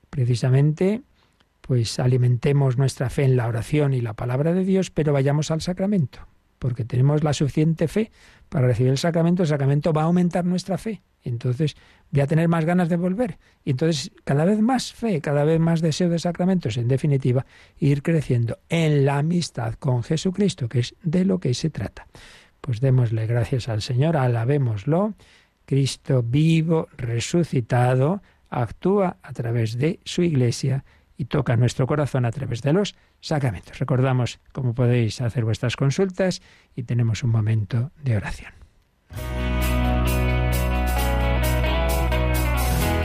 Precisamente, 0.09 1.03
pues 1.61 1.99
alimentemos 1.99 2.77
nuestra 2.77 3.09
fe 3.09 3.23
en 3.23 3.37
la 3.37 3.47
oración 3.47 3.93
y 3.93 4.01
la 4.01 4.13
palabra 4.13 4.53
de 4.53 4.63
Dios, 4.63 4.91
pero 4.91 5.13
vayamos 5.13 5.51
al 5.51 5.61
sacramento, 5.61 6.19
porque 6.59 6.85
tenemos 6.85 7.23
la 7.23 7.33
suficiente 7.33 7.87
fe 7.87 8.11
para 8.49 8.67
recibir 8.67 8.91
el 8.91 8.97
sacramento, 8.97 9.43
el 9.43 9.49
sacramento 9.49 9.93
va 9.93 10.03
a 10.03 10.05
aumentar 10.05 10.45
nuestra 10.45 10.77
fe. 10.77 11.01
Entonces 11.25 11.75
voy 12.11 12.21
a 12.21 12.27
tener 12.27 12.47
más 12.47 12.65
ganas 12.65 12.87
de 12.87 12.97
volver. 12.97 13.37
Y 13.63 13.71
entonces 13.71 14.11
cada 14.23 14.45
vez 14.45 14.61
más 14.61 14.93
fe, 14.93 15.19
cada 15.21 15.43
vez 15.43 15.59
más 15.59 15.81
deseo 15.81 16.09
de 16.09 16.19
sacramentos, 16.19 16.77
en 16.77 16.87
definitiva, 16.87 17.45
ir 17.77 18.01
creciendo 18.01 18.59
en 18.69 19.05
la 19.05 19.17
amistad 19.17 19.73
con 19.73 20.03
Jesucristo, 20.03 20.69
que 20.69 20.79
es 20.79 20.95
de 21.03 21.25
lo 21.25 21.39
que 21.39 21.53
se 21.53 21.69
trata. 21.69 22.07
Pues 22.61 22.79
démosle 22.79 23.27
gracias 23.27 23.67
al 23.67 23.81
Señor, 23.81 24.15
alabémoslo. 24.17 25.13
Cristo 25.65 26.23
vivo, 26.23 26.87
resucitado, 26.95 28.21
actúa 28.49 29.17
a 29.21 29.33
través 29.33 29.77
de 29.77 29.99
su 30.05 30.21
iglesia 30.21 30.85
y 31.17 31.25
toca 31.25 31.55
nuestro 31.55 31.87
corazón 31.87 32.25
a 32.25 32.31
través 32.31 32.61
de 32.61 32.73
los 32.73 32.95
sacramentos. 33.21 33.79
Recordamos 33.79 34.39
cómo 34.51 34.73
podéis 34.73 35.21
hacer 35.21 35.43
vuestras 35.45 35.75
consultas 35.75 36.41
y 36.75 36.83
tenemos 36.83 37.23
un 37.23 37.31
momento 37.31 37.91
de 38.03 38.17
oración. 38.17 38.53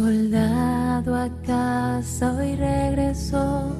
soldado 0.00 1.14
a 1.14 1.28
casa 1.42 2.34
hoy 2.38 2.56
regresó 2.56 3.76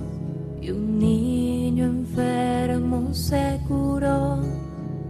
y 0.61 0.71
un 0.71 0.99
niño 0.99 1.87
enfermo 1.87 3.15
se 3.15 3.59
curó 3.67 4.39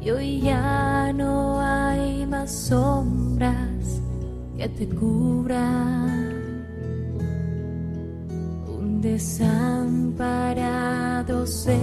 y 0.00 0.10
hoy 0.10 0.40
ya 0.40 1.12
no 1.12 1.60
hay 1.60 2.24
más 2.26 2.52
sombras 2.52 4.00
que 4.56 4.68
te 4.68 4.88
cubran. 4.88 6.30
Un 8.68 9.00
desamparado 9.00 10.24
se 11.44 11.79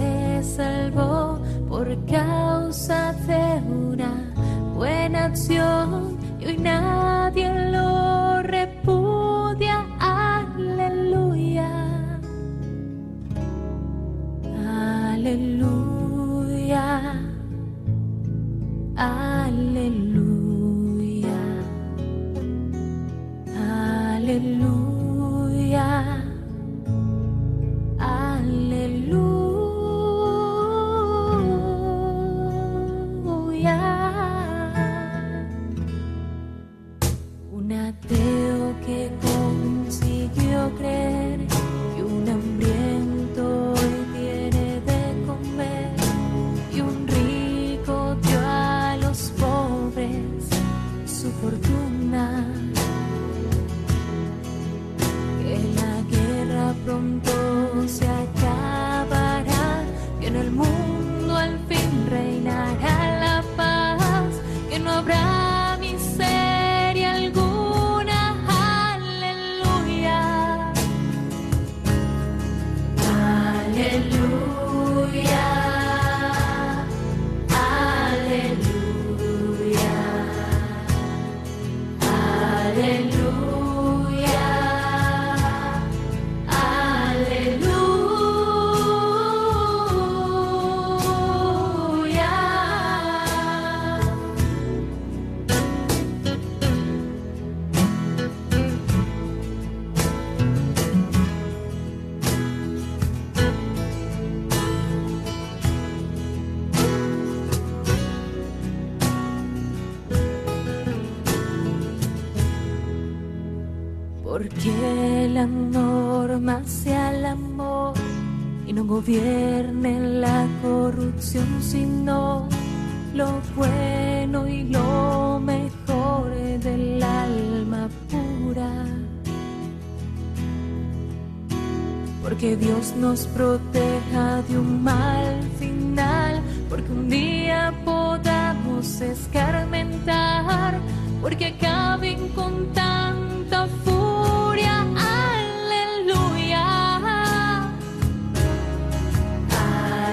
proteja 133.26 134.42
de 134.42 134.58
un 134.58 134.82
mal 134.82 135.42
final, 135.58 136.42
porque 136.68 136.90
un 136.92 137.08
día 137.08 137.72
podamos 137.84 139.00
escarmentar, 139.00 140.78
porque 141.20 141.46
acaben 141.46 142.28
con 142.28 142.72
tanta 142.72 143.66
furia. 143.84 144.86
Aleluya. 145.26 146.64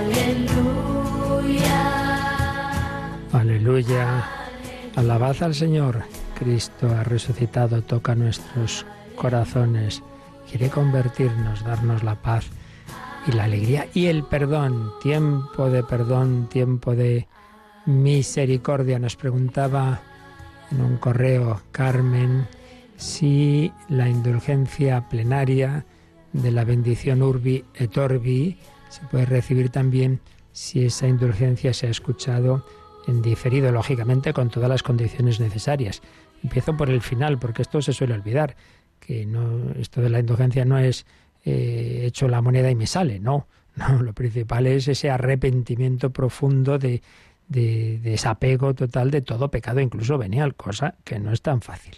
Aleluya. 0.03 0.59
Aleluya. 3.33 4.23
Alabad 4.95 5.43
al 5.43 5.53
Señor. 5.53 6.03
Cristo 6.37 6.89
ha 6.89 7.03
resucitado, 7.03 7.81
toca 7.81 8.13
nuestros 8.13 8.85
corazones, 9.15 10.03
quiere 10.49 10.69
convertirnos, 10.69 11.63
darnos 11.63 12.03
la 12.03 12.15
paz 12.15 12.49
y 13.27 13.31
la 13.31 13.45
alegría 13.45 13.87
y 13.93 14.07
el 14.07 14.23
perdón. 14.23 14.91
Tiempo 15.01 15.69
de 15.69 15.83
perdón, 15.83 16.47
tiempo 16.49 16.95
de 16.95 17.27
misericordia. 17.85 18.99
Nos 18.99 19.15
preguntaba 19.15 20.01
en 20.71 20.81
un 20.81 20.97
correo 20.97 21.61
Carmen 21.71 22.47
si 22.97 23.71
la 23.89 24.09
indulgencia 24.09 25.07
plenaria 25.09 25.85
de 26.33 26.51
la 26.51 26.63
bendición 26.63 27.21
Urbi 27.21 27.63
et 27.75 27.97
Orbi 27.97 28.57
se 28.89 29.05
puede 29.07 29.25
recibir 29.25 29.69
también 29.69 30.21
si 30.51 30.85
esa 30.85 31.07
indulgencia 31.07 31.73
se 31.73 31.87
ha 31.87 31.89
escuchado 31.89 32.65
en 33.07 33.21
diferido, 33.21 33.71
lógicamente 33.71 34.33
con 34.33 34.49
todas 34.49 34.69
las 34.69 34.83
condiciones 34.83 35.39
necesarias. 35.39 36.01
Empiezo 36.43 36.77
por 36.77 36.89
el 36.89 37.01
final, 37.01 37.37
porque 37.39 37.61
esto 37.61 37.81
se 37.81 37.93
suele 37.93 38.13
olvidar, 38.13 38.55
que 38.99 39.25
no, 39.25 39.71
esto 39.71 40.01
de 40.01 40.09
la 40.09 40.19
indulgencia 40.19 40.65
no 40.65 40.77
es 40.77 41.05
eh, 41.45 42.01
hecho 42.05 42.27
la 42.27 42.41
moneda 42.41 42.69
y 42.69 42.75
me 42.75 42.87
sale, 42.87 43.19
no, 43.19 43.47
no, 43.75 44.01
lo 44.01 44.13
principal 44.13 44.67
es 44.67 44.87
ese 44.87 45.09
arrepentimiento 45.09 46.11
profundo 46.11 46.77
de, 46.77 47.01
de 47.47 47.99
desapego 47.99 48.73
total 48.73 49.11
de 49.11 49.21
todo 49.21 49.49
pecado, 49.49 49.79
incluso 49.79 50.17
venial, 50.17 50.55
cosa 50.55 50.95
que 51.03 51.19
no 51.19 51.31
es 51.31 51.41
tan 51.41 51.61
fácil 51.61 51.95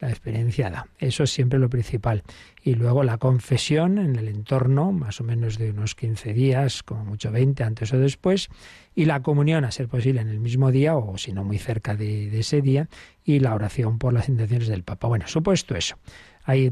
la 0.00 0.10
experiencia 0.10 0.70
da. 0.70 0.86
Eso 0.98 1.24
es 1.24 1.30
siempre 1.30 1.58
lo 1.58 1.68
principal. 1.68 2.22
Y 2.62 2.74
luego 2.74 3.02
la 3.02 3.18
confesión 3.18 3.98
en 3.98 4.16
el 4.16 4.28
entorno, 4.28 4.92
más 4.92 5.20
o 5.20 5.24
menos 5.24 5.58
de 5.58 5.70
unos 5.70 5.94
15 5.94 6.32
días, 6.32 6.82
como 6.82 7.04
mucho 7.04 7.32
20, 7.32 7.64
antes 7.64 7.92
o 7.92 7.98
después, 7.98 8.48
y 8.94 9.06
la 9.06 9.22
comunión, 9.22 9.64
a 9.64 9.70
ser 9.70 9.88
posible, 9.88 10.20
en 10.20 10.28
el 10.28 10.40
mismo 10.40 10.70
día 10.70 10.96
o 10.96 11.18
si 11.18 11.32
no 11.32 11.44
muy 11.44 11.58
cerca 11.58 11.96
de, 11.96 12.30
de 12.30 12.40
ese 12.40 12.62
día, 12.62 12.88
y 13.24 13.40
la 13.40 13.54
oración 13.54 13.98
por 13.98 14.12
las 14.12 14.28
intenciones 14.28 14.68
del 14.68 14.84
Papa. 14.84 15.08
Bueno, 15.08 15.26
supuesto 15.26 15.74
eso, 15.74 15.96
hay 16.44 16.70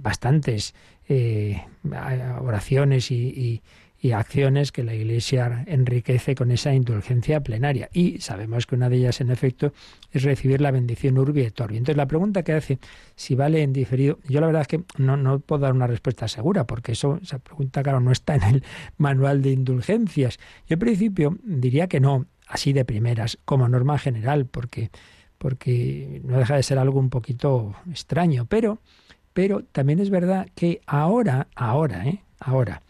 bastantes 0.00 0.74
eh, 1.08 1.62
oraciones 2.40 3.10
y, 3.10 3.62
acciones 4.12 4.70
que 4.70 4.84
la 4.84 4.92
Iglesia 4.92 5.64
enriquece 5.66 6.34
con 6.34 6.50
esa 6.50 6.74
indulgencia 6.74 7.40
plenaria. 7.40 7.88
Y 7.90 8.18
sabemos 8.18 8.66
que 8.66 8.74
una 8.74 8.90
de 8.90 8.96
ellas, 8.96 9.22
en 9.22 9.30
efecto, 9.30 9.72
es 10.12 10.24
recibir 10.24 10.60
la 10.60 10.70
bendición 10.70 11.16
urbi 11.16 11.40
et 11.40 11.58
orbi. 11.58 11.78
Entonces, 11.78 11.96
la 11.96 12.04
pregunta 12.04 12.42
que 12.42 12.52
hace, 12.52 12.78
si 13.16 13.34
vale 13.34 13.62
en 13.62 13.72
diferido, 13.72 14.18
yo 14.28 14.42
la 14.42 14.46
verdad 14.48 14.60
es 14.60 14.68
que 14.68 14.84
no, 14.98 15.16
no 15.16 15.38
puedo 15.40 15.62
dar 15.62 15.72
una 15.72 15.86
respuesta 15.86 16.28
segura, 16.28 16.66
porque 16.66 16.92
eso, 16.92 17.18
esa 17.22 17.38
pregunta, 17.38 17.82
claro, 17.82 18.00
no 18.00 18.12
está 18.12 18.34
en 18.34 18.42
el 18.42 18.64
manual 18.98 19.40
de 19.40 19.52
indulgencias. 19.52 20.36
Yo, 20.68 20.74
en 20.74 20.80
principio, 20.80 21.38
diría 21.42 21.86
que 21.86 21.98
no, 21.98 22.26
así 22.46 22.74
de 22.74 22.84
primeras, 22.84 23.38
como 23.46 23.68
norma 23.70 23.98
general, 23.98 24.44
porque, 24.44 24.90
porque 25.38 26.20
no 26.24 26.36
deja 26.36 26.56
de 26.56 26.62
ser 26.62 26.78
algo 26.78 27.00
un 27.00 27.08
poquito 27.08 27.74
extraño. 27.90 28.44
Pero, 28.44 28.80
pero 29.34 29.64
también 29.64 29.98
es 29.98 30.08
verdad 30.08 30.48
que 30.54 30.80
ahora, 30.86 31.48
ahora, 31.54 32.06
¿eh? 32.06 32.22
Ahora, 32.38 32.82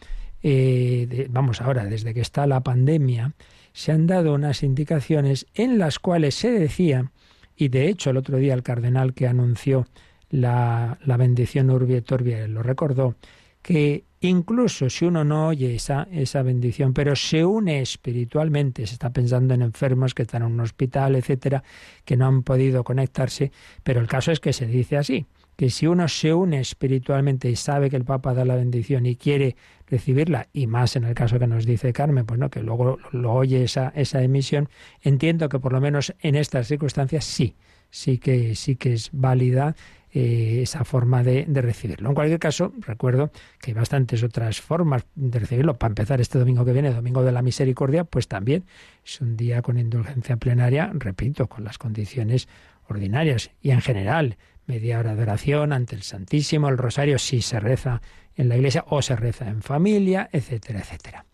eh, 0.43 1.27
vamos 1.29 1.59
ahora, 1.59 1.85
desde 1.85 2.13
que 2.13 2.21
está 2.21 2.45
la 2.45 2.61
pandemia, 2.61 3.33
se 3.73 3.91
han 3.91 4.05
dado 4.05 4.33
unas 4.33 4.63
indicaciones 4.63 5.47
en 5.55 5.79
las 5.79 5.99
cuales 5.99 6.35
se 6.35 6.51
decía, 6.51 7.11
y 7.57 7.69
de 7.69 7.89
hecho 7.89 8.11
el 8.11 8.17
otro 8.17 8.37
día 8.37 8.53
el 8.53 8.63
cardenal 8.63 9.13
que 9.13 9.27
anunció 9.27 9.87
la, 10.29 10.99
la 11.03 11.17
bendición 11.17 11.69
Urbi 11.69 11.95
et 11.95 12.11
Orbi 12.11 12.47
lo 12.47 12.61
recordó, 12.61 13.15
que 13.61 14.03
incluso 14.21 14.89
si 14.89 15.05
uno 15.05 15.23
no 15.23 15.47
oye 15.47 15.73
esa, 15.73 16.07
esa 16.11 16.43
bendición, 16.43 16.93
pero 16.93 17.15
se 17.15 17.43
une 17.43 17.81
espiritualmente, 17.81 18.85
se 18.85 18.93
está 18.93 19.11
pensando 19.11 19.55
en 19.55 19.63
enfermos 19.63 20.13
que 20.13 20.23
están 20.23 20.43
en 20.43 20.51
un 20.51 20.59
hospital, 20.59 21.15
etcétera, 21.15 21.63
que 22.03 22.17
no 22.17 22.27
han 22.27 22.43
podido 22.43 22.83
conectarse, 22.83 23.51
pero 23.83 23.99
el 23.99 24.07
caso 24.07 24.31
es 24.31 24.39
que 24.39 24.53
se 24.53 24.67
dice 24.67 24.97
así, 24.97 25.25
que 25.55 25.69
si 25.69 25.87
uno 25.87 26.07
se 26.07 26.33
une 26.33 26.59
espiritualmente 26.59 27.49
y 27.49 27.55
sabe 27.55 27.89
que 27.89 27.95
el 27.95 28.05
Papa 28.05 28.33
da 28.33 28.45
la 28.45 28.55
bendición 28.55 29.05
y 29.05 29.15
quiere 29.15 29.55
recibirla, 29.87 30.47
y 30.53 30.67
más 30.67 30.95
en 30.95 31.05
el 31.05 31.13
caso 31.13 31.39
que 31.39 31.47
nos 31.47 31.65
dice 31.65 31.93
Carmen, 31.93 32.25
pues 32.25 32.39
no, 32.39 32.49
que 32.49 32.61
luego 32.61 32.97
lo 33.11 33.33
oye 33.33 33.63
esa, 33.63 33.91
esa 33.95 34.21
emisión, 34.21 34.69
entiendo 35.01 35.49
que 35.49 35.59
por 35.59 35.73
lo 35.73 35.81
menos 35.81 36.13
en 36.19 36.35
estas 36.35 36.67
circunstancias 36.67 37.25
sí, 37.25 37.55
sí 37.89 38.17
que, 38.17 38.55
sí 38.55 38.75
que 38.75 38.93
es 38.93 39.09
válida 39.13 39.75
eh, 40.11 40.61
esa 40.61 40.85
forma 40.85 41.23
de, 41.23 41.45
de, 41.45 41.61
recibirlo. 41.61 42.09
En 42.09 42.15
cualquier 42.15 42.39
caso, 42.39 42.73
recuerdo 42.79 43.31
que 43.59 43.71
hay 43.71 43.73
bastantes 43.73 44.23
otras 44.23 44.61
formas 44.61 45.05
de 45.15 45.39
recibirlo. 45.39 45.77
Para 45.77 45.91
empezar, 45.91 46.21
este 46.21 46.39
domingo 46.39 46.63
que 46.63 46.71
viene, 46.71 46.93
Domingo 46.93 47.21
de 47.21 47.33
la 47.33 47.41
Misericordia, 47.41 48.05
pues 48.05 48.29
también 48.29 48.63
es 49.05 49.19
un 49.19 49.35
día 49.35 49.61
con 49.61 49.77
indulgencia 49.77 50.37
plenaria, 50.37 50.89
repito, 50.93 51.47
con 51.47 51.65
las 51.65 51.77
condiciones 51.77 52.47
ordinarias 52.87 53.51
y 53.61 53.71
en 53.71 53.81
general 53.81 54.37
media 54.67 54.99
hora 54.99 55.15
de 55.15 55.23
oración 55.23 55.73
ante 55.73 55.95
el 55.95 56.03
Santísimo, 56.03 56.69
el 56.69 56.77
rosario 56.77 57.19
si 57.19 57.41
se 57.41 57.59
reza 57.59 58.01
en 58.35 58.49
la 58.49 58.55
iglesia 58.55 58.85
o 58.89 59.01
se 59.01 59.15
reza 59.15 59.47
en 59.47 59.61
familia, 59.61 60.29
etcétera, 60.31 60.79
etcétera. 60.79 61.25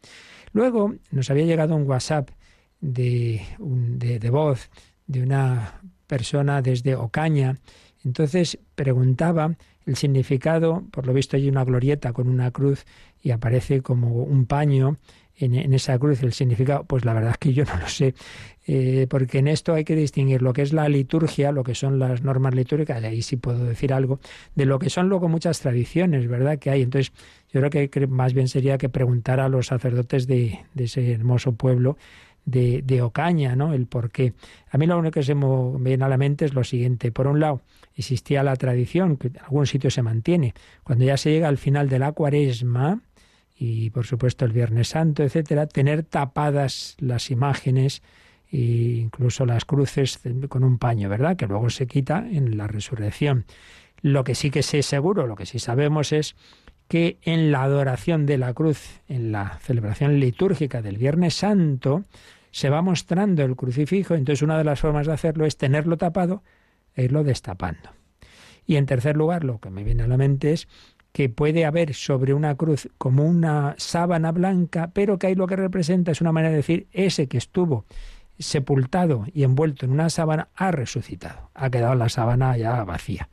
Luego 0.53 0.95
nos 1.11 1.29
había 1.29 1.45
llegado 1.45 1.75
un 1.75 1.87
WhatsApp 1.87 2.29
de, 2.81 3.41
un, 3.59 3.99
de, 3.99 4.29
voz 4.29 4.69
de 5.07 5.21
una 5.21 5.81
persona 6.07 6.61
desde 6.61 6.95
Ocaña. 6.95 7.57
Entonces 8.03 8.57
preguntaba 8.75 9.55
el 9.85 9.95
significado, 9.95 10.83
por 10.91 11.07
lo 11.07 11.13
visto 11.13 11.37
hay 11.37 11.47
una 11.47 11.63
glorieta 11.63 12.13
con 12.13 12.27
una 12.27 12.51
cruz 12.51 12.85
y 13.21 13.31
aparece 13.31 13.81
como 13.81 14.23
un 14.23 14.45
paño 14.45 14.97
en, 15.45 15.73
esa 15.73 15.97
cruz 15.97 16.23
el 16.23 16.33
significado, 16.33 16.83
pues 16.83 17.05
la 17.05 17.13
verdad 17.13 17.31
es 17.31 17.37
que 17.37 17.53
yo 17.53 17.65
no 17.65 17.77
lo 17.77 17.87
sé, 17.87 18.13
eh, 18.67 19.07
porque 19.09 19.39
en 19.39 19.47
esto 19.47 19.73
hay 19.73 19.83
que 19.83 19.95
distinguir 19.95 20.41
lo 20.41 20.53
que 20.53 20.61
es 20.61 20.73
la 20.73 20.87
liturgia, 20.87 21.51
lo 21.51 21.63
que 21.63 21.75
son 21.75 21.99
las 21.99 22.21
normas 22.23 22.53
litúrgicas, 22.55 23.03
ahí 23.03 23.21
sí 23.21 23.37
puedo 23.37 23.65
decir 23.65 23.93
algo, 23.93 24.19
de 24.55 24.65
lo 24.65 24.79
que 24.79 24.89
son 24.89 25.09
luego 25.09 25.27
muchas 25.27 25.59
tradiciones, 25.59 26.27
¿verdad? 26.27 26.59
Que 26.59 26.69
hay. 26.69 26.81
Entonces, 26.81 27.11
yo 27.51 27.61
creo 27.61 27.89
que 27.89 28.07
más 28.07 28.33
bien 28.33 28.47
sería 28.47 28.77
que 28.77 28.89
preguntar 28.89 29.39
a 29.39 29.49
los 29.49 29.67
sacerdotes 29.67 30.27
de, 30.27 30.59
de 30.73 30.83
ese 30.83 31.11
hermoso 31.11 31.53
pueblo, 31.53 31.97
de, 32.45 32.81
de, 32.81 33.01
Ocaña, 33.01 33.55
¿no? 33.55 33.73
El 33.73 33.85
por 33.87 34.11
qué. 34.11 34.33
A 34.69 34.77
mí 34.77 34.87
lo 34.87 34.97
único 34.97 35.13
que 35.13 35.23
se 35.23 35.35
me 35.35 35.77
viene 35.79 36.03
a 36.03 36.07
la 36.07 36.17
mente 36.17 36.45
es 36.45 36.53
lo 36.53 36.63
siguiente. 36.63 37.11
Por 37.11 37.27
un 37.27 37.39
lado, 37.39 37.61
existía 37.95 38.43
la 38.43 38.55
tradición, 38.55 39.17
que 39.17 39.27
en 39.27 39.39
algún 39.39 39.67
sitio 39.67 39.91
se 39.91 40.01
mantiene, 40.01 40.53
cuando 40.83 41.05
ya 41.05 41.17
se 41.17 41.31
llega 41.31 41.47
al 41.47 41.57
final 41.57 41.89
de 41.89 41.99
la 41.99 42.11
cuaresma, 42.11 43.01
y 43.63 43.91
por 43.91 44.07
supuesto 44.07 44.43
el 44.43 44.53
Viernes 44.53 44.87
Santo, 44.87 45.21
etcétera, 45.21 45.67
tener 45.67 46.01
tapadas 46.01 46.95
las 46.97 47.29
imágenes 47.29 48.01
e 48.51 48.57
incluso 48.57 49.45
las 49.45 49.65
cruces 49.65 50.19
con 50.49 50.63
un 50.63 50.79
paño, 50.79 51.09
¿verdad? 51.09 51.37
Que 51.37 51.45
luego 51.45 51.69
se 51.69 51.85
quita 51.85 52.27
en 52.27 52.57
la 52.57 52.65
resurrección. 52.65 53.45
Lo 54.01 54.23
que 54.23 54.33
sí 54.33 54.49
que 54.49 54.63
sé 54.63 54.81
seguro, 54.81 55.27
lo 55.27 55.35
que 55.35 55.45
sí 55.45 55.59
sabemos 55.59 56.11
es 56.11 56.35
que 56.87 57.19
en 57.21 57.51
la 57.51 57.61
adoración 57.61 58.25
de 58.25 58.39
la 58.39 58.51
cruz, 58.55 58.99
en 59.07 59.31
la 59.31 59.59
celebración 59.61 60.19
litúrgica 60.19 60.81
del 60.81 60.97
Viernes 60.97 61.35
Santo, 61.35 62.05
se 62.49 62.71
va 62.71 62.81
mostrando 62.81 63.43
el 63.43 63.55
crucifijo, 63.55 64.15
entonces 64.15 64.41
una 64.41 64.57
de 64.57 64.63
las 64.63 64.79
formas 64.79 65.05
de 65.05 65.13
hacerlo 65.13 65.45
es 65.45 65.57
tenerlo 65.57 65.97
tapado 65.97 66.41
e 66.95 67.03
irlo 67.03 67.23
destapando. 67.23 67.91
Y 68.65 68.77
en 68.77 68.87
tercer 68.87 69.15
lugar, 69.17 69.43
lo 69.43 69.59
que 69.59 69.69
me 69.69 69.83
viene 69.83 70.01
a 70.01 70.07
la 70.07 70.17
mente 70.17 70.51
es 70.51 70.67
que 71.11 71.29
puede 71.29 71.65
haber 71.65 71.93
sobre 71.93 72.33
una 72.33 72.55
cruz 72.55 72.89
como 72.97 73.25
una 73.25 73.75
sábana 73.77 74.31
blanca, 74.31 74.91
pero 74.93 75.19
que 75.19 75.27
ahí 75.27 75.35
lo 75.35 75.47
que 75.47 75.55
representa 75.55 76.11
es 76.11 76.21
una 76.21 76.31
manera 76.31 76.51
de 76.51 76.57
decir 76.57 76.87
ese 76.91 77.27
que 77.27 77.37
estuvo 77.37 77.85
sepultado 78.39 79.25
y 79.33 79.43
envuelto 79.43 79.85
en 79.85 79.91
una 79.91 80.09
sábana 80.09 80.47
ha 80.55 80.71
resucitado, 80.71 81.49
ha 81.53 81.69
quedado 81.69 81.95
la 81.95 82.09
sábana 82.09 82.57
ya 82.57 82.83
vacía. 82.83 83.29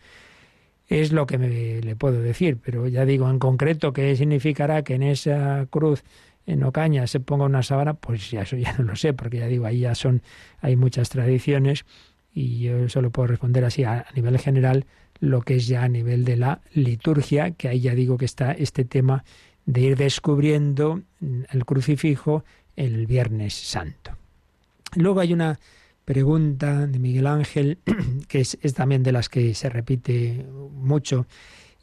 Es 0.87 1.13
lo 1.13 1.27
que 1.27 1.39
me, 1.39 1.81
le 1.81 1.97
puedo 1.97 2.21
decir, 2.21 2.59
pero 2.63 2.89
ya 2.89 3.05
digo 3.05 3.29
en 3.31 3.39
concreto 3.39 3.93
qué 3.93 4.17
significará 4.17 4.83
que 4.83 4.95
en 4.95 5.03
esa 5.03 5.67
cruz 5.71 6.03
en 6.47 6.63
Ocaña 6.65 7.07
se 7.07 7.21
ponga 7.21 7.45
una 7.45 7.63
sábana, 7.63 7.95
pues 7.95 8.31
ya 8.31 8.43
eso 8.43 8.57
ya 8.57 8.75
no 8.79 8.85
lo 8.85 8.97
sé, 8.97 9.13
porque 9.13 9.39
ya 9.39 9.47
digo, 9.47 9.67
ahí 9.67 9.81
ya 9.81 9.95
son, 9.95 10.23
hay 10.61 10.77
muchas 10.77 11.11
tradiciones 11.11 11.85
y 12.33 12.61
yo 12.61 12.89
solo 12.89 13.11
puedo 13.11 13.29
responder 13.29 13.65
así 13.65 13.85
a, 13.85 14.07
a 14.09 14.13
nivel 14.15 14.39
general 14.39 14.87
lo 15.21 15.43
que 15.43 15.57
es 15.57 15.67
ya 15.67 15.83
a 15.83 15.89
nivel 15.89 16.25
de 16.25 16.37
la 16.37 16.61
liturgia, 16.73 17.51
que 17.53 17.69
ahí 17.69 17.81
ya 17.81 17.95
digo 17.95 18.19
que 18.19 18.25
está 18.25 18.53
este 18.53 18.85
tema 18.85 19.25
de 19.67 19.81
ir 19.83 19.97
descubriendo 19.97 21.03
el 21.21 21.65
crucifijo 21.65 22.45
el 22.77 23.07
Viernes 23.07 23.55
Santo. 23.55 24.17
Luego 24.95 25.21
hay 25.21 25.33
una 25.33 25.59
pregunta 26.05 26.87
de 26.87 26.99
Miguel 26.99 27.27
Ángel, 27.27 27.79
que 28.29 28.41
es, 28.41 28.57
también 28.75 29.03
de 29.03 29.13
las 29.13 29.29
que 29.29 29.53
se 29.55 29.69
repite 29.69 30.47
mucho, 30.73 31.27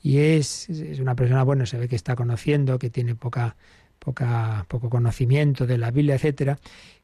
y 0.01 0.17
es, 0.19 0.69
es, 0.69 0.99
una 0.99 1.15
persona, 1.15 1.43
bueno, 1.43 1.65
se 1.65 1.77
ve 1.77 1.87
que 1.87 1.95
está 1.95 2.15
conociendo, 2.15 2.79
que 2.79 2.89
tiene 2.89 3.13
poca, 3.13 3.55
poca, 3.99 4.65
poco 4.67 4.89
conocimiento 4.89 5.67
de 5.67 5.77
la 5.77 5.91
Biblia, 5.91 6.15
etcétera, 6.15 6.59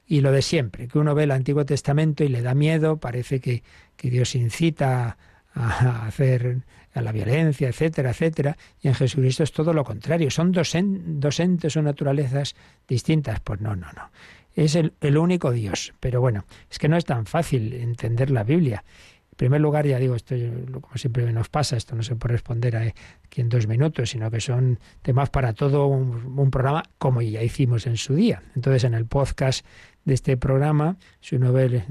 y 0.07 0.21
lo 0.21 0.31
de 0.31 0.41
siempre, 0.41 0.87
que 0.87 0.97
uno 0.97 1.13
ve 1.13 1.23
el 1.25 1.31
Antiguo 1.31 1.65
Testamento 1.65 2.23
y 2.23 2.29
le 2.29 2.41
da 2.41 2.55
miedo, 2.55 2.97
parece 2.97 3.39
que, 3.39 3.61
que 3.97 4.09
Dios 4.09 4.35
incita 4.35 5.17
a 5.53 6.05
hacer 6.05 6.61
a 6.93 7.01
la 7.01 7.11
violencia, 7.11 7.69
etcétera, 7.69 8.11
etcétera, 8.11 8.57
y 8.81 8.87
en 8.87 8.95
Jesucristo 8.95 9.43
es 9.43 9.51
todo 9.51 9.73
lo 9.73 9.83
contrario, 9.83 10.29
son 10.29 10.51
dos, 10.51 10.75
entes 10.75 11.77
o 11.77 11.81
naturalezas 11.81 12.55
distintas. 12.87 13.39
Pues 13.39 13.61
no, 13.61 13.75
no, 13.75 13.87
no. 13.93 14.11
Es 14.53 14.75
el, 14.75 15.17
único 15.17 15.51
Dios. 15.51 15.93
Pero 15.99 16.19
bueno, 16.19 16.45
es 16.69 16.77
que 16.77 16.89
no 16.89 16.97
es 16.97 17.05
tan 17.05 17.25
fácil 17.25 17.73
entender 17.73 18.29
la 18.31 18.43
Biblia. 18.43 18.83
En 19.31 19.37
primer 19.37 19.61
lugar, 19.61 19.87
ya 19.87 19.97
digo, 19.97 20.15
esto 20.15 20.35
como 20.81 20.97
siempre 20.97 21.31
nos 21.31 21.47
pasa, 21.47 21.77
esto 21.77 21.95
no 21.95 22.03
se 22.03 22.15
puede 22.15 22.33
responder 22.33 22.75
aquí 22.75 23.41
en 23.41 23.47
dos 23.47 23.65
minutos, 23.65 24.09
sino 24.09 24.29
que 24.29 24.41
son 24.41 24.77
temas 25.01 25.29
para 25.29 25.53
todo 25.53 25.87
un, 25.87 26.51
programa 26.51 26.83
como 26.97 27.21
ya 27.21 27.41
hicimos 27.41 27.87
en 27.87 27.95
su 27.95 28.13
día. 28.13 28.43
Entonces, 28.55 28.83
en 28.83 28.93
el 28.93 29.05
podcast 29.05 29.65
de 30.03 30.13
este 30.15 30.35
programa, 30.35 30.97
si 31.21 31.37
uno 31.37 31.53
ve 31.53 31.83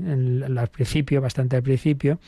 al 0.57 0.69
principio, 0.69 1.23
bastante 1.23 1.57
al 1.57 1.63
principio, 1.63 2.21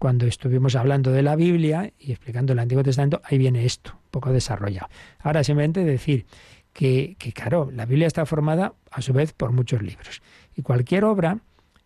cuando 0.00 0.26
estuvimos 0.26 0.76
hablando 0.76 1.12
de 1.12 1.22
la 1.22 1.36
Biblia 1.36 1.92
y 1.98 2.12
explicando 2.12 2.54
el 2.54 2.58
Antiguo 2.58 2.82
Testamento, 2.82 3.20
ahí 3.22 3.36
viene 3.36 3.66
esto, 3.66 3.92
un 3.92 4.10
poco 4.10 4.32
desarrollado. 4.32 4.88
Ahora 5.18 5.44
simplemente 5.44 5.84
decir 5.84 6.24
que, 6.72 7.16
que, 7.18 7.34
claro, 7.34 7.70
la 7.70 7.84
Biblia 7.84 8.06
está 8.06 8.24
formada 8.24 8.72
a 8.90 9.02
su 9.02 9.12
vez 9.12 9.34
por 9.34 9.52
muchos 9.52 9.82
libros. 9.82 10.22
Y 10.56 10.62
cualquier 10.62 11.04
obra 11.04 11.40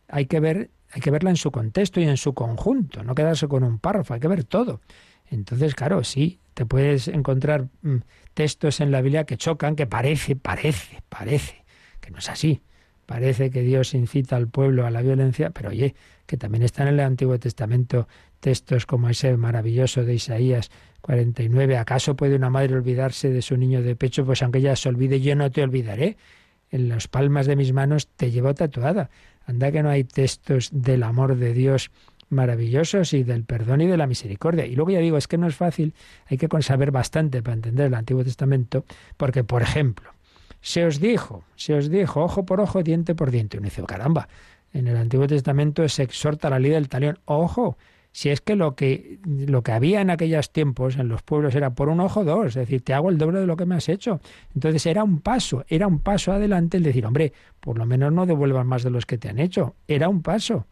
hay 0.06 0.26
que 0.26 0.38
ver, 0.38 0.70
hay 0.92 1.00
que 1.00 1.10
verla 1.10 1.30
en 1.30 1.36
su 1.36 1.50
contexto 1.50 2.00
y 2.00 2.04
en 2.04 2.16
su 2.16 2.34
conjunto, 2.34 3.02
no 3.02 3.16
quedarse 3.16 3.48
con 3.48 3.64
un 3.64 3.80
párrafo, 3.80 4.14
hay 4.14 4.20
que 4.20 4.28
ver 4.28 4.44
todo. 4.44 4.80
Entonces, 5.28 5.74
claro, 5.74 6.04
sí, 6.04 6.38
te 6.54 6.66
puedes 6.66 7.08
encontrar 7.08 7.66
mm, 7.82 7.96
textos 8.32 8.80
en 8.80 8.92
la 8.92 9.02
Biblia 9.02 9.24
que 9.24 9.36
chocan, 9.36 9.74
que 9.74 9.88
parece, 9.88 10.36
parece, 10.36 11.02
parece, 11.08 11.64
que 12.00 12.12
no 12.12 12.18
es 12.18 12.30
así. 12.30 12.62
Parece 13.06 13.50
que 13.50 13.62
Dios 13.62 13.92
incita 13.92 14.36
al 14.36 14.46
pueblo 14.48 14.86
a 14.86 14.90
la 14.90 15.02
violencia, 15.02 15.50
pero 15.50 15.70
oye, 15.70 15.96
que 16.26 16.36
también 16.36 16.62
están 16.62 16.88
en 16.88 16.94
el 16.94 17.00
Antiguo 17.00 17.38
Testamento 17.38 18.08
textos 18.40 18.86
como 18.86 19.08
ese 19.08 19.36
maravilloso 19.36 20.04
de 20.04 20.14
Isaías 20.14 20.70
49. 21.00 21.76
¿Acaso 21.78 22.16
puede 22.16 22.36
una 22.36 22.50
madre 22.50 22.74
olvidarse 22.74 23.30
de 23.30 23.42
su 23.42 23.56
niño 23.56 23.82
de 23.82 23.96
pecho? 23.96 24.24
Pues 24.24 24.42
aunque 24.42 24.58
ella 24.58 24.76
se 24.76 24.88
olvide, 24.88 25.20
yo 25.20 25.34
no 25.34 25.50
te 25.50 25.62
olvidaré. 25.62 26.16
En 26.70 26.88
las 26.88 27.08
palmas 27.08 27.46
de 27.46 27.56
mis 27.56 27.72
manos 27.72 28.08
te 28.08 28.30
llevo 28.30 28.52
tatuada. 28.54 29.10
Anda 29.46 29.70
que 29.70 29.82
no 29.82 29.90
hay 29.90 30.04
textos 30.04 30.70
del 30.72 31.02
amor 31.02 31.36
de 31.36 31.52
Dios 31.52 31.90
maravillosos 32.30 33.12
y 33.12 33.22
del 33.22 33.44
perdón 33.44 33.80
y 33.82 33.86
de 33.86 33.96
la 33.96 34.06
misericordia. 34.06 34.66
Y 34.66 34.74
luego 34.74 34.90
ya 34.90 34.98
digo, 34.98 35.16
es 35.16 35.28
que 35.28 35.38
no 35.38 35.46
es 35.46 35.54
fácil, 35.54 35.94
hay 36.26 36.38
que 36.38 36.48
saber 36.62 36.90
bastante 36.90 37.42
para 37.42 37.54
entender 37.54 37.86
el 37.86 37.94
Antiguo 37.94 38.24
Testamento, 38.24 38.84
porque, 39.16 39.44
por 39.44 39.62
ejemplo, 39.62 40.10
se 40.60 40.84
os 40.86 41.00
dijo, 41.00 41.44
se 41.56 41.74
os 41.74 41.90
dijo, 41.90 42.22
ojo 42.22 42.44
por 42.44 42.60
ojo, 42.60 42.82
diente 42.82 43.14
por 43.14 43.30
diente. 43.30 43.58
Uno 43.58 43.66
dice, 43.66 43.82
caramba, 43.84 44.28
en 44.74 44.88
el 44.88 44.96
Antiguo 44.96 45.26
Testamento 45.26 45.88
se 45.88 46.02
exhorta 46.02 46.50
la 46.50 46.58
ley 46.58 46.72
del 46.72 46.88
talión. 46.88 47.18
Ojo, 47.24 47.78
si 48.12 48.28
es 48.28 48.40
que 48.40 48.54
lo 48.54 48.74
que 48.74 49.18
lo 49.24 49.62
que 49.62 49.72
había 49.72 50.00
en 50.00 50.10
aquellos 50.10 50.52
tiempos 50.52 50.96
en 50.96 51.08
los 51.08 51.22
pueblos 51.22 51.54
era 51.54 51.74
por 51.74 51.88
un 51.88 52.00
ojo 52.00 52.24
dos, 52.24 52.48
es 52.48 52.54
decir, 52.54 52.82
te 52.82 52.92
hago 52.92 53.08
el 53.08 53.18
doble 53.18 53.40
de 53.40 53.46
lo 53.46 53.56
que 53.56 53.66
me 53.66 53.76
has 53.76 53.88
hecho. 53.88 54.20
Entonces 54.54 54.84
era 54.86 55.02
un 55.02 55.20
paso, 55.20 55.64
era 55.68 55.86
un 55.86 56.00
paso 56.00 56.32
adelante 56.32 56.76
el 56.76 56.82
decir, 56.82 57.06
hombre, 57.06 57.32
por 57.60 57.78
lo 57.78 57.86
menos 57.86 58.12
no 58.12 58.26
devuelvas 58.26 58.66
más 58.66 58.82
de 58.82 58.90
los 58.90 59.06
que 59.06 59.16
te 59.16 59.28
han 59.28 59.38
hecho. 59.38 59.74
Era 59.88 60.08
un 60.08 60.22
paso. 60.22 60.66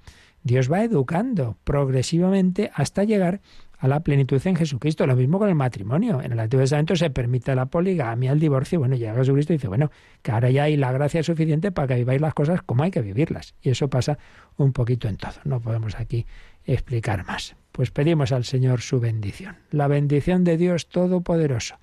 Dios 0.44 0.70
va 0.70 0.82
educando 0.82 1.56
progresivamente 1.64 2.70
hasta 2.74 3.04
llegar 3.04 3.40
a 3.82 3.88
la 3.88 4.00
plenitud 4.00 4.40
en 4.44 4.54
Jesucristo. 4.54 5.08
Lo 5.08 5.16
mismo 5.16 5.40
con 5.40 5.48
el 5.48 5.56
matrimonio. 5.56 6.22
En 6.22 6.30
el 6.30 6.38
Antiguo 6.38 6.62
Testamento 6.62 6.94
se 6.94 7.10
permite 7.10 7.52
la 7.56 7.66
poligamia, 7.66 8.30
el 8.30 8.38
divorcio. 8.38 8.78
Bueno, 8.78 8.94
llega 8.94 9.12
Jesucristo 9.16 9.52
y 9.52 9.56
dice, 9.56 9.66
bueno, 9.66 9.90
que 10.22 10.30
ahora 10.30 10.50
ya 10.50 10.64
hay 10.64 10.76
la 10.76 10.92
gracia 10.92 11.24
suficiente 11.24 11.72
para 11.72 11.88
que 11.88 11.94
viváis 11.96 12.20
las 12.20 12.32
cosas 12.32 12.62
como 12.62 12.84
hay 12.84 12.92
que 12.92 13.02
vivirlas. 13.02 13.56
Y 13.60 13.70
eso 13.70 13.90
pasa 13.90 14.18
un 14.56 14.72
poquito 14.72 15.08
en 15.08 15.16
todo. 15.16 15.32
No 15.42 15.60
podemos 15.60 15.98
aquí 15.98 16.26
explicar 16.64 17.26
más. 17.26 17.56
Pues 17.72 17.90
pedimos 17.90 18.30
al 18.30 18.44
Señor 18.44 18.82
su 18.82 19.00
bendición. 19.00 19.56
La 19.72 19.88
bendición 19.88 20.44
de 20.44 20.56
Dios 20.56 20.88
Todopoderoso, 20.88 21.74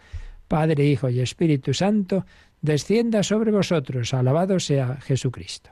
Padre, 0.48 0.86
Hijo 0.86 1.10
y 1.10 1.20
Espíritu 1.20 1.74
Santo, 1.74 2.26
descienda 2.62 3.24
sobre 3.24 3.52
vosotros. 3.52 4.14
Alabado 4.14 4.62
sea 4.62 5.00
Jesucristo. 5.02 5.72